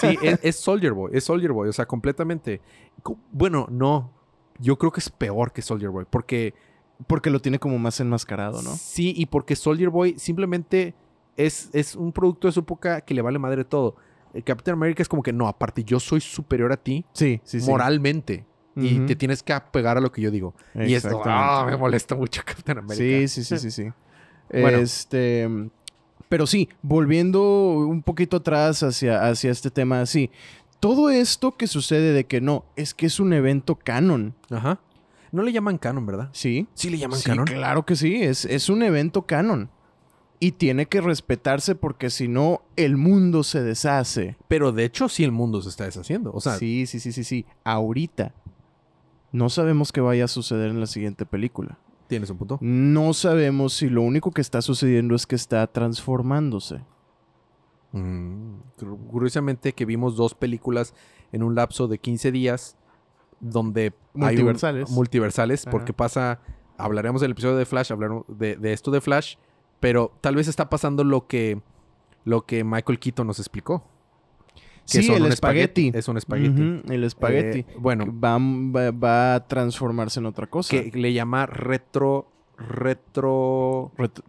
sí, 0.00 0.18
es, 0.22 0.38
es 0.42 0.56
Soldier 0.56 0.92
Boy. 0.92 1.12
Es 1.14 1.24
Soldier 1.24 1.52
Boy. 1.52 1.68
O 1.68 1.72
sea, 1.72 1.86
completamente. 1.86 2.60
Co- 3.02 3.18
Bueno, 3.32 3.66
no. 3.70 4.12
Yo 4.58 4.76
creo 4.78 4.90
que 4.92 5.00
es 5.00 5.10
peor 5.10 5.52
que 5.52 5.62
Soldier 5.62 5.90
Boy. 5.90 6.04
Porque 6.08 6.54
Porque 7.06 7.28
lo 7.30 7.40
tiene 7.40 7.58
como 7.58 7.78
más 7.78 8.00
enmascarado, 8.00 8.62
¿no? 8.62 8.74
Sí, 8.76 9.12
y 9.16 9.26
porque 9.26 9.54
Soldier 9.56 9.90
Boy 9.90 10.18
simplemente 10.18 10.94
es, 11.36 11.68
es 11.74 11.94
un 11.94 12.10
producto 12.12 12.48
de 12.48 12.52
su 12.52 12.60
época 12.60 13.02
que 13.02 13.12
le 13.14 13.20
vale 13.22 13.38
madre 13.38 13.64
todo. 13.66 13.96
El 14.36 14.44
Captain 14.44 14.74
America 14.74 15.02
es 15.02 15.08
como 15.08 15.22
que 15.22 15.32
no, 15.32 15.48
aparte 15.48 15.82
yo 15.82 15.98
soy 15.98 16.20
superior 16.20 16.70
a 16.72 16.76
ti 16.76 17.04
Sí, 17.12 17.40
sí, 17.44 17.60
sí. 17.60 17.70
moralmente. 17.70 18.44
Y 18.78 18.98
te 19.06 19.16
tienes 19.16 19.42
que 19.42 19.54
apegar 19.54 19.96
a 19.96 20.00
lo 20.02 20.12
que 20.12 20.20
yo 20.20 20.30
digo. 20.30 20.54
Y 20.74 20.92
esto 20.92 21.22
ah, 21.24 21.64
me 21.66 21.78
molesta 21.78 22.14
mucho 22.14 22.42
Captain 22.44 22.76
America. 22.76 22.96
Sí, 22.96 23.26
sí, 23.28 23.42
sí, 23.44 23.58
sí, 23.58 23.70
sí. 23.70 23.88
Bueno. 24.50 24.78
Este. 24.78 25.48
Pero 26.28 26.46
sí, 26.46 26.68
volviendo 26.82 27.70
un 27.78 28.02
poquito 28.02 28.36
atrás 28.36 28.82
hacia, 28.82 29.26
hacia 29.26 29.50
este 29.50 29.70
tema, 29.70 30.04
sí. 30.04 30.30
Todo 30.78 31.08
esto 31.08 31.56
que 31.56 31.66
sucede 31.66 32.12
de 32.12 32.26
que 32.26 32.42
no, 32.42 32.66
es 32.76 32.92
que 32.92 33.06
es 33.06 33.18
un 33.18 33.32
evento 33.32 33.76
canon. 33.76 34.34
Ajá. 34.50 34.78
No 35.32 35.42
le 35.42 35.52
llaman 35.52 35.78
canon, 35.78 36.04
¿verdad? 36.04 36.28
Sí. 36.32 36.66
Sí 36.74 36.90
le 36.90 36.98
llaman 36.98 37.18
Sí, 37.18 37.24
canon. 37.30 37.46
claro 37.46 37.86
que 37.86 37.96
sí. 37.96 38.22
Es, 38.22 38.44
es 38.44 38.68
un 38.68 38.82
evento 38.82 39.22
canon. 39.22 39.70
Y 40.38 40.52
tiene 40.52 40.86
que 40.86 41.00
respetarse 41.00 41.74
porque 41.74 42.10
si 42.10 42.28
no, 42.28 42.62
el 42.76 42.96
mundo 42.96 43.42
se 43.42 43.62
deshace. 43.62 44.36
Pero 44.48 44.72
de 44.72 44.84
hecho 44.84 45.08
sí 45.08 45.24
el 45.24 45.32
mundo 45.32 45.62
se 45.62 45.68
está 45.70 45.84
deshaciendo. 45.84 46.30
O 46.34 46.40
sea, 46.40 46.56
sí, 46.56 46.86
sí, 46.86 47.00
sí, 47.00 47.12
sí, 47.12 47.24
sí. 47.24 47.46
Ahorita. 47.64 48.34
No 49.32 49.48
sabemos 49.50 49.92
qué 49.92 50.00
vaya 50.00 50.24
a 50.24 50.28
suceder 50.28 50.70
en 50.70 50.80
la 50.80 50.86
siguiente 50.86 51.26
película. 51.26 51.78
tienes 52.08 52.30
un 52.30 52.38
punto. 52.38 52.58
No 52.60 53.12
sabemos 53.14 53.72
si 53.72 53.88
lo 53.88 54.02
único 54.02 54.30
que 54.30 54.40
está 54.40 54.62
sucediendo 54.62 55.14
es 55.16 55.26
que 55.26 55.34
está 55.34 55.66
transformándose. 55.66 56.82
Mm, 57.92 58.56
cur- 58.78 59.06
Curiosamente 59.10 59.72
que 59.72 59.84
vimos 59.84 60.16
dos 60.16 60.34
películas 60.34 60.94
en 61.32 61.42
un 61.42 61.54
lapso 61.54 61.88
de 61.88 61.98
15 61.98 62.30
días 62.32 62.76
donde 63.40 63.82
hay 63.86 63.92
un- 64.14 64.20
Multiversales. 64.44 64.90
multiversales 64.90 65.62
Ajá. 65.66 65.70
porque 65.70 65.92
pasa, 65.92 66.40
hablaremos 66.78 67.20
del 67.20 67.32
episodio 67.32 67.56
de 67.56 67.66
Flash, 67.66 67.92
hablaremos 67.92 68.24
de, 68.28 68.56
de 68.56 68.72
esto 68.72 68.90
de 68.90 69.00
Flash, 69.00 69.36
pero 69.80 70.12
tal 70.20 70.36
vez 70.36 70.48
está 70.48 70.68
pasando 70.68 71.04
lo 71.04 71.26
que, 71.26 71.60
lo 72.24 72.46
que 72.46 72.64
Michael 72.64 72.98
Keaton 72.98 73.26
nos 73.26 73.38
explicó. 73.38 73.84
que 74.54 74.84
Sí, 74.84 75.02
son 75.02 75.16
el 75.16 75.26
espagueti. 75.32 75.90
Es 75.94 76.08
un 76.08 76.16
espagueti. 76.16 76.82
El 76.88 77.04
espagueti. 77.04 77.58
Eh, 77.60 77.66
bueno, 77.78 78.06
va, 78.06 78.38
va- 78.38 78.90
va 78.92 79.34
a 79.34 79.46
transformarse 79.48 80.20
en 80.20 80.26
otra 80.26 80.46
cosa. 80.46 80.70
que 80.70 80.90
le 80.94 81.12
llama 81.12 81.46
retro, 81.46 82.28
retro, 82.56 83.92
Ret- 83.98 84.22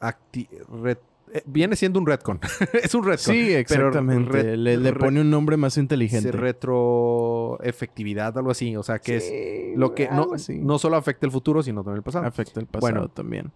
acti- 0.00 0.48
ret- 0.82 0.98
eh, 1.34 1.42
viene 1.46 1.76
siendo 1.76 1.98
un 2.00 2.06
retcon. 2.06 2.40
es 2.82 2.94
un 2.94 3.04
retcon. 3.04 3.34
sí, 3.34 3.48
pero 3.68 3.88
exactamente. 3.88 4.56
le, 4.56 4.76
le 4.78 4.92
pone 4.94 5.20
un 5.20 5.30
nombre 5.30 5.56
más 5.56 5.76
inteligente. 5.78 6.30
Sí, 6.30 6.36
retroefectividad, 6.36 8.36
algo 8.36 8.50
así. 8.50 8.76
O 8.76 8.82
sea, 8.82 8.98
que 8.98 9.16
es 9.16 9.78
lo 9.78 9.94
que 9.94 10.08
no, 10.10 10.28
no 10.60 10.78
solo 10.78 10.96
afecta 10.96 11.24
el 11.26 11.32
futuro, 11.32 11.62
sino 11.62 11.82
también 11.82 11.98
el 11.98 12.02
pasado. 12.02 12.26
afecta 12.26 12.60
el 12.60 12.66
pasado 12.66 12.92
Bueno. 12.92 13.08
también. 13.08 13.52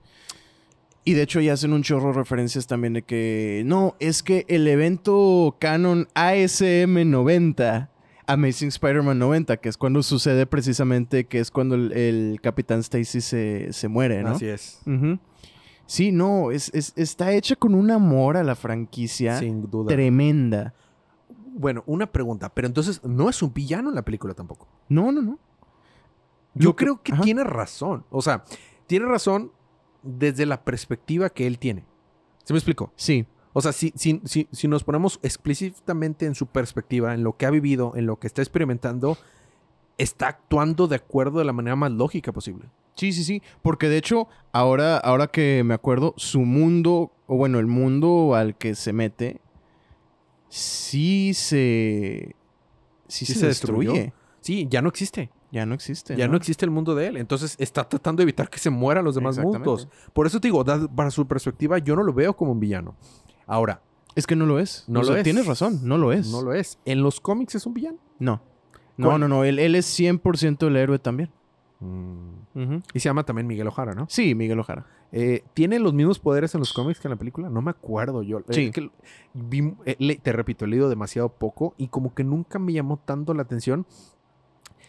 Y 1.06 1.14
de 1.14 1.22
hecho 1.22 1.40
ya 1.40 1.52
hacen 1.52 1.72
un 1.72 1.82
chorro 1.82 2.08
de 2.08 2.14
referencias 2.14 2.66
también 2.66 2.92
de 2.92 3.02
que 3.02 3.62
no, 3.64 3.94
es 4.00 4.22
que 4.24 4.44
el 4.48 4.66
evento 4.66 5.56
canon 5.60 6.08
ASM 6.14 7.08
90, 7.08 7.90
Amazing 8.26 8.68
Spider-Man 8.68 9.16
90, 9.20 9.56
que 9.58 9.68
es 9.68 9.76
cuando 9.78 10.02
sucede 10.02 10.46
precisamente, 10.46 11.26
que 11.26 11.38
es 11.38 11.52
cuando 11.52 11.76
el, 11.76 11.92
el 11.92 12.40
Capitán 12.42 12.80
Stacy 12.80 13.20
se, 13.20 13.72
se 13.72 13.86
muere, 13.88 14.24
¿no? 14.24 14.30
Así 14.30 14.46
es. 14.48 14.80
Sí, 15.86 16.10
no, 16.10 16.50
es, 16.50 16.74
es- 16.74 16.92
está 16.96 17.30
hecha 17.32 17.54
con 17.54 17.76
un 17.76 17.92
amor 17.92 18.36
a 18.36 18.42
la 18.42 18.56
franquicia 18.56 19.38
Sin 19.38 19.70
duda. 19.70 19.86
tremenda. 19.94 20.74
Bueno, 21.54 21.84
una 21.86 22.06
pregunta. 22.10 22.48
Pero 22.52 22.66
entonces, 22.66 23.00
no 23.04 23.30
es 23.30 23.40
un 23.44 23.54
villano 23.54 23.90
en 23.90 23.94
la 23.94 24.02
película 24.02 24.34
tampoco. 24.34 24.66
No, 24.88 25.12
no, 25.12 25.22
no. 25.22 25.38
Yo 26.54 26.74
creo 26.74 27.00
que 27.00 27.12
ajá. 27.12 27.22
tiene 27.22 27.44
razón. 27.44 28.04
O 28.10 28.20
sea, 28.22 28.42
tiene 28.88 29.06
razón 29.06 29.52
desde 30.06 30.46
la 30.46 30.64
perspectiva 30.64 31.30
que 31.30 31.46
él 31.46 31.58
tiene. 31.58 31.84
¿Se 32.44 32.52
me 32.52 32.58
explico? 32.58 32.92
Sí, 32.96 33.26
O 33.52 33.60
sea, 33.60 33.72
si, 33.72 33.92
si, 33.96 34.20
si, 34.24 34.48
si 34.52 34.68
nos 34.68 34.84
ponemos 34.84 35.18
explícitamente 35.22 36.26
en 36.26 36.34
su 36.34 36.46
perspectiva, 36.46 37.14
en 37.14 37.24
lo 37.24 37.36
que 37.36 37.46
ha 37.46 37.50
vivido, 37.50 37.92
en 37.96 38.06
lo 38.06 38.18
que 38.18 38.26
está 38.26 38.42
experimentando, 38.42 39.16
está 39.98 40.28
actuando 40.28 40.88
de 40.88 40.96
acuerdo 40.96 41.38
de 41.38 41.44
la 41.46 41.52
manera 41.52 41.74
más 41.74 41.90
lógica 41.90 42.32
posible. 42.32 42.66
Sí, 42.96 43.12
sí, 43.12 43.24
sí. 43.24 43.42
Porque 43.62 43.88
de 43.88 43.96
hecho, 43.98 44.28
ahora, 44.52 44.96
ahora 44.98 45.26
que 45.26 45.62
me 45.64 45.74
acuerdo, 45.74 46.14
su 46.16 46.40
mundo, 46.40 47.12
o 47.26 47.36
bueno, 47.36 47.58
el 47.58 47.66
mundo 47.66 48.34
al 48.34 48.56
que 48.56 48.74
se 48.74 48.92
mete, 48.92 49.40
sí 50.48 51.32
se. 51.34 52.34
Sí, 53.08 53.24
Sí 53.26 53.34
se, 53.34 53.40
se 53.40 53.46
destruye. 53.46 53.88
destruyó. 53.88 54.12
Sí, 54.40 54.66
ya 54.70 54.82
no 54.82 54.88
existe. 54.88 55.30
Ya 55.52 55.64
no 55.64 55.74
existe. 55.74 56.16
Ya 56.16 56.26
no 56.28 56.36
existe 56.36 56.64
el 56.64 56.70
mundo 56.70 56.94
de 56.94 57.06
él. 57.06 57.16
Entonces 57.16 57.54
está 57.58 57.88
tratando 57.88 58.20
de 58.20 58.24
evitar 58.24 58.50
que 58.50 58.58
se 58.58 58.68
mueran 58.70 59.04
los 59.04 59.14
demás 59.14 59.38
mundos. 59.38 59.88
Por 60.12 60.26
eso 60.26 60.40
te 60.40 60.48
digo, 60.48 60.64
para 60.64 61.10
su 61.10 61.26
perspectiva, 61.26 61.78
yo 61.78 61.94
no 61.96 62.02
lo 62.02 62.12
veo 62.12 62.34
como 62.36 62.52
un 62.52 62.60
villano. 62.60 62.94
Ahora, 63.46 63.80
Es 64.16 64.26
que 64.26 64.34
no 64.34 64.46
lo 64.46 64.58
es. 64.58 64.84
No 64.88 65.00
O 65.00 65.02
lo 65.02 65.08
sea, 65.08 65.18
es. 65.18 65.24
Tienes 65.24 65.46
razón, 65.46 65.80
no 65.82 65.98
lo 65.98 66.10
es. 66.12 66.30
no 66.32 66.40
lo 66.42 66.54
es. 66.54 66.78
En 66.86 67.02
los 67.02 67.20
cómics 67.20 67.54
es 67.54 67.66
un 67.66 67.74
villano. 67.74 67.98
No. 68.18 68.40
No, 68.96 69.08
¿Cuál? 69.08 69.20
no, 69.20 69.28
no. 69.28 69.44
Él, 69.44 69.58
él 69.58 69.74
es 69.74 69.86
100% 69.98 70.66
el 70.66 70.76
héroe 70.76 70.98
también. 70.98 71.30
Mm. 71.80 72.76
Y 72.94 73.00
se 73.00 73.08
llama 73.10 73.24
también 73.24 73.46
Miguel 73.46 73.66
Ojara, 73.68 73.92
¿no? 73.92 74.06
Sí, 74.08 74.34
Miguel 74.34 74.58
Ojara. 74.58 74.86
Eh, 75.12 75.44
¿Tiene 75.54 75.78
los 75.78 75.92
mismos 75.92 76.18
poderes 76.18 76.54
en 76.54 76.60
los 76.60 76.72
cómics 76.72 76.98
que 76.98 77.08
en 77.08 77.10
la 77.10 77.16
película? 77.18 77.50
No 77.50 77.60
me 77.62 77.70
acuerdo 77.70 78.22
yo. 78.22 78.38
Eh, 78.40 78.44
Sí. 78.50 78.62
es 78.66 78.70
que 78.72 78.90
vi- 79.34 79.74
eh, 79.84 79.96
le- 79.98 80.16
te 80.16 80.32
repito, 80.32 80.64
he 80.64 80.68
leído 80.68 80.88
demasiado 80.88 81.28
poco 81.28 81.74
y 81.76 81.88
como 81.88 82.14
que 82.14 82.24
nunca 82.24 82.58
me 82.58 82.72
llamó 82.72 82.98
tanto 83.04 83.34
la 83.34 83.42
atención. 83.42 83.86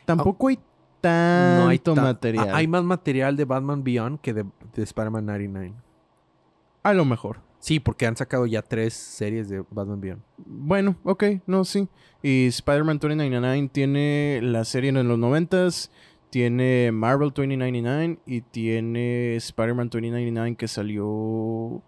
Tampoco 0.07 0.47
hay 0.47 0.57
tanto 1.01 1.63
no 1.63 1.69
hay 1.69 1.77
ta- 1.79 1.93
material. 1.95 2.49
Ah, 2.49 2.57
Hay 2.57 2.67
más 2.67 2.83
material 2.83 3.35
de 3.35 3.45
Batman 3.45 3.83
Beyond 3.83 4.19
que 4.19 4.33
de, 4.33 4.45
de 4.73 4.83
Spider-Man 4.83 5.25
99. 5.27 5.73
A 6.83 6.93
lo 6.93 7.05
mejor. 7.05 7.41
Sí, 7.59 7.79
porque 7.79 8.05
han 8.07 8.15
sacado 8.15 8.45
ya 8.45 8.61
tres 8.61 8.93
series 8.93 9.49
de 9.49 9.63
Batman 9.69 9.99
Beyond. 10.01 10.21
Bueno, 10.37 10.95
ok, 11.03 11.23
no, 11.45 11.63
sí. 11.65 11.87
Y 12.23 12.47
Spider-Man 12.47 12.99
2099 12.99 13.69
tiene 13.71 14.39
la 14.43 14.63
serie 14.63 14.89
en 14.89 15.07
los 15.07 15.19
90s, 15.19 15.89
tiene 16.29 16.91
Marvel 16.91 17.29
2099 17.33 18.19
y 18.25 18.41
tiene 18.41 19.35
Spider-Man 19.35 19.89
2099 19.89 20.55
que 20.55 20.67
salió 20.67 21.81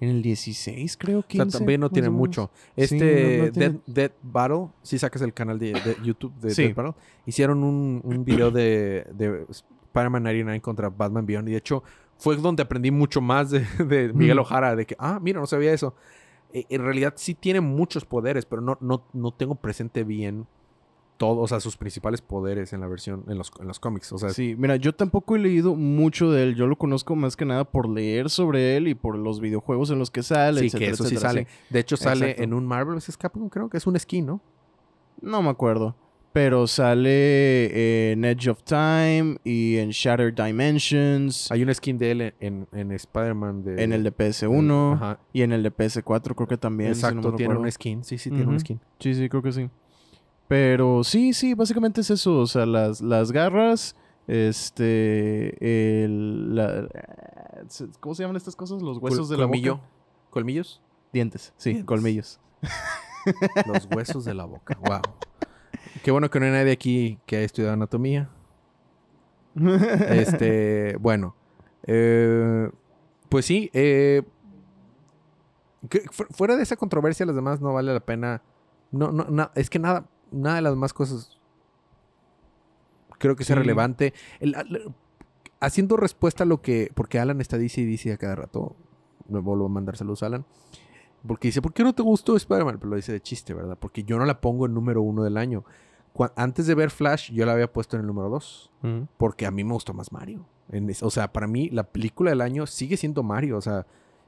en 0.00 0.08
el 0.10 0.22
16, 0.22 0.96
creo, 0.96 1.22
15. 1.22 1.46
O 1.46 1.50
sea, 1.50 1.58
también 1.60 1.80
no 1.80 1.90
tiene 1.90 2.10
mucho. 2.10 2.50
Sí, 2.76 2.82
Este 2.84 3.38
no- 3.38 3.46
no 3.46 3.52
tiene- 3.52 3.68
Dead, 3.68 3.80
Dead 3.86 4.12
Battle, 4.22 4.68
si 4.82 4.98
sacas 4.98 5.22
el 5.22 5.32
canal 5.34 5.58
de, 5.58 5.72
de 5.72 5.96
YouTube 6.04 6.32
de 6.40 6.50
Sí. 6.50 6.62
Dead 6.64 6.74
Battle, 6.74 6.94
hicieron 7.26 7.62
un, 7.64 8.00
un 8.04 8.24
video 8.24 8.50
de, 8.50 9.06
de 9.12 9.46
Spider-Man 9.50 10.22
99 10.22 10.60
contra 10.60 10.88
Batman 10.88 11.26
Beyond. 11.26 11.48
Y 11.48 11.52
de 11.52 11.58
hecho, 11.58 11.82
fue 12.16 12.36
donde 12.36 12.62
aprendí 12.62 12.90
mucho 12.90 13.20
más 13.20 13.50
de, 13.50 13.60
de 13.84 14.12
Miguel 14.12 14.36
Mm. 14.36 14.40
Ojara, 14.40 14.76
de 14.76 14.86
que, 14.86 14.96
ah, 14.98 15.18
mira, 15.20 15.40
no 15.40 15.46
sabía 15.46 15.72
eso. 15.72 15.94
Eh, 16.52 16.64
en 16.68 16.82
realidad 16.82 17.14
sí 17.16 17.34
tiene 17.34 17.60
muchos 17.60 18.04
poderes, 18.04 18.46
pero 18.46 18.62
no, 18.62 18.78
no, 18.80 19.04
no 19.12 19.32
tengo 19.32 19.54
presente 19.56 20.04
bien 20.04 20.46
todos, 21.18 21.38
o 21.38 21.46
sea, 21.48 21.60
sus 21.60 21.76
principales 21.76 22.22
poderes 22.22 22.72
en 22.72 22.80
la 22.80 22.86
versión, 22.86 23.24
en 23.28 23.36
los, 23.36 23.50
en 23.60 23.66
los 23.66 23.78
cómics. 23.80 24.10
O 24.12 24.18
sea, 24.18 24.30
Sí, 24.30 24.54
mira, 24.56 24.76
yo 24.76 24.94
tampoco 24.94 25.36
he 25.36 25.38
leído 25.38 25.74
mucho 25.74 26.30
de 26.30 26.44
él. 26.44 26.54
Yo 26.54 26.66
lo 26.66 26.76
conozco 26.76 27.14
más 27.16 27.36
que 27.36 27.44
nada 27.44 27.64
por 27.64 27.88
leer 27.88 28.30
sobre 28.30 28.76
él 28.76 28.88
y 28.88 28.94
por 28.94 29.18
los 29.18 29.40
videojuegos 29.40 29.90
en 29.90 29.98
los 29.98 30.10
que 30.10 30.22
sale, 30.22 30.60
sí, 30.60 30.66
etcétera, 30.68 30.86
que 30.88 30.94
eso 30.94 31.04
sí 31.04 31.16
sale. 31.16 31.46
De 31.68 31.80
hecho, 31.80 31.96
sale 31.96 32.30
Exacto. 32.30 32.42
en 32.44 32.54
un 32.54 32.64
Marvel 32.66 32.94
vs. 32.96 33.16
Capcom, 33.18 33.48
creo 33.48 33.68
que 33.68 33.76
es 33.76 33.86
un 33.86 33.98
skin, 33.98 34.24
¿no? 34.26 34.40
No 35.20 35.42
me 35.42 35.50
acuerdo. 35.50 35.96
Pero 36.32 36.66
sale 36.66 38.12
en 38.12 38.24
Edge 38.24 38.48
of 38.48 38.62
Time 38.62 39.38
y 39.44 39.78
en 39.78 39.90
Shattered 39.90 40.34
Dimensions. 40.34 41.50
Hay 41.50 41.62
un 41.62 41.74
skin 41.74 41.98
de 41.98 42.10
él 42.12 42.34
en, 42.38 42.68
en 42.72 42.92
Spider-Man 42.92 43.64
de... 43.64 43.82
en 43.82 43.92
el 43.92 44.04
de 44.04 44.14
PS1 44.14 44.94
Ajá. 44.94 45.18
y 45.32 45.42
en 45.42 45.52
el 45.52 45.62
de 45.62 45.72
PS4 45.74 46.34
creo 46.34 46.46
que 46.46 46.56
también. 46.58 46.94
si 46.94 47.02
no 47.02 47.08
Exacto, 47.08 47.34
tiene 47.34 47.56
un 47.56 47.70
skin. 47.72 48.04
Sí, 48.04 48.18
sí, 48.18 48.30
tiene 48.30 48.46
un 48.46 48.60
skin. 48.60 48.78
Sí, 49.00 49.14
sí, 49.14 49.28
creo 49.28 49.42
que 49.42 49.52
sí. 49.52 49.68
Pero 50.48 51.04
sí, 51.04 51.32
sí, 51.34 51.54
básicamente 51.54 52.00
es 52.00 52.10
eso. 52.10 52.38
O 52.40 52.46
sea, 52.46 52.64
las, 52.66 53.00
las 53.02 53.32
garras, 53.32 53.94
este, 54.26 56.04
el, 56.04 56.54
la- 56.54 56.88
¿cómo 58.00 58.14
se 58.14 58.22
llaman 58.22 58.36
estas 58.36 58.56
cosas? 58.56 58.80
Los 58.82 58.98
huesos 58.98 59.28
Col- 59.28 59.28
de 59.28 59.36
la 59.36 59.42
colmillo. 59.44 59.74
boca. 59.76 59.88
¿Colmillos? 60.30 60.82
Dientes, 61.12 61.52
sí, 61.56 61.70
Dientes. 61.70 61.86
colmillos. 61.86 62.40
Los 63.66 63.86
huesos 63.94 64.24
de 64.24 64.34
la 64.34 64.44
boca. 64.44 64.78
Wow. 64.80 65.00
Qué 66.02 66.10
bueno 66.10 66.30
que 66.30 66.38
no 66.40 66.46
hay 66.46 66.52
nadie 66.52 66.72
aquí 66.72 67.18
que 67.26 67.36
haya 67.36 67.44
estudiado 67.46 67.74
anatomía. 67.74 68.30
Este, 69.54 70.96
bueno. 70.98 71.34
eh, 71.86 72.70
pues 73.28 73.44
sí. 73.46 73.70
eh, 73.72 74.22
fuera 76.30 76.56
de 76.56 76.62
esa 76.62 76.76
controversia, 76.76 77.26
las 77.26 77.34
demás 77.34 77.60
no 77.60 77.72
vale 77.72 77.92
la 77.92 78.00
pena. 78.00 78.42
No, 78.90 79.12
no, 79.12 79.24
na- 79.24 79.50
es 79.54 79.68
que 79.70 79.78
nada, 79.78 80.06
nada 80.30 80.56
de 80.56 80.62
las 80.62 80.72
demás 80.72 80.92
cosas 80.92 81.38
creo 83.18 83.36
que 83.36 83.44
sea 83.44 83.56
Sí. 83.56 83.60
relevante. 83.62 84.14
El- 84.40 84.54
haciendo 85.60 85.96
respuesta 85.96 86.44
a 86.44 86.46
lo 86.46 86.62
que. 86.62 86.90
Porque 86.94 87.18
Alan 87.18 87.40
está 87.40 87.58
dice 87.58 87.80
y 87.80 87.84
dice 87.84 88.12
a 88.12 88.16
cada 88.16 88.36
rato. 88.36 88.76
Me 89.28 89.40
vuelvo 89.40 89.66
a 89.66 89.68
mandar 89.68 89.96
saludos 89.96 90.22
a 90.22 90.26
Alan. 90.26 90.44
Porque 91.26 91.48
dice, 91.48 91.60
¿por 91.60 91.72
qué 91.72 91.82
no 91.82 91.94
te 91.94 92.02
gustó 92.02 92.36
Spider-Man? 92.36 92.76
Pero 92.78 92.90
lo 92.90 92.96
dice 92.96 93.12
de 93.12 93.20
chiste, 93.20 93.52
¿verdad? 93.52 93.76
Porque 93.78 94.04
yo 94.04 94.18
no 94.18 94.24
la 94.24 94.40
pongo 94.40 94.66
en 94.66 94.74
número 94.74 95.02
uno 95.02 95.22
del 95.24 95.36
año. 95.36 95.64
Antes 96.36 96.66
de 96.66 96.74
ver 96.74 96.90
Flash, 96.90 97.30
yo 97.32 97.44
la 97.44 97.52
había 97.52 97.72
puesto 97.72 97.96
en 97.96 98.00
el 98.02 98.06
número 98.06 98.28
dos. 98.28 98.70
Porque 99.16 99.46
a 99.46 99.50
mí 99.50 99.64
me 99.64 99.72
gustó 99.72 99.92
más 99.94 100.12
Mario. 100.12 100.46
En 100.70 100.88
o 101.02 101.10
sea, 101.10 101.32
para 101.32 101.46
mí 101.46 101.68
la 101.70 101.82
película 101.84 102.30
del 102.30 102.40
año 102.40 102.66
sigue 102.66 102.96
siendo 102.96 103.22
Mario. 103.22 103.56
O 103.58 103.60
sea, 103.60 103.84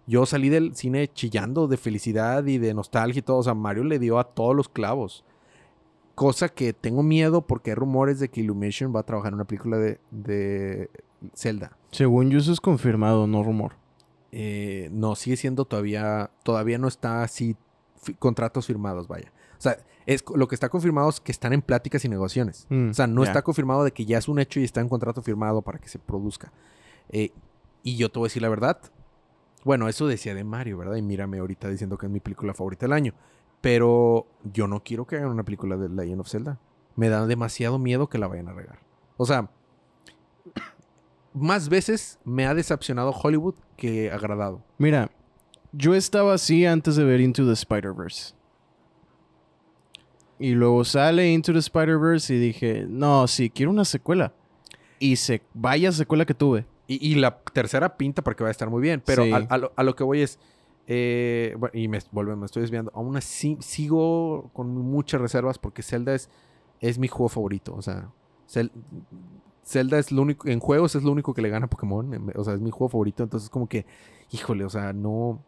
yo 0.07 0.27
salí 0.27 0.49
del 0.49 0.75
cine 0.75 1.09
chillando 1.13 1.69
de 1.69 1.77
felicidad 1.77 2.45
y 2.47 2.59
de 2.59 2.75
nostalgia 2.75 3.21
y 3.21 3.23
todo. 3.23 3.39
O 3.39 3.43
sea, 3.43 3.55
Mario 3.55 3.85
le 3.85 3.99
dio 4.01 4.19
a 4.19 4.25
todos 4.25 4.55
los 4.57 4.69
clavos. 4.69 5.25
Cosa 6.21 6.51
que 6.51 6.75
tengo 6.75 7.03
miedo 7.03 7.47
porque 7.47 7.71
hay 7.71 7.77
rumores 7.77 8.21
de 8.21 8.29
que 8.29 8.43
Illumination 8.43 8.95
va 8.95 9.01
a 9.01 9.05
trabajar 9.05 9.31
en 9.31 9.37
una 9.37 9.47
película 9.47 9.79
de, 9.79 9.99
de 10.11 10.91
Zelda. 11.35 11.79
Según 11.93 12.29
yo 12.29 12.41
eso 12.41 12.53
es 12.53 12.61
confirmado, 12.61 13.27
no 13.27 13.43
rumor. 13.43 13.77
Eh, 14.31 14.91
no, 14.93 15.15
sigue 15.15 15.39
siendo 15.39 15.65
todavía, 15.65 16.31
todavía 16.43 16.77
no 16.77 16.89
está 16.89 17.23
así, 17.23 17.57
contratos 18.19 18.67
firmados, 18.67 19.09
vaya. 19.09 19.33
O 19.57 19.63
sea, 19.63 19.79
es, 20.05 20.23
lo 20.35 20.47
que 20.47 20.55
está 20.57 20.69
confirmado 20.69 21.09
es 21.09 21.21
que 21.21 21.33
están 21.33 21.55
en 21.55 21.63
pláticas 21.63 22.05
y 22.05 22.11
negociaciones. 22.11 22.67
Mm, 22.69 22.91
O 22.91 22.93
sea, 22.93 23.07
no 23.07 23.23
está 23.23 23.41
confirmado 23.41 23.83
de 23.83 23.93
que 23.93 24.05
ya 24.05 24.19
es 24.19 24.29
un 24.29 24.41
hecho 24.41 24.61
y 24.61 24.65
está 24.65 24.83
en 24.83 24.91
contrato 24.91 25.23
firmado 25.23 25.63
para 25.63 25.79
que 25.79 25.89
se 25.89 25.99
produzca. 25.99 26.53
Eh, 27.09 27.31
y 27.83 27.97
yo 27.97 28.11
te 28.11 28.19
voy 28.19 28.27
a 28.27 28.29
decir 28.29 28.43
la 28.43 28.51
verdad. 28.51 28.79
Bueno, 29.65 29.89
eso 29.89 30.07
decía 30.07 30.35
de 30.35 30.45
Mario, 30.45 30.77
¿verdad? 30.77 30.97
Y 30.97 31.03
mírame 31.03 31.39
ahorita 31.39 31.71
diciendo 31.71 31.97
que 31.97 32.05
es 32.05 32.13
mi 32.13 32.21
película 32.21 32.53
favorita 32.53 32.85
del 32.85 32.93
año. 32.93 33.15
Pero 33.61 34.27
yo 34.45 34.67
no 34.67 34.83
quiero 34.83 35.07
que 35.07 35.17
hagan 35.17 35.31
una 35.31 35.43
película 35.45 35.77
de 35.77 35.89
Legend 35.89 36.21
of 36.21 36.29
Zelda. 36.29 36.59
Me 36.97 37.09
da 37.09 37.27
demasiado 37.27 37.79
miedo 37.79 38.09
que 38.09 38.19
la 38.19 38.27
vayan 38.27 38.49
a 38.49 38.53
regar. 38.53 38.81
O 39.17 39.27
sea, 39.27 39.51
más 41.33 41.69
veces 41.69 42.19
me 42.25 42.47
ha 42.47 42.55
decepcionado 42.55 43.11
Hollywood 43.13 43.55
que 43.77 44.11
agradado. 44.11 44.63
Mira, 44.79 45.11
yo 45.73 45.95
estaba 45.95 46.35
así 46.35 46.67
antes 46.67 46.97
de 46.97 47.05
ver 47.05 47.21
Into 47.21 47.47
the 47.47 47.53
Spider-Verse. 47.53 48.35
Y 50.39 50.53
luego 50.53 50.85
sale 50.85 51.31
Into 51.31 51.53
the 51.53 51.59
Spider-Verse 51.59 52.35
y 52.35 52.39
dije, 52.39 52.87
no, 52.89 53.27
sí, 53.29 53.51
quiero 53.51 53.71
una 53.71 53.85
secuela. 53.85 54.33
Y 54.99 55.17
se 55.17 55.43
vaya 55.55 55.93
secuela 55.93 56.25
que 56.25 56.35
tuve. 56.35 56.67
Y, 56.87 57.13
y 57.13 57.15
la 57.17 57.39
tercera 57.41 57.97
pinta 57.97 58.23
porque 58.23 58.43
va 58.43 58.49
a 58.49 58.51
estar 58.51 58.69
muy 58.71 58.81
bien. 58.83 59.03
Pero 59.05 59.23
Sí. 59.25 59.33
a, 59.33 59.37
a 59.37 59.59
lo, 59.59 59.73
a 59.77 59.83
lo 59.83 59.95
que 59.95 60.03
voy 60.03 60.23
es. 60.23 60.39
Eh, 60.93 61.55
bueno, 61.57 61.71
y 61.79 61.87
me, 61.87 62.01
vuelvo, 62.11 62.35
me 62.37 62.47
estoy 62.47 62.63
desviando. 62.63 62.91
Aún 62.97 63.17
así, 63.17 63.57
sigo 63.61 64.51
con 64.53 64.69
muchas 64.77 65.21
reservas 65.21 65.57
porque 65.57 65.83
Zelda 65.85 66.17
es, 66.17 66.29
es 66.81 66.99
mi 66.99 67.07
juego 67.07 67.29
favorito. 67.29 67.73
O 67.77 67.81
sea, 67.83 68.11
Zel- 68.49 68.73
Zelda 69.65 70.01
es 70.01 70.11
lo 70.11 70.23
único. 70.23 70.49
En 70.49 70.59
juegos 70.59 70.97
es 70.97 71.05
lo 71.05 71.13
único 71.13 71.33
que 71.33 71.43
le 71.43 71.49
gana 71.49 71.67
a 71.67 71.71
Pokémon. 71.71 72.33
O 72.35 72.43
sea, 72.43 72.55
es 72.55 72.61
mi 72.61 72.71
juego 72.73 72.89
favorito. 72.89 73.23
Entonces, 73.23 73.49
como 73.49 73.69
que, 73.69 73.87
híjole, 74.33 74.65
o 74.65 74.69
sea, 74.71 74.93
no. 74.93 75.45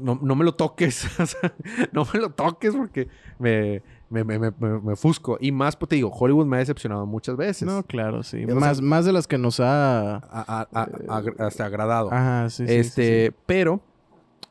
No, 0.00 0.16
no 0.22 0.36
me 0.36 0.44
lo 0.44 0.54
toques. 0.54 1.06
o 1.18 1.26
sea, 1.26 1.52
no 1.90 2.06
me 2.14 2.20
lo 2.20 2.30
toques 2.30 2.72
porque 2.76 3.08
me, 3.40 3.82
me, 4.10 4.22
me, 4.22 4.38
me, 4.38 4.52
me- 4.80 4.94
fusco. 4.94 5.38
Y 5.40 5.50
más, 5.50 5.74
pues 5.74 5.88
te 5.88 5.96
digo, 5.96 6.08
Hollywood 6.10 6.46
me 6.46 6.54
ha 6.54 6.60
decepcionado 6.60 7.04
muchas 7.04 7.36
veces. 7.36 7.66
No, 7.66 7.82
claro, 7.82 8.22
sí. 8.22 8.46
Más, 8.46 8.80
más 8.80 9.04
de 9.06 9.12
las 9.12 9.26
que 9.26 9.38
nos 9.38 9.58
ha... 9.58 10.18
A- 10.18 10.22
a- 10.30 10.68
a- 10.72 10.88
agra- 11.18 11.46
hasta 11.48 11.64
agradado. 11.66 12.12
Ajá, 12.12 12.48
sí, 12.48 12.64
sí, 12.64 12.72
sí, 12.72 12.78
este, 12.78 13.26
sí. 13.30 13.36
pero 13.44 13.80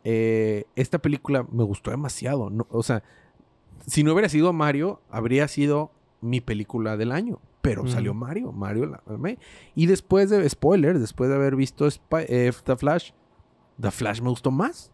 eh, 0.04 0.66
esta 0.76 1.00
película 1.00 1.46
me 1.52 1.64
gustó 1.64 1.92
demasiado. 1.92 2.50
no- 2.50 2.68
o 2.70 2.84
sea, 2.84 3.04
si 3.86 4.04
no 4.04 4.14
hubiera 4.14 4.30
sido 4.30 4.54
Mario, 4.54 5.02
habría 5.10 5.48
sido 5.48 5.92
mi 6.22 6.42
película 6.42 6.98
del 6.98 7.12
año. 7.12 7.40
Pero 7.62 7.84
salió 7.88 8.14
Mario, 8.16 8.52
Mario 8.52 8.88
la 8.88 9.04
amé. 9.06 9.38
Y 9.76 9.86
después 9.86 10.30
de, 10.32 10.48
spoiler, 10.50 10.98
después 10.98 11.30
de 11.30 11.36
haber 11.36 11.56
visto 11.56 11.86
Spy- 11.86 12.26
eh, 12.28 12.52
The 12.64 12.76
Flash, 12.76 13.12
The 13.80 13.92
Flash 13.92 14.20
me 14.22 14.30
gustó 14.30 14.50
más. 14.50 14.92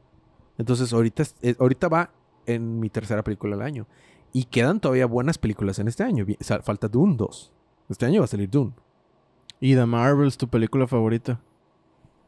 Entonces 0.57 0.91
ahorita, 0.91 1.23
eh, 1.41 1.55
ahorita 1.59 1.87
va 1.87 2.11
en 2.45 2.79
mi 2.81 2.89
tercera 2.89 3.23
película 3.23 3.55
del 3.55 3.65
año. 3.65 3.87
Y 4.33 4.43
quedan 4.45 4.81
todavía 4.81 5.05
buenas 5.05 5.37
películas 5.37 5.79
en 5.79 5.87
este 5.87 6.03
año. 6.03 6.25
Falta 6.63 6.89
Dune 6.89 7.15
2. 7.15 7.53
Este 7.89 8.05
año 8.05 8.19
va 8.19 8.25
a 8.25 8.27
salir 8.27 8.49
Dune. 8.49 8.73
Y 9.61 9.75
The 9.75 9.85
Marvels, 9.85 10.37
tu 10.37 10.49
película 10.49 10.87
favorita. 10.87 11.39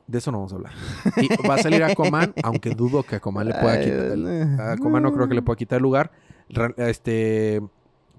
De 0.09 0.17
eso 0.17 0.31
no 0.31 0.39
vamos 0.39 0.53
a 0.53 0.55
hablar. 0.55 0.73
Y 1.17 1.47
va 1.47 1.53
a 1.53 1.57
salir 1.59 1.83
Aquaman, 1.83 2.33
aunque 2.43 2.71
dudo 2.71 3.03
que 3.03 3.17
Aquaman 3.17 3.47
le 3.47 3.53
pueda 3.53 3.79
quitar. 3.79 4.59
A 4.59 4.71
Aquaman 4.71 5.03
no 5.03 5.13
creo 5.13 5.27
que 5.27 5.35
le 5.35 5.43
pueda 5.43 5.55
quitar 5.55 5.77
el 5.77 5.83
lugar. 5.83 6.11
Este. 6.77 7.61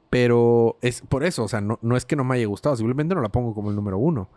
Pero 0.08 0.76
es 0.82 1.02
por 1.02 1.24
eso, 1.24 1.44
o 1.44 1.48
sea, 1.48 1.60
no, 1.60 1.78
no 1.82 1.96
es 1.96 2.04
que 2.04 2.16
no 2.16 2.24
me 2.24 2.34
haya 2.34 2.46
gustado, 2.46 2.74
simplemente 2.76 3.14
no 3.14 3.22
la 3.22 3.28
pongo 3.28 3.54
como 3.54 3.70
el 3.70 3.76
número 3.76 3.98
uno. 3.98 4.28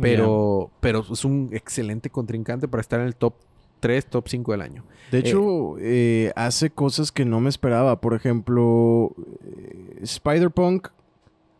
Pero, 0.00 0.70
pero 0.80 1.04
es 1.12 1.24
un 1.24 1.50
excelente 1.52 2.08
contrincante 2.08 2.66
para 2.66 2.80
estar 2.80 3.00
en 3.00 3.06
el 3.06 3.14
top 3.14 3.34
3, 3.80 4.06
top 4.06 4.28
5 4.28 4.52
del 4.52 4.62
año. 4.62 4.84
De 5.10 5.18
hecho, 5.18 5.74
eh, 5.78 6.32
hace 6.36 6.70
cosas 6.70 7.10
que 7.10 7.24
no 7.24 7.40
me 7.40 7.50
esperaba. 7.50 8.00
Por 8.00 8.14
ejemplo, 8.14 9.12
eh, 9.44 9.98
Spider-Punk. 10.02 10.88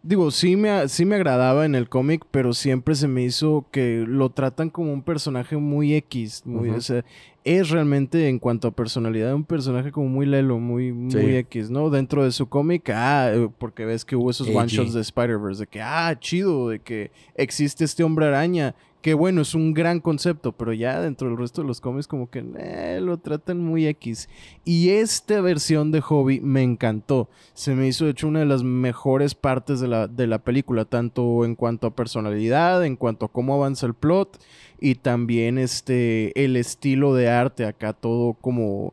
Digo, 0.02 0.32
sí 0.32 0.56
me, 0.56 0.88
sí 0.88 1.04
me 1.04 1.14
agradaba 1.14 1.64
en 1.64 1.76
el 1.76 1.88
cómic, 1.88 2.24
pero 2.30 2.54
siempre 2.54 2.96
se 2.96 3.06
me 3.06 3.22
hizo 3.22 3.66
que 3.70 4.04
lo 4.06 4.30
tratan 4.30 4.68
como 4.68 4.92
un 4.92 5.02
personaje 5.02 5.56
muy 5.56 5.94
X. 5.94 6.42
Muy, 6.44 6.70
o 6.70 6.80
sea, 6.80 7.04
es 7.44 7.70
realmente 7.70 8.28
en 8.28 8.38
cuanto 8.38 8.68
a 8.68 8.70
personalidad 8.70 9.34
un 9.34 9.44
personaje 9.44 9.90
como 9.90 10.08
muy 10.08 10.26
lelo, 10.26 10.58
muy, 10.58 10.92
muy 10.92 11.10
Sí. 11.10 11.18
X, 11.18 11.70
¿no? 11.70 11.90
Dentro 11.90 12.24
de 12.24 12.30
su 12.30 12.48
cómic, 12.48 12.90
ah, 12.90 13.32
eh, 13.32 13.48
porque 13.58 13.84
ves 13.84 14.04
que 14.04 14.14
hubo 14.16 14.30
esos 14.30 14.48
one 14.48 14.68
shots 14.68 14.94
de 14.94 15.00
Spider-Verse, 15.00 15.62
de 15.62 15.66
que, 15.66 15.82
ah, 15.82 16.16
chido, 16.18 16.68
de 16.68 16.78
que 16.78 17.10
existe 17.34 17.84
este 17.84 18.04
hombre 18.04 18.26
araña. 18.26 18.74
Que 19.00 19.14
bueno, 19.14 19.40
es 19.40 19.56
un 19.56 19.74
gran 19.74 19.98
concepto, 19.98 20.52
pero 20.52 20.72
ya 20.72 21.00
dentro 21.00 21.26
del 21.28 21.36
resto 21.36 21.62
de 21.62 21.66
los 21.66 21.80
cómics 21.80 22.06
como 22.06 22.30
que 22.30 22.44
eh, 22.56 23.00
lo 23.02 23.18
tratan 23.18 23.58
muy 23.58 23.88
X. 23.88 24.28
Y 24.64 24.90
esta 24.90 25.40
versión 25.40 25.90
de 25.90 26.00
Hobby 26.00 26.38
me 26.40 26.62
encantó. 26.62 27.28
Se 27.52 27.74
me 27.74 27.88
hizo 27.88 28.04
de 28.04 28.12
hecho 28.12 28.28
una 28.28 28.38
de 28.38 28.46
las 28.46 28.62
mejores 28.62 29.34
partes 29.34 29.80
de 29.80 29.88
la, 29.88 30.06
de 30.06 30.28
la 30.28 30.38
película, 30.38 30.84
tanto 30.84 31.44
en 31.44 31.56
cuanto 31.56 31.88
a 31.88 31.96
personalidad, 31.96 32.84
en 32.84 32.94
cuanto 32.94 33.26
a 33.26 33.32
cómo 33.32 33.54
avanza 33.54 33.86
el 33.86 33.94
plot 33.94 34.38
y 34.82 34.96
también 34.96 35.58
este 35.58 36.44
el 36.44 36.56
estilo 36.56 37.14
de 37.14 37.30
arte 37.30 37.64
acá 37.64 37.92
todo 37.92 38.34
como 38.34 38.92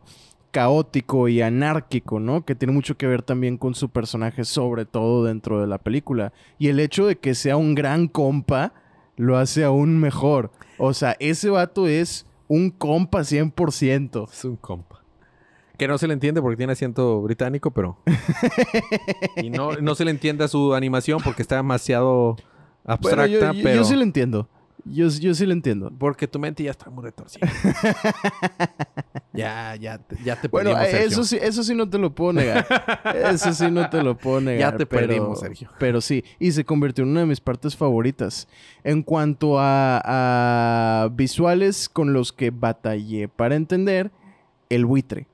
caótico 0.51 1.27
y 1.27 1.41
anárquico, 1.41 2.19
¿no? 2.19 2.45
Que 2.45 2.55
tiene 2.55 2.73
mucho 2.73 2.95
que 2.97 3.07
ver 3.07 3.21
también 3.23 3.57
con 3.57 3.75
su 3.75 3.89
personaje, 3.89 4.45
sobre 4.45 4.85
todo 4.85 5.23
dentro 5.25 5.59
de 5.61 5.67
la 5.67 5.77
película. 5.77 6.31
Y 6.57 6.67
el 6.69 6.79
hecho 6.79 7.05
de 7.05 7.17
que 7.17 7.35
sea 7.35 7.57
un 7.57 7.75
gran 7.75 8.07
compa 8.07 8.73
lo 9.15 9.37
hace 9.37 9.63
aún 9.63 9.99
mejor. 9.99 10.51
O 10.77 10.93
sea, 10.93 11.15
ese 11.19 11.49
vato 11.49 11.87
es 11.87 12.25
un 12.47 12.71
compa 12.71 13.19
100%. 13.19 14.31
Es 14.31 14.45
un 14.45 14.55
compa. 14.55 15.03
Que 15.77 15.87
no 15.87 15.97
se 15.97 16.07
le 16.07 16.13
entiende 16.13 16.41
porque 16.41 16.57
tiene 16.57 16.73
acento 16.73 17.21
británico, 17.21 17.71
pero. 17.71 17.97
y 19.37 19.49
no, 19.49 19.73
no 19.73 19.95
se 19.95 20.03
le 20.05 20.11
entiende 20.11 20.43
a 20.43 20.47
su 20.47 20.73
animación 20.73 21.19
porque 21.23 21.41
está 21.41 21.55
demasiado 21.57 22.35
abstracta, 22.85 23.27
yo, 23.27 23.53
yo- 23.53 23.63
pero. 23.63 23.75
yo 23.77 23.83
sí 23.83 23.95
lo 23.95 24.01
entiendo. 24.01 24.49
Yo, 24.85 25.07
yo 25.09 25.33
sí 25.33 25.45
lo 25.45 25.53
entiendo. 25.53 25.91
Porque 25.97 26.27
tu 26.27 26.39
mente 26.39 26.63
ya 26.63 26.71
está 26.71 26.89
muy 26.89 27.03
retorcida. 27.03 27.47
ya, 29.33 29.75
ya, 29.75 29.99
ya 30.23 30.39
te 30.39 30.47
Bueno, 30.47 30.71
perdimos, 30.71 30.89
Sergio. 30.91 31.07
eso 31.07 31.23
sí, 31.23 31.37
eso 31.41 31.63
sí 31.63 31.75
no 31.75 31.89
te 31.89 31.97
lo 31.97 32.13
puedo 32.13 32.33
negar. 32.33 32.65
Eso 33.31 33.53
sí 33.53 33.69
no 33.69 33.89
te 33.89 34.01
lo 34.03 34.17
puedo 34.17 34.41
negar. 34.41 34.77
te 34.77 34.85
pero- 34.85 35.07
perdimos, 35.07 35.39
Sergio. 35.39 35.69
Pero 35.79 36.01
sí, 36.01 36.23
y 36.39 36.51
se 36.51 36.65
convirtió 36.65 37.03
en 37.03 37.11
una 37.11 37.21
de 37.21 37.25
mis 37.27 37.39
partes 37.41 37.75
favoritas. 37.75 38.47
En 38.83 39.03
cuanto 39.03 39.59
a, 39.59 40.01
a 41.03 41.09
visuales 41.09 41.89
con 41.89 42.13
los 42.13 42.33
que 42.33 42.49
batallé 42.51 43.27
para 43.27 43.55
entender, 43.55 44.11
el 44.69 44.85
buitre. 44.85 45.27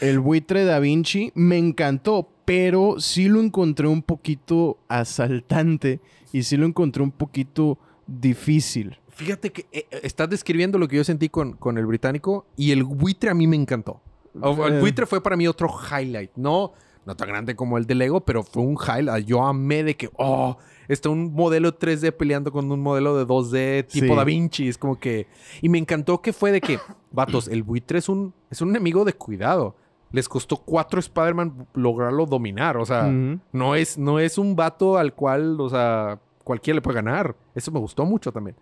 El 0.00 0.20
buitre 0.20 0.64
Da 0.64 0.78
Vinci 0.78 1.32
me 1.34 1.58
encantó, 1.58 2.28
pero 2.44 2.96
sí 2.98 3.28
lo 3.28 3.40
encontré 3.40 3.86
un 3.86 4.02
poquito 4.02 4.78
asaltante 4.88 6.00
y 6.32 6.42
sí 6.44 6.56
lo 6.56 6.66
encontré 6.66 7.02
un 7.02 7.10
poquito 7.12 7.78
difícil. 8.20 8.98
Fíjate 9.08 9.50
que 9.52 9.66
eh, 9.72 9.86
eh, 9.90 10.00
estás 10.02 10.28
describiendo 10.30 10.78
lo 10.78 10.88
que 10.88 10.96
yo 10.96 11.04
sentí 11.04 11.28
con, 11.28 11.52
con 11.54 11.78
el 11.78 11.86
británico 11.86 12.46
y 12.56 12.72
el 12.72 12.84
buitre 12.84 13.30
a 13.30 13.34
mí 13.34 13.46
me 13.46 13.56
encantó. 13.56 14.00
El 14.34 14.74
Eh. 14.74 14.80
buitre 14.80 15.06
fue 15.06 15.22
para 15.22 15.36
mí 15.36 15.46
otro 15.46 15.68
highlight. 15.68 16.30
No, 16.36 16.72
no 17.04 17.14
tan 17.16 17.28
grande 17.28 17.54
como 17.54 17.76
el 17.78 17.86
de 17.86 17.94
Lego, 17.94 18.22
pero 18.22 18.42
fue 18.42 18.62
un 18.62 18.76
highlight. 18.76 19.26
Yo 19.26 19.44
amé 19.44 19.84
de 19.84 19.96
que, 19.96 20.08
oh, 20.16 20.56
está 20.88 21.10
un 21.10 21.34
modelo 21.34 21.78
3D 21.78 22.12
peleando 22.12 22.50
con 22.52 22.70
un 22.72 22.80
modelo 22.80 23.16
de 23.16 23.26
2D 23.26 23.86
tipo 23.86 24.06
Sí. 24.06 24.16
Da 24.16 24.24
Vinci. 24.24 24.68
Es 24.68 24.78
como 24.78 24.98
que... 24.98 25.26
Y 25.60 25.68
me 25.68 25.78
encantó 25.78 26.22
que 26.22 26.32
fue 26.32 26.50
de 26.50 26.60
que, 26.62 26.78
vatos, 27.12 27.48
el 27.48 27.62
buitre 27.62 27.98
es 27.98 28.08
un, 28.08 28.32
es 28.50 28.62
un 28.62 28.70
enemigo 28.70 29.04
de 29.04 29.12
cuidado. 29.12 29.76
Les 30.10 30.28
costó 30.28 30.56
cuatro 30.58 31.00
Spider-Man 31.00 31.66
lograrlo 31.74 32.24
dominar. 32.26 32.76
O 32.78 32.84
sea, 32.86 33.10
no, 33.52 33.74
es, 33.74 33.96
no 33.98 34.18
es 34.18 34.36
un 34.38 34.56
vato 34.56 34.96
al 34.98 35.14
cual, 35.14 35.58
o 35.60 35.68
sea, 35.70 36.18
cualquiera 36.44 36.76
le 36.76 36.82
puede 36.82 36.96
ganar. 36.96 37.34
Eso 37.54 37.70
me 37.70 37.78
gustó 37.80 38.04
mucho 38.04 38.32
también. 38.32 38.56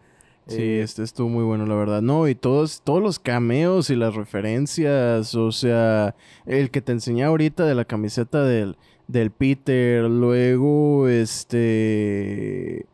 Sí, 0.46 0.56
Eh, 0.62 0.82
este 0.82 1.02
estuvo 1.02 1.28
muy 1.28 1.44
bueno, 1.44 1.66
la 1.66 1.74
verdad. 1.74 2.02
No, 2.02 2.26
y 2.26 2.34
todos, 2.34 2.80
todos 2.82 3.02
los 3.02 3.18
cameos 3.18 3.90
y 3.90 3.96
las 3.96 4.14
referencias, 4.14 5.34
o 5.34 5.52
sea, 5.52 6.14
el 6.46 6.70
que 6.70 6.80
te 6.80 6.92
enseñé 6.92 7.24
ahorita 7.24 7.66
de 7.66 7.74
la 7.74 7.84
camiseta 7.84 8.42
del, 8.44 8.76
del 9.06 9.30
Peter, 9.30 10.04
luego 10.04 11.08
este 11.08 12.86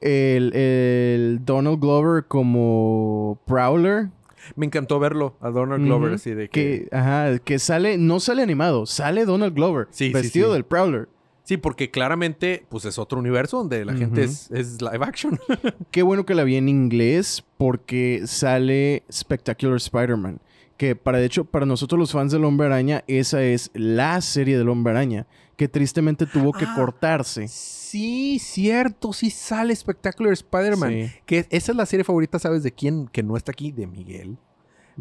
el, 0.00 0.54
el 0.54 1.40
Donald 1.44 1.80
Glover 1.80 2.24
como 2.26 3.38
Prowler, 3.46 4.08
Me 4.56 4.66
encantó 4.66 4.98
verlo 4.98 5.34
a 5.40 5.50
Donald 5.50 5.84
Glover 5.84 6.08
Ujú. 6.10 6.14
así 6.16 6.32
de 6.34 6.48
que... 6.48 6.88
que, 6.90 6.96
ajá, 6.96 7.38
que 7.38 7.58
sale, 7.58 7.98
no 7.98 8.18
sale 8.20 8.42
animado, 8.42 8.86
sale 8.86 9.24
Donald 9.26 9.54
Glover, 9.54 9.88
Sí, 9.90 10.08
sí, 10.08 10.12
vestido 10.12 10.48
sí. 10.48 10.52
del 10.54 10.64
Prowler. 10.64 11.08
Sí, 11.50 11.56
porque 11.56 11.90
claramente 11.90 12.64
pues 12.68 12.84
es 12.84 12.96
otro 12.96 13.18
universo 13.18 13.56
donde 13.58 13.84
la 13.84 13.92
gente 13.94 14.22
es, 14.22 14.48
es 14.52 14.80
live 14.80 15.04
action. 15.04 15.36
Qué 15.90 16.02
bueno 16.04 16.24
que 16.24 16.36
la 16.36 16.44
vi 16.44 16.54
en 16.54 16.68
inglés 16.68 17.42
porque 17.56 18.22
sale 18.26 19.02
Spectacular 19.12 19.76
Spider-Man. 19.78 20.38
Que 20.76 20.94
para 20.94 21.18
de 21.18 21.24
hecho, 21.26 21.44
para 21.44 21.66
nosotros 21.66 21.98
los 21.98 22.12
fans 22.12 22.30
del 22.30 22.44
Hombre 22.44 22.68
Araña, 22.68 23.02
esa 23.08 23.42
es 23.42 23.72
la 23.74 24.20
serie 24.20 24.56
del 24.58 24.68
Hombre 24.68 24.92
Araña. 24.92 25.26
Que 25.56 25.66
tristemente 25.66 26.24
tuvo 26.24 26.52
que 26.52 26.66
Ah. 26.66 26.74
cortarse. 26.76 27.48
sí, 27.48 28.38
cierto, 28.38 29.12
sí 29.12 29.30
sale 29.30 29.74
Spectacular 29.74 30.32
Spider-Man. 30.32 30.90
Sí. 30.92 31.10
Que 31.26 31.46
esa 31.50 31.72
es 31.72 31.76
la 31.76 31.84
serie 31.84 32.04
favorita, 32.04 32.38
¿sabes 32.38 32.62
de 32.62 32.70
quién? 32.70 33.08
Que 33.08 33.24
no 33.24 33.36
está 33.36 33.50
aquí, 33.50 33.72
de 33.72 33.88
Miguel. 33.88 34.38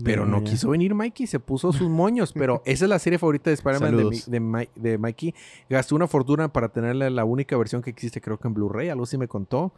Pero 0.04 0.26
no 0.26 0.40
Ya. 0.40 0.52
quiso 0.52 0.70
venir 0.70 0.94
Mikey, 0.96 1.28
se 1.28 1.40
puso 1.40 1.72
sus 1.74 1.90
moños. 1.90 2.32
Pero 2.34 2.62
esa 2.66 2.86
es 2.86 2.90
la 2.90 3.00
serie 3.00 3.20
favorita 3.20 3.50
de 3.50 3.56
Spider-Man 3.56 3.98
de, 3.98 4.40
de, 4.40 4.70
de 4.76 4.98
Mikey. 4.98 5.34
Gastó 5.70 5.96
una 5.96 6.08
fortuna 6.08 6.52
para 6.52 6.70
tenerla 6.70 7.10
la 7.10 7.26
única 7.26 7.58
versión 7.58 7.82
que 7.82 7.90
existe, 7.90 8.22
creo 8.22 8.38
que 8.38 8.48
en 8.48 8.54
Blu-ray, 8.54 8.90
algo 8.90 9.04
así 9.04 9.18
me 9.18 9.28
contó. 9.28 9.72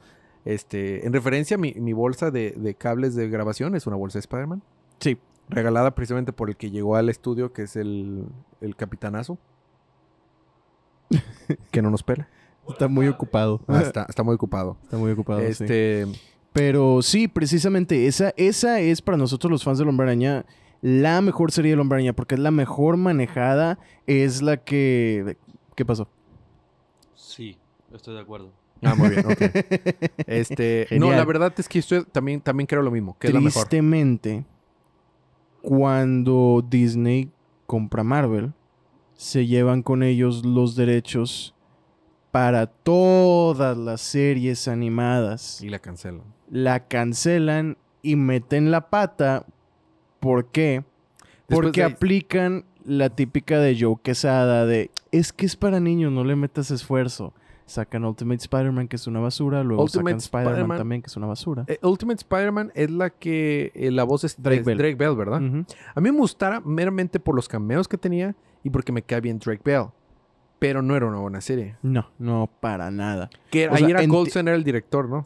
Este, 0.44 1.06
en 1.06 1.14
referencia, 1.14 1.58
mi, 1.58 1.74
mi 1.76 1.94
bolsa 1.94 2.32
de, 2.32 2.52
de 2.58 2.74
cables 2.76 3.16
de 3.16 3.30
grabación 3.30 3.76
es 3.76 3.86
una 3.88 3.96
bolsa 3.96 4.18
de 4.18 4.22
Spider-Man. 4.22 4.64
Sí. 5.00 5.18
Regalada 5.50 5.94
precisamente 5.96 6.34
por 6.34 6.50
el 6.50 6.56
que 6.58 6.72
llegó 6.72 6.96
al 6.96 7.10
estudio, 7.10 7.52
que 7.54 7.64
es 7.64 7.76
el, 7.76 8.26
el 8.62 8.76
capitanazo. 8.76 9.38
que 11.72 11.82
no 11.82 11.90
nos 11.90 12.04
pela. 12.04 12.28
Está 12.70 12.88
muy 12.88 13.08
ocupado. 13.08 13.60
Ah, 13.68 13.82
está, 13.82 14.06
está 14.08 14.24
muy 14.24 14.36
ocupado. 14.36 14.78
Está 14.84 14.98
muy 14.98 15.12
ocupado. 15.12 15.42
sí. 15.54 15.66
Pero 16.54 17.02
sí, 17.02 17.28
precisamente 17.28 18.08
esa, 18.08 18.34
esa 18.36 18.80
es 18.80 19.02
para 19.02 19.18
nosotros 19.18 19.50
los 19.50 19.64
fans 19.64 19.80
del 19.80 19.88
Hombre 19.88 20.08
Araña 20.08 20.46
la 20.82 21.22
mejor 21.22 21.52
serie 21.52 21.72
del 21.72 21.80
Hombre 21.80 21.98
Araña. 21.98 22.14
Porque 22.14 22.36
es 22.36 22.42
la 22.42 22.52
mejor 22.52 22.98
manejada. 22.98 23.80
Es 24.08 24.42
la 24.42 24.58
que. 24.58 25.38
¿Qué 25.76 25.86
pasó? 25.86 26.10
Sí, 27.16 27.58
estoy 27.94 28.16
de 28.16 28.22
acuerdo. 28.22 28.52
Ah, 28.84 28.96
muy 28.96 29.10
bien, 29.10 29.26
ok. 29.26 29.42
Este, 30.26 30.88
no, 30.92 31.12
la 31.12 31.24
verdad 31.24 31.54
es 31.56 31.70
que 31.70 31.80
estoy, 31.80 32.04
también, 32.06 32.42
también 32.42 32.66
creo 32.66 32.82
lo 32.82 32.90
mismo, 32.90 33.16
que 33.20 33.28
es 33.28 33.34
la 33.34 33.40
mejor. 33.40 33.68
Tristemente, 33.68 34.44
cuando 35.62 36.66
Disney 36.68 37.32
compra 37.68 38.04
Marvel, 38.04 38.54
se 39.14 39.46
llevan 39.46 39.84
con 39.84 40.02
ellos 40.02 40.44
los 40.44 40.76
derechos 40.76 41.54
para 42.32 42.68
todas 42.68 43.78
las 43.78 44.02
series 44.02 44.68
animadas. 44.68 45.62
Y 45.62 45.70
la 45.70 45.80
cancelan. 45.80 46.24
La 46.50 46.88
cancelan 46.88 47.78
y 48.02 48.16
meten 48.16 48.72
la 48.72 48.90
pata. 48.90 49.46
¿Por 50.20 50.48
qué? 50.48 50.84
Después 51.48 51.68
Porque 51.68 51.84
aplican 51.84 52.66
la 52.86 53.10
típica 53.10 53.60
de 53.60 53.78
Joe 53.80 53.98
Quesada 54.02 54.66
de 54.66 54.90
es 55.12 55.34
que 55.34 55.46
es 55.46 55.56
para 55.56 55.80
niños, 55.80 56.12
no 56.12 56.24
le 56.24 56.36
metas 56.36 56.72
esfuerzo. 56.72 57.34
Sacan 57.66 58.04
Ultimate 58.04 58.42
Spider-Man, 58.42 58.88
que 58.90 58.98
es 58.98 59.08
una 59.08 59.20
basura. 59.22 59.64
Luego 59.64 59.84
Ultimate 59.84 60.20
sacan 60.20 60.42
Spider-Man 60.42 60.78
también, 60.78 61.02
que 61.02 61.08
es 61.08 61.16
una 61.16 61.28
basura. 61.28 61.64
Eh, 61.68 61.80
Ultimate 61.82 62.18
Spider-Man 62.18 62.72
es 62.76 62.92
la 62.92 63.10
que 63.10 63.72
eh, 63.76 63.92
la 63.92 64.04
voz 64.04 64.26
es 64.26 64.42
Drake 64.42 64.60
es 64.60 64.66
Bell. 64.66 64.78
Drake 64.78 64.96
Bell, 64.96 65.16
¿verdad? 65.16 65.42
A 65.96 66.02
mí 66.02 66.12
me 66.12 66.18
gustara 66.18 66.60
meramente 66.60 67.20
por 67.20 67.36
los 67.36 67.48
cameos 67.48 67.88
que 67.88 67.98
tenía 67.98 68.36
y 68.64 68.70
porque 68.70 68.92
me 68.92 69.02
cae 69.02 69.22
bien 69.22 69.40
Drake 69.40 69.62
Bell. 69.64 69.86
Pero 70.62 70.84
no 70.84 70.96
era 70.96 71.08
una 71.08 71.18
buena 71.18 71.42
serie. 71.42 71.76
No, 71.82 72.12
no, 72.20 72.48
para 72.60 72.92
nada. 72.92 73.32
Que 73.50 73.68
O 73.68 73.74
ahí 73.74 73.80
sea, 73.80 73.90
era 73.90 74.06
Goldstein 74.06 74.48
era 74.48 74.56
el 74.56 74.64
director, 74.64 75.10
¿no? 75.10 75.26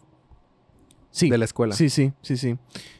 Sí, 1.11 1.29
De 1.29 1.37
la 1.37 1.43
escuela. 1.43 1.75
sí, 1.75 1.89
sí, 1.89 2.13
sí, 2.21 2.37
sí. 2.37 2.57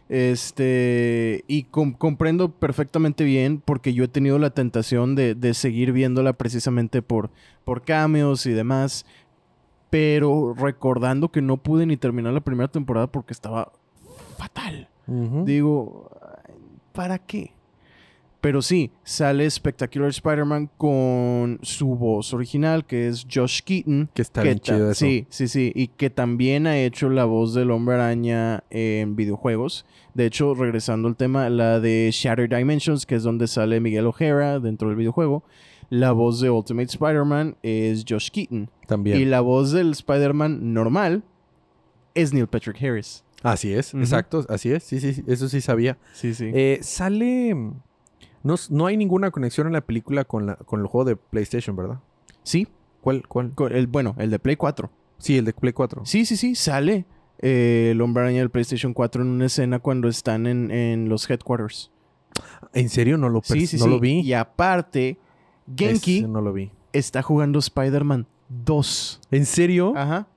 Este, 0.10 1.44
y 1.48 1.64
com- 1.64 1.94
comprendo 1.94 2.52
perfectamente 2.52 3.24
bien 3.24 3.62
porque 3.64 3.94
yo 3.94 4.04
he 4.04 4.08
tenido 4.10 4.38
la 4.38 4.50
tentación 4.50 5.16
de, 5.16 5.34
de 5.34 5.54
seguir 5.54 5.94
viéndola 5.94 6.34
precisamente 6.34 7.02
por, 7.02 7.30
por 7.64 7.84
cameos 7.84 8.46
y 8.46 8.52
demás. 8.52 9.06
Pero 9.90 10.54
recordando 10.58 11.32
que 11.32 11.42
no 11.42 11.56
pude 11.58 11.86
ni 11.86 11.96
terminar 11.96 12.34
la 12.34 12.42
primera 12.42 12.68
temporada 12.68 13.08
porque 13.08 13.32
estaba 13.32 13.72
fatal. 14.38 14.90
Digo, 15.08 16.12
¿para 16.92 17.18
qué? 17.20 17.54
Pero 18.46 18.62
sí, 18.62 18.92
sale 19.04 19.50
Spectacular 19.50 20.10
Spider-Man 20.10 20.70
con 20.78 21.58
su 21.64 21.96
voz 21.96 22.32
original, 22.32 22.86
que 22.86 23.08
es 23.08 23.26
Josh 23.28 23.62
Keaton. 23.64 24.08
Que 24.14 24.22
está 24.22 24.44
que 24.44 24.50
bien 24.50 24.60
chido 24.60 24.92
eso. 24.92 25.04
Sí, 25.04 25.26
sí, 25.32 25.48
sí. 25.48 25.72
Y 25.74 25.88
que 25.88 26.12
también 26.12 26.68
ha 26.68 26.78
hecho 26.78 27.10
la 27.10 27.26
voz 27.26 27.56
del 27.56 27.72
Hombre 27.72 27.96
Araña 27.96 28.64
en 28.70 29.16
videojuegos. 29.16 29.88
De 30.14 30.28
hecho, 30.28 30.54
regresando 30.54 31.08
al 31.08 31.16
tema, 31.16 31.50
la 31.50 31.80
de 31.80 32.12
Shattered 32.14 32.56
Dimensions, 32.56 33.08
que 33.08 33.16
es 33.16 33.24
donde 33.24 33.48
sale 33.48 33.80
Miguel 33.80 34.06
O'Hara 34.06 34.60
dentro 34.60 34.90
del 34.90 34.98
videojuego. 34.98 35.44
La 35.90 36.12
voz 36.12 36.40
de 36.40 36.52
Ultimate 36.52 36.90
Spider-Man 36.92 37.58
es 37.64 38.06
Josh 38.08 38.30
Keaton. 38.30 38.70
También. 38.86 39.20
Y 39.20 39.26
la 39.26 39.42
voz 39.42 39.72
del 39.72 39.90
Spider-Man 39.90 40.72
normal 40.72 41.24
es 42.14 42.32
Neil 42.32 42.46
Patrick 42.46 42.80
Harris. 42.80 43.24
Así 43.42 43.74
es, 43.74 43.96
exacto, 43.96 44.46
así 44.50 44.72
es. 44.72 44.84
Sí, 44.84 45.00
sí, 45.00 45.16
sí, 45.16 45.24
eso 45.26 45.50
sí 45.50 45.62
sabía. 45.62 45.98
Sí, 46.14 46.36
sí. 46.36 46.52
Eh, 46.54 46.78
sale. 46.84 47.74
No, 48.46 48.56
no 48.70 48.86
hay 48.86 48.96
ninguna 48.96 49.32
conexión 49.32 49.68
en 49.68 49.74
la 49.74 49.82
película 49.82 50.24
con, 50.24 50.46
la, 50.46 50.56
con 50.56 50.80
el 50.80 50.88
juego 50.88 51.04
de 51.06 51.16
PlayStation, 51.18 51.76
¿verdad? 51.76 52.00
sí, 52.44 52.68
¿Cuál? 53.02 53.28
¿Cuál? 53.28 53.52
el, 53.72 53.88
bueno, 53.88 54.16
el 54.18 54.32
de 54.32 54.40
Play 54.40 54.56
4. 54.56 54.90
Sí, 55.18 55.38
el 55.38 55.46
de 55.46 55.54
Play 55.54 55.74
4. 55.74 56.06
Sí, 56.06 56.26
sí, 56.26 56.38
sí, 56.38 56.56
sale 56.56 57.06
eh, 57.40 57.90
el 57.92 58.02
Hombre 58.02 58.24
Araña 58.24 58.40
del 58.40 58.50
PlayStation 58.50 58.94
4 58.94 59.22
en 59.22 59.28
una 59.30 59.46
escena 59.46 59.80
cuando 59.80 60.08
están 60.08 60.48
en, 60.48 60.72
en 60.72 61.08
los 61.10 61.30
headquarters. 61.30 61.92
¿En 62.74 62.90
serio? 62.90 63.18
No 63.18 63.30
lo, 63.30 63.42
pers- 63.42 63.60
Sí, 63.60 63.68
sí, 63.68 63.78
no 63.78 63.86
sí. 63.86 63.90
lo 63.92 64.00
vi. 64.00 64.22
Y 64.22 64.34
aparte, 64.34 65.18
Genki 65.76 66.18
Ese 66.20 66.28
no 66.28 66.42
lo 66.42 66.52
vi. 66.52 66.72
está 66.94 67.22
jugando 67.22 67.60
Spider-Man 67.60 68.26
2. 68.50 69.22
¿En 69.32 69.46
serio? 69.46 69.94
Ajá. 69.96 70.28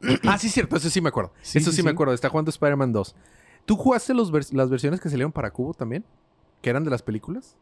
Ah, 0.26 0.38
sí, 0.38 0.48
cierto. 0.48 0.76
Eso 0.76 0.90
sí 0.90 1.00
me 1.00 1.08
acuerdo. 1.10 1.32
Eso 1.42 1.70
sí, 1.72 1.82
me 1.82 1.90
acuerdo. 1.90 2.12
Está 2.14 2.28
jugando 2.28 2.50
Spider-Man 2.50 2.92
2. 2.92 3.14
¿Tú 3.66 3.76
jugaste 3.76 4.14
los 4.14 4.32
vers- 4.32 4.52
las 4.52 4.68
versiones 4.70 5.00
que 5.00 5.08
salieron 5.08 5.30
para 5.32 5.50
Cubo 5.52 5.74
también? 5.74 6.04
¿Que 6.62 6.70
eran 6.70 6.84
de 6.84 6.90
las 6.90 7.02
películas? 7.02 7.56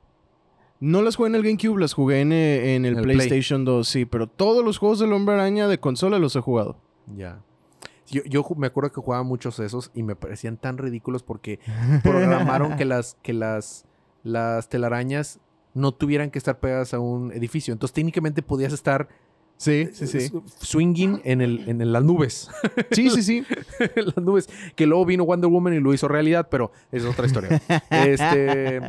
No 0.79 1.03
las 1.03 1.17
jugué 1.17 1.29
en 1.31 1.35
el 1.35 1.43
GameCube, 1.43 1.79
las 1.79 1.93
jugué 1.93 2.21
en, 2.21 2.33
eh, 2.33 2.75
en 2.75 2.85
el, 2.87 2.95
Play. 2.95 3.17
PlayStation 3.17 3.65
2, 3.65 3.87
sí, 3.87 4.05
pero 4.07 4.29
todos 4.29 4.65
los 4.65 4.79
juegos 4.79 4.99
del 4.99 5.13
Hombre 5.13 5.35
Araña 5.35 5.69
de 5.69 5.79
consola 5.79 6.19
los 6.19 6.37
he 6.37 6.41
jugado. 6.41 6.77
Ya. 7.17 7.43
Yo, 8.07 8.45
me 8.57 8.67
acuerdo 8.67 8.91
que 8.91 9.01
jugaba 9.01 9.23
muchos 9.23 9.57
de 9.57 9.67
esos 9.67 9.91
y 9.95 10.03
me 10.03 10.17
parecían 10.17 10.57
tan 10.57 10.79
ridículos 10.79 11.23
porque 11.23 11.61
programaron 12.03 12.77
que 12.77 12.85
las, 12.85 13.17
que 13.23 13.33
las, 13.33 13.85
las 14.23 14.69
telarañas 14.69 15.39
no 15.75 15.93
tuvieran 15.93 16.31
que 16.31 16.39
estar 16.39 16.59
pegadas 16.59 16.95
a 16.95 16.99
un 16.99 17.33
edificio. 17.33 17.73
Entonces 17.73 17.95
técnicamente 17.95 18.43
podías 18.43 18.73
estar 18.73 19.09
Sí, 19.61 19.89
sí, 19.93 20.07
sí. 20.07 20.17
s- 20.17 20.33
swinging 20.59 21.21
en, 21.23 21.43
el, 21.43 21.69
en 21.69 21.93
las 21.93 22.03
nubes. 22.03 22.49
Sí, 22.93 23.11
sí, 23.11 23.23
sí. 23.23 23.45
en 23.79 24.05
las 24.07 24.17
nubes. 24.17 24.49
Que 24.75 24.87
luego 24.87 25.05
vino 25.05 25.27
Wonder 25.27 25.51
Woman 25.51 25.75
y 25.75 25.81
lo 25.81 25.93
hizo 25.93 26.09
realidad, 26.09 26.49
pero 26.51 26.73
es 26.91 27.05
otra 27.05 27.27
historia. 27.27 27.61
este, 27.91 28.81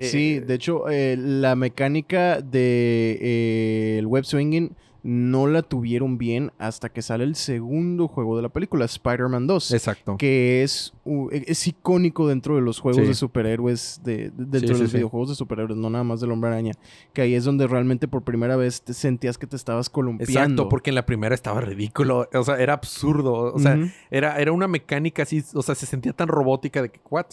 Sí, 0.00 0.36
eh, 0.36 0.40
de 0.40 0.54
hecho, 0.54 0.88
eh, 0.88 1.16
la 1.18 1.56
mecánica 1.56 2.40
de 2.40 3.18
eh, 3.20 3.96
el 3.98 4.06
web 4.06 4.24
swinging 4.24 4.74
no 5.06 5.46
la 5.46 5.60
tuvieron 5.62 6.16
bien 6.18 6.50
hasta 6.58 6.88
que 6.88 7.02
sale 7.02 7.24
el 7.24 7.36
segundo 7.36 8.08
juego 8.08 8.36
de 8.36 8.42
la 8.42 8.48
película, 8.48 8.86
Spider-Man 8.86 9.46
2. 9.46 9.72
Exacto. 9.72 10.16
que 10.16 10.62
es, 10.62 10.94
es 11.30 11.66
icónico 11.68 12.26
dentro 12.26 12.54
de 12.56 12.62
los 12.62 12.80
juegos 12.80 13.02
Sí. 13.02 13.08
de 13.08 13.14
superhéroes, 13.14 14.00
de, 14.02 14.30
de- 14.30 14.32
dentro 14.36 14.60
Sí, 14.60 14.66
de 14.74 14.78
los 14.80 14.90
sí. 14.90 14.96
videojuegos 14.96 15.28
de 15.28 15.34
superhéroes, 15.34 15.78
no 15.78 15.90
nada 15.90 16.04
más 16.04 16.20
del 16.22 16.30
Hombre 16.32 16.50
Araña. 16.50 16.72
Que 17.12 17.20
ahí 17.22 17.34
es 17.34 17.44
donde 17.44 17.66
realmente 17.66 18.08
por 18.08 18.22
primera 18.22 18.56
vez 18.56 18.80
te 18.82 18.94
sentías 18.94 19.36
que 19.36 19.46
te 19.46 19.56
estabas 19.56 19.90
columpiando. 19.90 20.32
Exacto, 20.40 20.68
porque 20.70 20.90
en 20.90 20.94
la 20.96 21.04
primera 21.06 21.34
estaba 21.34 21.60
ridículo. 21.60 22.26
O 22.32 22.42
sea, 22.42 22.58
era 22.58 22.72
absurdo. 22.72 23.52
O 23.54 23.58
sea, 23.58 23.78
era, 24.10 24.38
era 24.40 24.52
una 24.52 24.68
mecánica 24.68 25.24
así. 25.24 25.44
O 25.52 25.62
sea, 25.62 25.74
se 25.74 25.84
sentía 25.84 26.14
tan 26.14 26.28
robótica 26.28 26.80
de 26.80 26.88
que, 26.88 27.00
¿what? 27.10 27.26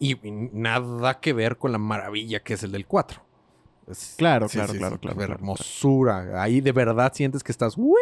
Y 0.00 0.16
nada 0.52 1.20
que 1.20 1.32
ver 1.32 1.56
con 1.56 1.70
la 1.70 1.78
maravilla 1.78 2.40
que 2.40 2.54
es 2.54 2.62
el 2.64 2.72
del 2.72 2.86
4. 2.86 3.22
Es- 3.92 4.14
Claro, 4.16 4.48
claro, 4.48 4.72
claro, 4.74 4.98
claro, 4.98 5.14
la 5.14 5.26
claro, 5.26 5.32
hermosura. 5.34 6.42
Ahí 6.42 6.60
de 6.60 6.72
verdad 6.72 7.12
sientes 7.14 7.42
que 7.42 7.52
estás. 7.52 7.74
"Uy". 7.76 7.98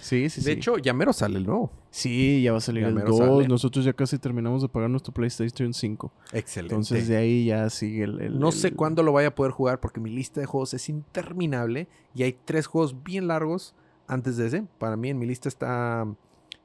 Sí, 0.00 0.28
sí, 0.30 0.40
sí. 0.40 0.46
De 0.46 0.52
hecho, 0.52 0.78
ya 0.78 0.92
mero 0.92 1.12
sale 1.12 1.38
el 1.38 1.46
nuevo. 1.46 1.70
sí, 1.90 2.42
ya 2.42 2.52
va 2.52 2.58
a 2.58 2.60
salir 2.60 2.82
ya 2.82 2.88
el 2.88 2.94
mero 2.94 3.08
2. 3.10 3.18
sale. 3.18 3.48
Nosotros 3.48 3.84
ya 3.84 3.92
casi 3.92 4.18
terminamos 4.18 4.62
de 4.62 4.68
pagar 4.68 4.90
nuestro 4.90 5.12
PlayStation 5.14 5.72
5. 5.72 6.12
Excelente. 6.32 6.74
Entonces 6.74 7.06
de 7.08 7.16
ahí 7.16 7.46
ya 7.46 7.70
sigue 7.70 8.04
el... 8.04 8.20
el- 8.20 8.38
No 8.38 8.48
el- 8.48 8.52
sé 8.54 8.72
cuándo 8.72 9.02
lo 9.02 9.12
vaya 9.12 9.28
a 9.28 9.34
poder 9.34 9.52
jugar 9.52 9.78
porque 9.80 10.00
mi 10.00 10.10
lista 10.10 10.40
de 10.40 10.46
juegos 10.46 10.74
es 10.74 10.88
interminable 10.88 11.88
y 12.14 12.22
hay 12.24 12.32
tres 12.44 12.66
juegos 12.66 13.02
bien 13.04 13.28
largos 13.28 13.74
antes 14.08 14.36
de 14.36 14.46
ese. 14.48 14.64
Para 14.78 14.96
mí 14.96 15.08
en 15.10 15.18
mi 15.18 15.26
lista 15.26 15.48
está 15.48 16.06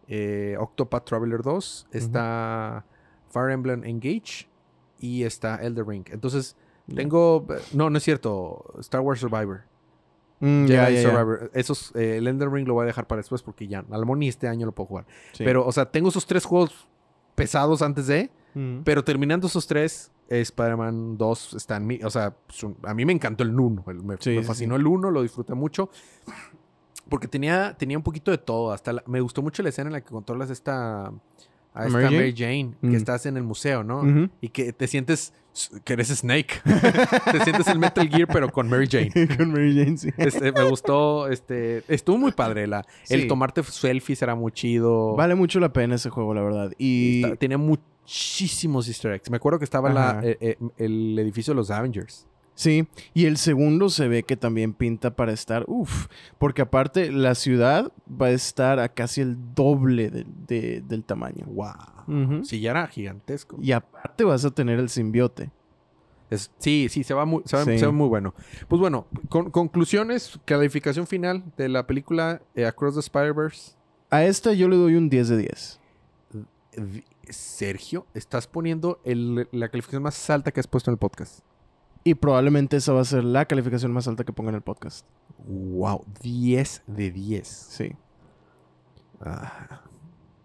eh, 0.07 0.55
Octopath 0.59 1.05
Traveler 1.05 1.41
2, 1.41 1.87
está 1.91 2.85
Fire 3.29 3.51
Emblem 3.51 3.83
Engage 3.85 4.47
y 4.99 5.23
está 5.23 5.55
Elder 5.63 5.85
Ring. 5.87 6.05
Entonces 6.11 6.55
tengo... 6.93 7.45
No, 7.73 7.89
no 7.89 7.97
es 7.97 8.03
cierto. 8.03 8.63
Star 8.79 9.01
Wars 9.01 9.19
Survivor. 9.19 9.61
Mm, 10.39 10.65
ya. 10.65 10.89
Esos, 11.53 11.95
eh, 11.95 12.17
el 12.17 12.27
Elder 12.27 12.49
Ring 12.49 12.67
lo 12.67 12.73
voy 12.73 12.83
a 12.83 12.87
dejar 12.87 13.07
para 13.07 13.19
después 13.19 13.41
porque 13.43 13.67
ya, 13.67 13.85
al 13.91 14.05
ni 14.17 14.27
este 14.27 14.47
año 14.47 14.65
lo 14.65 14.71
puedo 14.71 14.87
jugar. 14.87 15.05
Sí. 15.33 15.43
Pero, 15.43 15.65
o 15.65 15.71
sea, 15.71 15.85
tengo 15.91 16.09
esos 16.09 16.25
tres 16.25 16.45
juegos 16.45 16.87
pesados 17.35 17.81
antes 17.81 18.07
de... 18.07 18.31
Mm. 18.53 18.81
Pero 18.83 19.03
terminando 19.03 19.47
esos 19.47 19.65
tres, 19.65 20.11
eh, 20.29 20.41
Spider-Man 20.41 21.17
2 21.17 21.53
está 21.53 21.77
en 21.77 21.87
mí. 21.87 21.99
O 22.03 22.09
sea, 22.09 22.35
su- 22.49 22.75
a 22.83 22.93
mí 22.93 23.05
me 23.05 23.13
encantó 23.13 23.43
el 23.43 23.57
1. 23.57 23.83
el- 23.87 24.03
me, 24.03 24.17
Sí, 24.19 24.31
me 24.31 24.41
sí, 24.41 24.43
fascinó 24.43 24.75
el 24.75 24.85
1, 24.87 25.09
lo 25.11 25.21
disfruté 25.21 25.53
mucho. 25.53 25.89
Porque 27.09 27.27
tenía, 27.27 27.75
tenía 27.77 27.97
un 27.97 28.03
poquito 28.03 28.31
de 28.31 28.37
todo. 28.37 28.71
Hasta 28.73 28.93
la- 28.93 29.03
me 29.07 29.21
gustó 29.21 29.41
mucho 29.41 29.63
la 29.63 29.69
escena 29.69 29.87
en 29.87 29.93
la 29.93 30.01
que 30.01 30.09
controlas 30.11 30.49
esta, 30.49 31.11
a 31.73 31.85
esta 31.87 31.99
Mary 31.99 32.15
Mary 32.15 32.33
Jane, 32.35 32.71
Mm. 32.81 32.91
que 32.91 32.97
estás 32.97 33.25
en 33.25 33.37
el 33.37 33.43
museo, 33.43 33.83
¿no? 33.83 34.29
Y 34.41 34.49
que 34.49 34.73
te 34.73 34.87
sientes 34.87 35.33
que 35.83 35.93
eres 35.93 36.07
Snake. 36.09 36.61
te 37.31 37.39
sientes 37.43 37.67
el 37.67 37.77
Metal 37.79 38.07
Gear, 38.07 38.27
pero 38.27 38.49
con 38.51 38.69
Mary 38.69 38.87
Jane. 38.89 39.11
Con 39.37 39.51
Mary 39.51 39.75
Jane, 39.77 39.97
sí. 39.97 40.09
Este, 40.17 40.51
me 40.53 40.63
gustó, 40.63 41.27
este, 41.27 41.83
estuvo 41.89 42.17
muy 42.17 42.31
padre. 42.31 42.67
La, 42.67 42.85
El 43.09 43.27
tomarte 43.27 43.61
selfies 43.63 44.21
era 44.21 44.33
muy 44.35 44.51
chido. 44.53 45.15
Vale 45.15 45.35
mucho 45.35 45.59
la 45.59 45.73
pena 45.73 45.95
ese 45.95 46.09
juego, 46.09 46.33
la 46.33 46.41
verdad. 46.41 46.71
Y... 46.77 47.23
Tenía 47.35 47.57
muchísimos 47.57 48.87
easter 48.87 49.11
eggs. 49.13 49.29
Me 49.29 49.37
acuerdo 49.37 49.59
que 49.59 49.65
estaba 49.65 49.91
la- 49.91 50.21
eh, 50.23 50.37
eh, 50.39 50.57
el 50.77 51.17
edificio 51.19 51.51
de 51.53 51.55
los 51.55 51.69
Avengers. 51.71 52.27
Sí, 52.53 52.87
y 53.13 53.25
el 53.25 53.37
segundo 53.37 53.89
se 53.89 54.07
ve 54.07 54.23
que 54.23 54.37
también 54.37 54.73
pinta 54.73 55.15
para 55.15 55.31
estar, 55.31 55.63
uff, 55.67 56.07
porque 56.37 56.61
aparte 56.61 57.11
la 57.11 57.33
ciudad 57.33 57.91
va 58.09 58.27
a 58.27 58.31
estar 58.31 58.79
a 58.79 58.89
casi 58.89 59.21
el 59.21 59.37
doble 59.55 60.09
de- 60.11 60.25
de- 60.47 60.81
del 60.81 61.03
tamaño. 61.03 61.45
¡Wow! 61.47 62.43
Sí, 62.43 62.59
ya 62.59 62.71
era 62.71 62.87
gigantesco. 62.87 63.57
Y 63.61 63.71
aparte 63.71 64.23
vas 64.25 64.43
a 64.45 64.51
tener 64.51 64.79
el 64.79 64.89
simbiote. 64.89 65.49
Es- 66.29 66.51
sí, 66.59 66.87
sí, 66.89 67.03
se 67.03 67.13
va, 67.13 67.25
muy, 67.25 67.41
se, 67.45 67.55
va, 67.57 67.65
Sí. 67.65 67.79
se 67.79 67.85
va 67.85 67.91
muy 67.91 68.07
bueno. 68.07 68.33
Pues 68.67 68.79
bueno, 68.79 69.07
con- 69.29 69.49
conclusiones, 69.49 70.39
calificación 70.45 71.07
final 71.07 71.43
de 71.57 71.67
la 71.69 71.87
película 71.87 72.41
eh, 72.55 72.65
Across 72.65 72.93
the 72.95 72.99
Spider-Verse. 73.01 73.73
A 74.09 74.23
esta 74.25 74.53
yo 74.53 74.67
le 74.67 74.75
doy 74.75 74.95
un 74.95 75.09
10 75.09 75.29
de 75.29 75.37
10. 75.37 75.79
Eh, 76.73 77.03
Sergio, 77.29 78.05
estás 78.13 78.45
poniendo 78.47 78.99
el- 79.05 79.47
la 79.51 79.69
calificación 79.69 80.03
más 80.03 80.29
alta 80.29 80.51
que 80.51 80.59
has 80.59 80.67
puesto 80.67 80.91
en 80.91 80.93
el 80.93 80.99
podcast. 80.99 81.39
Y 82.03 82.15
probablemente 82.15 82.77
esa 82.77 82.93
va 82.93 83.01
a 83.01 83.05
ser 83.05 83.23
la 83.23 83.45
calificación 83.45 83.91
más 83.91 84.07
alta 84.07 84.23
que 84.23 84.33
ponga 84.33 84.49
en 84.49 84.55
el 84.55 84.61
podcast. 84.61 85.05
¡Wow! 85.45 86.05
10 86.21 86.83
de 86.87 87.11
10. 87.11 87.47
Sí. 87.47 87.95
Ah, 89.19 89.81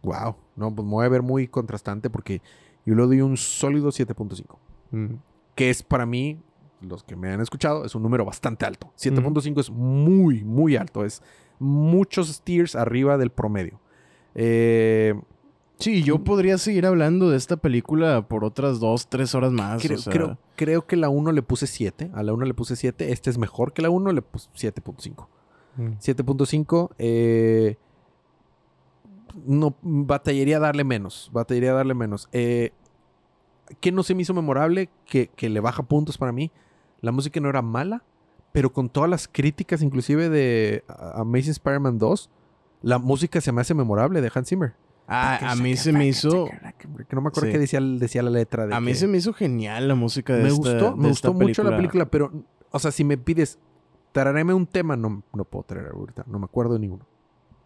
wow. 0.03 0.37
No, 0.55 0.75
pues 0.75 0.87
me 0.87 0.93
voy 0.93 1.07
a 1.07 1.09
ver 1.09 1.23
muy 1.23 1.49
contrastante 1.49 2.11
porque 2.11 2.43
yo 2.85 2.95
le 2.95 3.03
doy 3.03 3.21
un 3.23 3.37
sólido 3.37 3.89
7.5. 3.89 4.59
Mm. 4.91 5.15
Que 5.55 5.71
es 5.71 5.83
para 5.83 6.05
mí, 6.05 6.39
los 6.83 7.03
que 7.03 7.17
me 7.17 7.31
han 7.31 7.41
escuchado, 7.41 7.85
es 7.85 7.95
un 7.95 8.03
número 8.03 8.25
bastante 8.25 8.67
alto. 8.67 8.93
7.5 8.99 9.61
es 9.61 9.71
muy, 9.71 10.45
muy 10.45 10.77
alto. 10.77 11.05
Es 11.05 11.23
muchos 11.59 12.43
tiers 12.43 12.77
arriba 12.77 13.17
del 13.17 13.31
promedio. 13.31 13.81
Eh, 14.35 15.15
Sí, 15.79 16.03
yo 16.03 16.25
podría 16.25 16.57
seguir 16.57 16.87
hablando 16.87 17.31
de 17.31 17.37
esta 17.37 17.59
película 17.59 18.27
por 18.29 18.45
otras 18.45 18.81
dos, 18.81 19.09
tres 19.09 19.35
horas 19.35 19.53
más. 19.53 19.83
creo, 19.83 19.99
o 19.99 20.01
sea, 20.01 20.13
creo, 20.13 20.39
creo 20.57 20.87
que 20.87 20.97
la 20.97 21.11
1 21.11 21.33
le 21.33 21.43
puse 21.43 21.67
7. 21.67 22.11
A 22.15 22.23
la 22.23 22.33
1 22.33 22.47
le 22.47 22.55
puse 22.55 22.77
7. 22.77 23.13
Este 23.13 23.29
es 23.29 23.37
mejor 23.37 23.73
que 23.73 23.83
la 23.83 23.91
1, 23.91 24.13
le 24.13 24.23
puse 24.23 24.49
7.5. 24.55 25.27
mm. 25.77 25.83
7.5. 25.99 26.91
Eh, 26.99 27.77
no, 29.45 29.77
batallaría 29.83 30.59
darle 30.59 30.85
menos. 30.85 31.31
Batallaría 31.33 31.75
darle 31.75 31.95
menos. 31.95 32.29
Eh, 32.33 32.73
¿Qué 33.81 33.93
no 33.93 34.03
se 34.03 34.15
me 34.15 34.23
hizo 34.23 34.33
memorable? 34.33 34.89
Que, 35.05 35.29
que 35.29 35.51
le 35.51 35.61
baja 35.61 35.83
puntos 35.83 36.17
para 36.17 36.33
mí. 36.33 36.51
La 37.03 37.13
música 37.13 37.39
no 37.41 37.51
era 37.51 37.61
mala, 37.61 38.03
pero 38.53 38.73
con 38.73 38.89
todas 38.89 39.11
las 39.11 39.29
críticas, 39.29 39.83
inclusive 39.83 40.31
de 40.31 40.85
Amazing 40.89 41.51
Spider-Man 41.53 41.99
2, 41.99 42.31
la 42.81 42.99
música 42.99 43.43
se 43.43 43.53
me 43.53 43.61
hace 43.61 43.75
memorable 43.75 44.23
de 44.23 44.33
Hans 44.35 44.49
Zimmer. 44.49 44.75
Ah, 45.09 45.53
a 45.53 45.57
mí 45.57 45.77
se 45.77 45.93
me 45.93 46.07
hizo... 46.07 46.47
Que 47.09 47.15
no 47.15 47.21
me 47.23 47.29
acuerdo 47.29 47.47
Sí. 47.49 47.53
qué 47.53 47.59
decía, 47.59 47.81
decía 47.81 48.23
la 48.23 48.31
letra. 48.31 48.67
De 48.67 48.75
A 48.75 48.81
mí 48.81 48.89
que- 48.93 48.95
se 48.97 49.07
me 49.07 49.19
hizo 49.19 49.33
genial 49.33 49.87
la 49.89 49.95
música 49.95 50.35
de 50.35 50.43
me 50.43 50.49
esta 50.49 50.59
gustó, 50.59 50.75
de 50.91 50.97
me 50.97 51.09
esta 51.11 51.29
gustó 51.29 51.33
mucho 51.35 51.63
la 51.63 51.77
película, 51.77 52.07
pero, 52.07 52.33
o 52.71 52.79
sea, 52.79 52.91
si 52.91 53.05
me 53.05 53.17
pides, 53.17 53.59
tararéme 54.13 54.53
un 54.55 54.67
tema, 54.67 54.97
no, 54.97 55.23
no 55.33 55.45
puedo 55.45 55.65
traer 55.65 55.89
ahorita, 55.93 56.25
no 56.27 56.39
me 56.39 56.45
acuerdo 56.47 56.75
de 56.75 56.81
ninguno. 56.81 57.07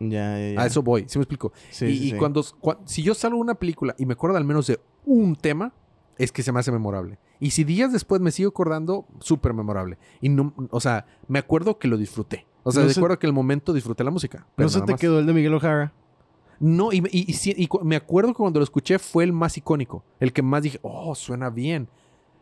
Ya, 0.01 0.39
ya, 0.39 0.53
ya. 0.55 0.61
A 0.63 0.67
eso 0.67 0.83
voy, 0.83 1.05
¿sí 1.09 1.19
me 1.19 1.23
explico? 1.23 1.53
Sí, 1.71 1.87
y 1.87 1.99
sí, 1.99 2.09
y 2.15 2.19
cuando, 2.19 2.43
cua- 2.43 2.79
si 2.85 3.03
yo 3.03 3.15
salgo 3.15 3.37
de 3.37 3.43
una 3.43 3.55
película 3.55 3.95
y 3.99 4.07
me 4.07 4.15
acuerdo 4.15 4.37
al 4.37 4.45
menos 4.45 4.67
de 4.67 4.81
un 5.05 5.37
tema, 5.37 5.73
es 6.19 6.33
que 6.33 6.43
se 6.43 6.53
me 6.53 6.61
hace 6.61 6.73
memorable. 6.73 7.19
Y 7.39 7.51
si 7.53 7.65
días 7.65 7.93
después 7.93 8.21
me 8.21 8.31
sigo 8.33 8.51
acordando, 8.51 9.07
súper 9.21 9.55
memorable. 9.55 9.97
Y 10.21 10.29
no, 10.29 10.53
o 10.71 10.81
sea, 10.81 11.07
me 11.29 11.39
acuerdo 11.39 11.79
que 11.79 11.89
lo 11.89 11.97
disfruté. 11.97 12.47
O 12.63 12.73
sea, 12.73 12.83
No 12.83 12.89
me 12.89 12.93
se- 12.95 13.01
acuerdo 13.01 13.19
que 13.19 13.27
el 13.27 13.33
momento 13.33 13.73
disfruté 13.73 14.05
la 14.05 14.11
música. 14.11 14.47
pero 14.57 14.67
¿No 14.67 14.71
se 14.71 14.83
te 14.83 14.93
más. 14.93 15.01
quedó 15.01 15.19
el 15.19 15.25
de 15.27 15.33
Miguel 15.33 15.55
O'Hara? 15.55 15.95
No, 16.61 16.93
y, 16.93 16.99
y- 17.11 17.25
y 17.31 17.33
sí- 17.33 17.55
y 17.57 17.69
me 17.83 17.97
acuerdo 17.97 18.31
que 18.33 18.37
cuando 18.37 18.61
lo 18.61 18.65
escuché 18.65 18.99
fue 18.99 19.25
el 19.25 19.33
más 19.33 19.57
icónico. 19.57 20.05
El 20.21 20.33
que 20.33 20.43
más 20.43 20.63
dije, 20.63 20.79
oh, 20.83 21.15
suena 21.15 21.51
bien. 21.51 21.89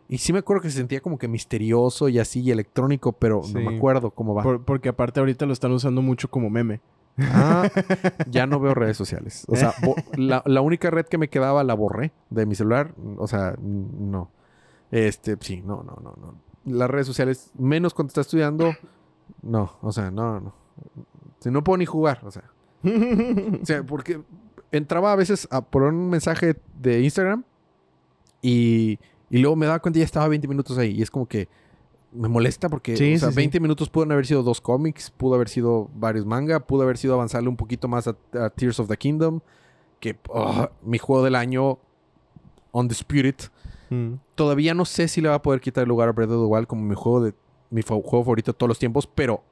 Y 0.09 0.19
sí 0.19 0.33
me 0.33 0.41
acuerdo 0.41 0.63
que 0.63 0.71
se 0.71 0.79
sentía 0.79 1.01
como 1.01 1.19
que 1.19 1.29
misterioso 1.29 2.09
y 2.09 2.19
así, 2.19 2.41
y 2.41 2.51
electrónico, 2.51 3.13
pero 3.13 3.43
Sí. 3.43 3.55
no 3.55 3.61
me 3.71 3.77
acuerdo 3.77 4.11
cómo 4.11 4.35
va. 4.35 4.43
Por- 4.43 4.65
porque 4.65 4.89
aparte 4.89 5.21
ahorita 5.21 5.47
lo 5.47 5.53
están 5.53 5.71
usando 5.73 6.03
mucho 6.03 6.29
como 6.31 6.51
meme. 6.51 6.81
Ah, 7.21 7.69
ya 8.31 8.47
no 8.47 8.59
veo 8.61 8.75
redes 8.75 8.97
sociales. 8.97 9.45
O 9.49 9.57
sea, 9.57 9.75
la, 10.17 10.43
la 10.47 10.61
única 10.63 10.91
red 10.91 11.07
que 11.07 11.19
me 11.19 11.29
quedaba 11.29 11.63
la 11.65 11.75
borré 11.75 12.13
de 12.31 12.47
mi 12.47 12.55
celular. 12.55 12.95
O 13.19 13.27
sea, 13.27 13.55
no. 13.61 14.31
Este, 14.91 15.37
sí, 15.41 15.63
no, 15.65 15.83
no, 15.83 15.97
no, 16.03 16.15
no. 16.21 16.35
Las 16.65 16.89
redes 16.91 17.07
sociales, 17.07 17.51
menos 17.59 17.93
cuando 17.95 18.09
estás 18.09 18.27
estudiando, 18.27 18.73
no. 19.43 19.73
O 19.83 19.93
sea, 19.93 20.11
no, 20.11 20.41
no. 20.41 20.55
Si 21.41 21.51
no 21.51 21.63
puedo 21.63 21.77
ni 21.79 21.87
jugar, 21.87 22.21
o 22.25 22.31
sea. 22.31 22.45
O 23.63 23.67
sea, 23.67 23.83
porque 23.85 24.21
entraba 24.71 25.13
a 25.13 25.17
veces 25.17 25.49
a 25.51 25.63
poner 25.63 25.91
un 25.91 26.11
mensaje 26.11 26.57
de 26.79 27.03
Instagram 27.03 27.45
y, 28.43 28.99
y 29.31 29.39
luego 29.39 29.57
me 29.57 29.67
daba 29.67 29.81
cuenta 29.81 29.99
y 29.99 30.01
ya 30.01 30.07
estaba 30.07 30.29
20 30.29 30.47
minutos 30.49 30.79
ahí. 30.79 30.93
Y 30.93 31.03
es 31.03 31.11
como 31.11 31.27
que 31.27 31.49
me 32.13 32.29
molesta 32.29 32.69
porque 32.69 32.97
Sí, 32.97 33.15
o 33.15 33.19
sea, 33.19 33.29
sí, 33.29 33.35
sí. 33.35 33.37
20 33.37 33.61
minutos 33.61 33.91
pueden 33.91 34.13
haber 34.13 34.27
sido 34.27 34.43
dos 34.43 34.61
cómics, 34.61 35.11
pudo 35.11 35.35
haber 35.35 35.49
sido 35.49 35.91
varios 35.95 36.25
manga, 36.25 36.61
pudo 36.61 36.83
haber 36.83 36.97
sido 36.97 37.15
avanzarle 37.15 37.49
un 37.49 37.57
poquito 37.57 37.89
más 37.89 38.09
a, 38.09 38.17
a 38.33 38.51
Tears 38.51 38.81
of 38.81 38.89
the 38.89 38.97
Kingdom, 38.97 39.41
que 40.01 40.19
oh, 40.29 40.69
mi 40.83 40.99
juego 40.99 41.25
del 41.25 41.35
año, 41.35 41.79
Undisputed. 42.73 43.37
Mm. 43.91 44.15
Todavía 44.35 44.75
no 44.75 44.85
sé 44.85 45.09
si 45.09 45.21
le 45.21 45.29
va 45.29 45.37
a 45.37 45.43
poder 45.43 45.61
quitar 45.61 45.83
el 45.83 45.89
lugar 45.89 46.09
a 46.09 46.13
Breath 46.13 46.31
of 46.31 46.47
the 46.47 46.55
Wild 46.55 46.67
como 46.67 46.83
mi 46.83 46.95
juego 46.95 47.23
de 47.23 47.35
mi 47.71 47.83
juego 47.83 48.03
favorito 48.23 48.53
de 48.53 48.57
todos 48.57 48.69
los 48.69 48.79
tiempos, 48.79 49.07
pero 49.07 49.43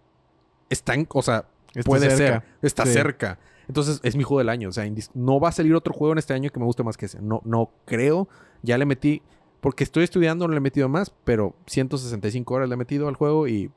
está 0.70 0.94
en, 0.94 1.06
o 1.12 1.22
sea, 1.22 1.46
Está 1.76 1.88
puede 1.88 2.10
cerca. 2.10 2.40
ser, 2.40 2.42
está 2.62 2.86
Sí. 2.86 2.92
cerca. 2.92 3.38
Entonces 3.68 4.00
es 4.02 4.16
mi 4.16 4.22
juego 4.22 4.38
del 4.38 4.48
año, 4.48 4.68
o 4.68 4.72
sea, 4.72 4.84
no 5.14 5.40
va 5.40 5.48
a 5.48 5.52
salir 5.52 5.74
otro 5.74 5.92
juego 5.92 6.12
en 6.12 6.18
este 6.18 6.34
año 6.34 6.50
que 6.50 6.58
me 6.60 6.66
guste 6.66 6.82
más 6.84 6.96
que 6.96 7.06
ese. 7.06 7.20
No, 7.20 7.42
no 7.44 7.70
creo. 7.84 8.28
Ya 8.62 8.78
le 8.78 8.86
metí, 8.86 9.22
porque 9.60 9.82
estoy 9.84 10.04
estudiando, 10.04 10.46
no 10.46 10.52
le 10.52 10.58
he 10.58 10.60
metido 10.60 10.88
más, 10.88 11.12
pero 11.24 11.54
165 11.66 12.54
horas 12.54 12.68
le 12.68 12.74
he 12.74 12.78
metido 12.78 13.08
al 13.08 13.16
juego 13.16 13.48
y 13.48 13.70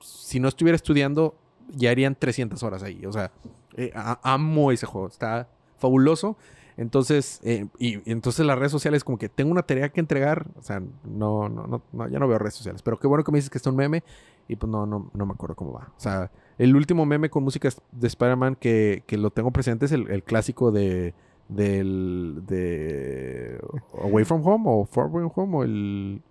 si 0.00 0.40
no 0.40 0.48
estuviera 0.48 0.74
estudiando, 0.76 1.36
ya 1.72 1.90
harían 1.90 2.16
300 2.16 2.60
horas 2.64 2.82
ahí. 2.82 3.04
O 3.06 3.12
sea, 3.12 3.30
eh, 3.76 3.92
amo 3.94 4.72
ese 4.72 4.86
juego, 4.86 5.06
está 5.08 5.48
fabuloso. 5.78 6.36
Entonces, 6.76 7.40
eh, 7.44 7.66
y, 7.78 7.98
y 7.98 8.02
entonces 8.12 8.44
las 8.46 8.58
redes 8.58 8.72
sociales 8.72 9.04
como 9.04 9.18
que 9.18 9.28
tengo 9.28 9.50
una 9.52 9.62
tarea 9.62 9.90
que 9.90 10.00
entregar, 10.00 10.46
o 10.58 10.62
sea, 10.62 10.80
no, 11.04 11.48
no, 11.48 11.66
no, 11.66 11.82
no, 11.92 12.08
ya 12.08 12.18
no 12.18 12.26
veo 12.26 12.38
redes 12.38 12.54
sociales, 12.54 12.82
pero 12.82 12.98
qué 12.98 13.06
bueno 13.06 13.22
que 13.22 13.30
me 13.30 13.38
dices 13.38 13.50
que 13.50 13.58
está 13.58 13.70
un 13.70 13.76
meme 13.76 14.02
y 14.48 14.56
pues 14.56 14.70
no, 14.70 14.86
no, 14.86 15.10
no 15.12 15.26
me 15.26 15.32
acuerdo 15.32 15.54
cómo 15.56 15.72
va. 15.72 15.92
O 15.96 16.00
sea, 16.00 16.30
el 16.60 16.76
último 16.76 17.06
meme 17.06 17.30
con 17.30 17.42
música 17.42 17.70
de 17.90 18.06
Spider-Man 18.06 18.54
que, 18.54 19.02
que 19.06 19.16
lo 19.16 19.30
tengo 19.30 19.50
presente 19.50 19.86
es 19.86 19.92
el, 19.92 20.10
el 20.10 20.22
clásico 20.22 20.70
de, 20.70 21.14
del, 21.48 22.42
de 22.46 23.58
Away 24.02 24.26
From 24.26 24.46
Home 24.46 24.64
o 24.66 24.84
Far 24.84 25.10
From 25.10 25.32
Home 25.34 25.56
o 25.56 25.64
el, 25.64 26.22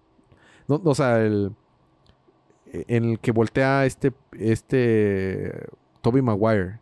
no, 0.68 0.80
o 0.84 0.94
sea, 0.94 1.20
el, 1.20 1.52
en 2.72 3.06
el 3.06 3.20
que 3.20 3.32
voltea 3.32 3.88
este, 3.88 4.14
este, 4.34 5.68
Toby 6.02 6.22
Maguire. 6.22 6.80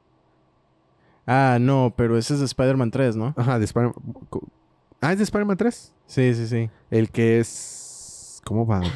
Ah, 1.26 1.58
no, 1.62 1.94
pero 1.96 2.18
ese 2.18 2.34
es 2.34 2.42
de 2.42 2.48
Spider-Man 2.48 2.92
3, 2.92 3.16
¿no? 3.16 3.34
Ajá, 3.38 3.60
de 3.60 3.64
Spider-Man. 3.64 3.96
Ah, 5.00 5.14
es 5.14 5.20
de 5.20 5.24
Spider-Man 5.24 5.56
3. 5.56 5.94
Sí, 6.06 6.34
sí, 6.34 6.48
sí. 6.48 6.70
El 6.90 7.12
que 7.12 7.40
es. 7.40 8.42
¿Cómo 8.44 8.68
va? 8.68 8.82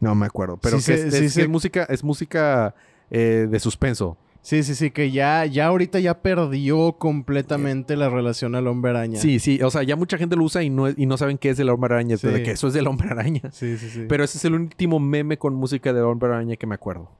No 0.00 0.14
me 0.14 0.26
acuerdo. 0.26 0.58
Pero 0.58 0.80
Sí 0.80 0.92
que 0.92 1.06
es, 1.06 1.32
sí 1.32 1.40
es 1.40 1.48
música, 1.48 1.84
es 1.84 2.04
música 2.04 2.74
eh, 3.14 3.46
de 3.50 3.60
suspenso. 3.60 4.16
Sí, 4.42 4.62
sí, 4.62 4.74
sí, 4.74 4.90
que 4.90 5.10
ya, 5.10 5.46
ya 5.46 5.66
ahorita 5.68 6.00
ya 6.00 6.20
perdió 6.20 6.92
completamente 6.98 7.96
la 7.96 8.10
relación 8.10 8.54
al 8.54 8.66
hombre 8.66 8.90
araña. 8.90 9.18
Sí, 9.18 9.38
sí. 9.38 9.58
O 9.62 9.70
sea, 9.70 9.82
ya 9.84 9.96
mucha 9.96 10.18
gente 10.18 10.36
lo 10.36 10.44
usa 10.44 10.62
y 10.62 10.68
no, 10.68 10.90
y 10.90 11.06
no 11.06 11.16
saben 11.16 11.38
qué 11.38 11.48
es 11.48 11.58
el 11.58 11.70
hombre 11.70 11.94
araña. 11.94 12.18
Sí. 12.18 12.26
De 12.28 12.42
que 12.42 12.50
eso 12.50 12.68
es 12.68 12.74
del 12.74 12.86
hombre 12.86 13.08
araña. 13.08 13.40
Sí, 13.52 13.78
sí, 13.78 13.88
sí. 13.88 14.04
Pero 14.06 14.22
ese 14.24 14.36
es 14.36 14.44
el 14.44 14.52
último 14.54 15.00
meme 15.00 15.38
con 15.38 15.54
música 15.54 15.94
del 15.94 16.04
hombre 16.04 16.28
araña 16.28 16.56
que 16.56 16.66
me 16.66 16.74
acuerdo. 16.74 17.10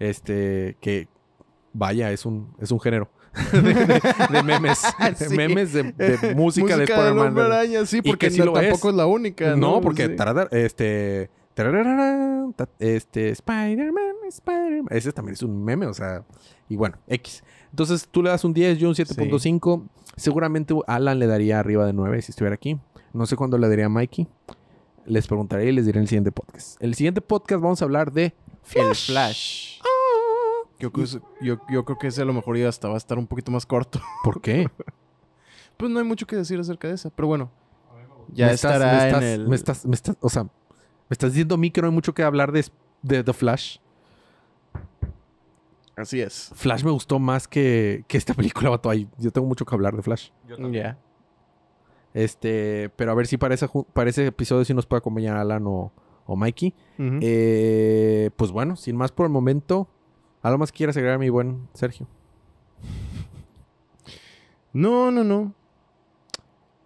Este, 0.00 0.76
que 0.80 1.06
vaya, 1.72 2.10
es 2.10 2.26
un, 2.26 2.52
es 2.60 2.70
un 2.72 2.80
género 2.80 3.08
de, 3.52 3.62
de- 3.62 4.00
de 4.32 4.42
memes. 4.42 4.82
Sí. 5.16 5.36
Memes 5.36 5.72
de, 5.72 5.92
de 5.92 6.34
música, 6.34 6.76
de 6.76 6.84
del 6.86 6.90
Spider-Man. 6.90 7.38
araña, 7.38 7.86
sí, 7.86 8.02
porque 8.02 8.30
sí 8.30 8.40
no- 8.40 8.52
tampoco 8.52 8.90
es. 8.90 8.94
la 8.96 9.06
única, 9.06 9.50
¿no? 9.50 9.56
No, 9.76 9.80
porque 9.80 10.06
Sí. 10.06 10.12
este 10.50 11.30
ta- 12.56 12.68
este 12.78 13.30
Spider-Man, 13.30 14.05
Spider-Man. 14.28 14.88
Ese 14.90 15.12
también 15.12 15.34
es 15.34 15.42
un 15.42 15.64
meme, 15.64 15.86
o 15.86 15.94
sea, 15.94 16.24
y 16.68 16.76
bueno, 16.76 16.96
X. 17.06 17.42
Entonces 17.70 18.08
tú 18.10 18.22
le 18.22 18.30
das 18.30 18.44
un 18.44 18.52
10, 18.52 18.78
yo 18.78 18.88
un 18.88 18.94
7.5. 18.94 19.86
Seguramente 20.16 20.74
Alan 20.86 21.18
le 21.18 21.26
daría 21.26 21.58
arriba 21.60 21.84
de 21.86 21.92
9 21.92 22.22
si 22.22 22.32
estuviera 22.32 22.54
aquí. 22.54 22.78
No 23.12 23.26
sé 23.26 23.36
cuándo 23.36 23.58
le 23.58 23.68
daría 23.68 23.86
a 23.86 23.88
Mikey. 23.88 24.26
Les 25.06 25.26
preguntaré 25.26 25.66
y 25.66 25.72
les 25.72 25.86
diré 25.86 25.98
en 25.98 26.02
el 26.02 26.08
siguiente 26.08 26.32
podcast. 26.32 26.82
El 26.82 26.94
siguiente 26.94 27.20
podcast 27.20 27.62
vamos 27.62 27.80
a 27.80 27.84
hablar 27.84 28.12
de 28.12 28.34
El 28.74 28.94
Flash. 28.94 29.78
Yo, 30.78 30.92
creo- 30.92 31.06
yo, 31.40 31.58
yo 31.70 31.84
creo 31.84 31.98
que 31.98 32.08
ese 32.08 32.22
a 32.22 32.24
lo 32.24 32.32
mejor 32.34 32.56
ya 32.58 32.68
hasta 32.68 32.88
va 32.88 32.94
a 32.94 32.98
estar 32.98 33.16
un 33.18 33.26
poquito 33.26 33.50
más 33.52 33.64
corto. 33.66 34.00
¿Por 34.24 34.40
qué? 34.40 34.68
Pues 35.76 35.90
no 35.90 35.98
hay 35.98 36.04
mucho 36.04 36.26
que 36.26 36.36
decir 36.36 36.58
acerca 36.58 36.88
de 36.88 36.94
esa, 36.94 37.10
pero 37.10 37.28
bueno. 37.28 37.50
Ya 38.32 38.46
Me 38.46 38.52
estás- 38.52 38.72
estará 38.74 38.92
me 38.98 39.06
estás- 39.06 39.22
en 39.22 39.28
el... 39.28 39.48
me 39.48 39.56
estás, 39.56 39.86
me 39.86 39.94
estás- 39.94 40.16
o 40.20 40.28
sea, 40.28 40.42
me 40.44 40.50
estás 41.10 41.32
diciendo 41.32 41.54
a 41.54 41.58
mí 41.58 41.70
que 41.70 41.80
no 41.80 41.86
hay 41.88 41.94
mucho 41.94 42.12
que 42.12 42.22
hablar 42.24 42.50
de, 42.52 42.64
de 43.02 43.22
The 43.22 43.32
Flash. 43.32 43.78
Así 45.96 46.20
es. 46.20 46.50
Flash 46.54 46.84
me 46.84 46.90
gustó 46.90 47.18
más 47.18 47.48
que, 47.48 48.04
que 48.06 48.18
esta 48.18 48.34
película, 48.34 48.70
vato. 48.70 48.90
Ay, 48.90 49.08
Yo 49.18 49.30
tengo 49.30 49.46
mucho 49.46 49.64
que 49.64 49.74
hablar 49.74 49.96
de 49.96 50.02
Flash. 50.02 50.28
Yo 50.46 50.56
Ya. 50.56 50.62
también. 50.62 50.96
Este, 52.14 52.90
pero 52.96 53.12
a 53.12 53.14
ver 53.14 53.26
si 53.26 53.36
para, 53.36 53.54
esa 53.54 53.68
para 53.92 54.08
ese 54.08 54.26
episodio 54.26 54.64
sí 54.64 54.72
nos 54.72 54.86
puede 54.86 54.98
acompañar 54.98 55.36
Alan 55.36 55.64
o, 55.66 55.92
o 56.26 56.36
Mikey. 56.36 56.74
Eh, 56.98 58.30
pues 58.36 58.50
bueno, 58.52 58.76
sin 58.76 58.96
más 58.96 59.12
por 59.12 59.26
el 59.26 59.32
momento, 59.32 59.88
¿algo 60.42 60.56
más 60.58 60.72
quieras 60.72 60.96
agregar, 60.96 61.18
mi 61.18 61.28
buen 61.28 61.68
Sergio? 61.74 62.06
No, 64.72 65.10
no, 65.10 65.24
no. 65.24 65.54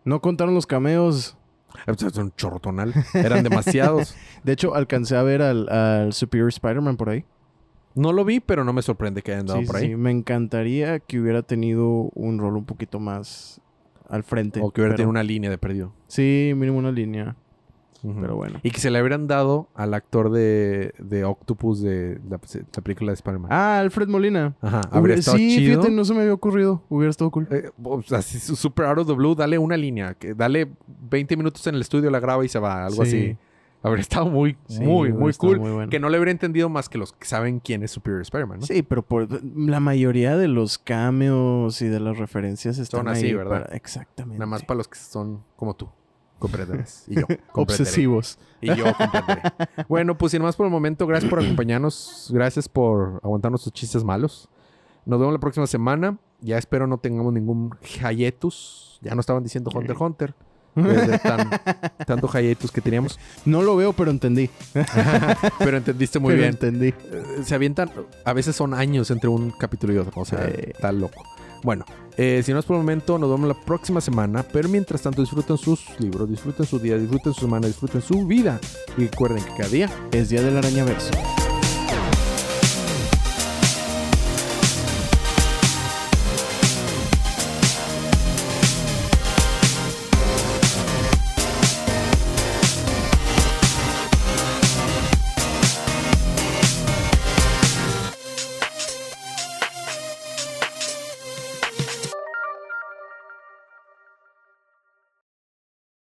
No 0.04 0.20
contaron 0.20 0.54
los 0.54 0.66
cameos. 0.66 1.36
Ah, 1.68 1.82
pues, 1.86 2.02
Es 2.02 2.16
un 2.16 2.32
chorrotonal. 2.32 2.92
Eran 3.14 3.42
demasiados. 3.44 4.14
De 4.44 4.52
hecho, 4.52 4.74
alcancé 4.74 5.16
a 5.16 5.22
ver 5.22 5.42
al, 5.42 5.68
al 5.68 6.12
Superior 6.12 6.48
Spider-Man 6.48 6.96
por 6.96 7.10
ahí. 7.10 7.24
No 7.94 8.12
lo 8.12 8.24
vi, 8.24 8.40
pero 8.40 8.64
no 8.64 8.72
me 8.72 8.82
sorprende 8.82 9.22
que 9.22 9.32
hayan 9.32 9.46
dado 9.46 9.60
Sí, 9.60 9.66
por 9.66 9.76
ahí. 9.76 9.88
sí. 9.88 9.96
Me 9.96 10.10
encantaría 10.10 11.00
que 11.00 11.20
hubiera 11.20 11.42
tenido 11.42 12.10
un 12.14 12.38
rol 12.38 12.56
un 12.56 12.64
poquito 12.64 13.00
más 13.00 13.60
al 14.08 14.22
frente. 14.22 14.60
O 14.62 14.70
que 14.70 14.80
hubiera 14.80 14.92
pero- 14.94 14.96
tenido 14.98 15.10
una 15.10 15.22
línea 15.22 15.50
de 15.50 15.58
perdido. 15.58 15.92
Sí, 16.06 16.52
mínimo 16.56 16.78
una 16.78 16.92
línea. 16.92 17.36
Pero 18.02 18.34
bueno. 18.36 18.60
Y 18.62 18.70
que 18.70 18.80
se 18.80 18.90
le 18.90 18.98
hubieran 18.98 19.26
dado 19.26 19.68
al 19.74 19.92
actor 19.92 20.30
de, 20.30 20.94
de 20.98 21.24
Octopus 21.24 21.82
de 21.82 22.18
la, 22.30 22.40
la 22.74 22.82
película 22.82 23.10
de 23.10 23.14
Spider-Man. 23.14 23.50
Ah, 23.52 23.78
Alfred 23.80 24.08
Molina. 24.08 24.56
Ajá, 24.62 24.80
habría 24.90 25.16
estado 25.16 25.36
sí, 25.36 25.54
chido. 25.58 25.82
fíjate, 25.82 25.94
no 25.94 26.02
se 26.06 26.14
me 26.14 26.20
había 26.20 26.32
ocurrido. 26.32 26.82
Hubiera 26.88 27.10
estado 27.10 27.30
cool. 27.30 27.46
Eh, 27.50 27.68
o 27.84 28.00
sea, 28.00 28.18
así, 28.20 28.38
su- 28.38 28.56
super 28.56 28.86
out 28.86 29.00
of 29.00 29.06
the 29.06 29.12
blue, 29.12 29.34
dale 29.34 29.58
una 29.58 29.76
línea. 29.76 30.14
Que 30.14 30.32
dale 30.32 30.70
20 31.10 31.36
minutos 31.36 31.66
en 31.66 31.74
el 31.74 31.82
estudio, 31.82 32.10
la 32.10 32.20
graba 32.20 32.42
y 32.42 32.48
se 32.48 32.58
va. 32.58 32.86
Algo 32.86 33.04
Sí. 33.04 33.08
así. 33.10 33.36
Habría 33.82 34.02
estado 34.02 34.26
muy, 34.26 34.58
Sí, 34.68 34.80
muy, 34.80 35.10
muy 35.12 35.32
cool. 35.34 35.58
muy 35.58 35.70
bueno. 35.70 35.90
Que 35.90 35.98
no 35.98 36.08
le 36.10 36.18
hubiera 36.18 36.30
entendido 36.30 36.68
más 36.68 36.88
que 36.90 36.98
los 36.98 37.12
que 37.14 37.26
saben 37.26 37.60
quién 37.60 37.82
es 37.82 37.90
Superior 37.90 38.20
Spider-Man, 38.20 38.60
¿no? 38.60 38.66
Sí, 38.66 38.82
pero 38.82 39.02
por 39.02 39.26
la 39.42 39.80
mayoría 39.80 40.36
de 40.36 40.48
los 40.48 40.76
cameos 40.78 41.80
y 41.80 41.88
de 41.88 41.98
las 42.00 42.18
referencias 42.18 42.78
están 42.78 43.00
Son 43.00 43.08
así, 43.08 43.26
ahí 43.26 43.34
¿verdad? 43.34 43.64
para- 43.64 43.76
Exactamente. 43.76 44.38
Nada 44.38 44.46
más 44.50 44.62
para 44.64 44.78
los 44.78 44.88
que 44.88 44.98
son 44.98 45.42
como 45.56 45.74
tú. 45.74 45.88
Comprenderás. 46.38 47.04
Y 47.08 47.16
yo. 47.16 47.22
Obsesivos. 47.54 48.38
Y 48.60 48.74
yo 48.74 48.84
comprenderé. 48.96 49.42
bueno, 49.88 50.16
pues 50.16 50.32
sin 50.32 50.42
más 50.42 50.56
por 50.56 50.66
el 50.66 50.72
momento, 50.72 51.06
gracias 51.06 51.30
por 51.30 51.40
acompañarnos. 51.40 52.30
Gracias 52.32 52.68
por 52.68 53.20
aguantarnos 53.22 53.62
sus 53.62 53.72
chistes 53.72 54.04
malos. 54.04 54.48
Nos 55.06 55.18
vemos 55.18 55.32
la 55.32 55.40
próxima 55.40 55.66
semana. 55.66 56.18
Ya 56.42 56.56
espero 56.58 56.86
no 56.86 56.98
tengamos 56.98 57.32
ningún 57.32 57.70
hiatus. 57.82 58.98
Ya 59.02 59.14
no 59.14 59.20
estaban 59.20 59.42
diciendo 59.42 59.70
Hunter 59.74 59.96
Hunter. 59.98 60.34
Desde 60.82 61.18
tan, 61.20 61.50
tanto 62.06 62.28
hiatus 62.28 62.70
que 62.70 62.80
teníamos. 62.80 63.18
No 63.44 63.62
lo 63.62 63.76
veo, 63.76 63.92
pero 63.92 64.10
entendí. 64.10 64.50
Pero 65.58 65.76
entendiste 65.76 66.18
muy 66.18 66.30
Pero 66.34 66.42
bien. 66.42 66.50
entendí. 66.54 66.88
Eh, 66.88 67.42
Se 67.44 67.54
avientan, 67.54 67.90
a 68.24 68.32
veces 68.32 68.56
son 68.56 68.74
años 68.74 69.10
entre 69.10 69.28
un 69.28 69.50
capítulo 69.50 69.92
y 69.92 69.98
otro. 69.98 70.12
O 70.20 70.24
sea, 70.24 70.46
Sí. 70.46 70.52
está 70.68 70.92
loco. 70.92 71.22
Bueno, 71.62 71.84
eh, 72.16 72.42
si 72.44 72.52
no 72.52 72.58
es 72.58 72.64
por 72.64 72.76
el 72.76 72.82
momento, 72.82 73.18
nos 73.18 73.30
vemos 73.30 73.46
la 73.48 73.54
próxima 73.64 74.00
semana. 74.00 74.42
Pero 74.52 74.68
mientras 74.68 75.02
tanto, 75.02 75.20
disfruten 75.20 75.58
sus 75.58 75.80
libros, 75.98 76.28
disfruten 76.28 76.64
su 76.66 76.78
día, 76.78 76.96
disfruten 76.96 77.34
su 77.34 77.40
semana, 77.42 77.66
disfruten 77.66 78.00
su 78.00 78.26
vida. 78.26 78.58
Y 78.96 79.02
recuerden 79.02 79.44
que 79.44 79.50
cada 79.50 79.68
día 79.68 79.90
Es 80.12 80.30
Día 80.30 80.42
del 80.42 80.56
Arañaverso. 80.56 81.10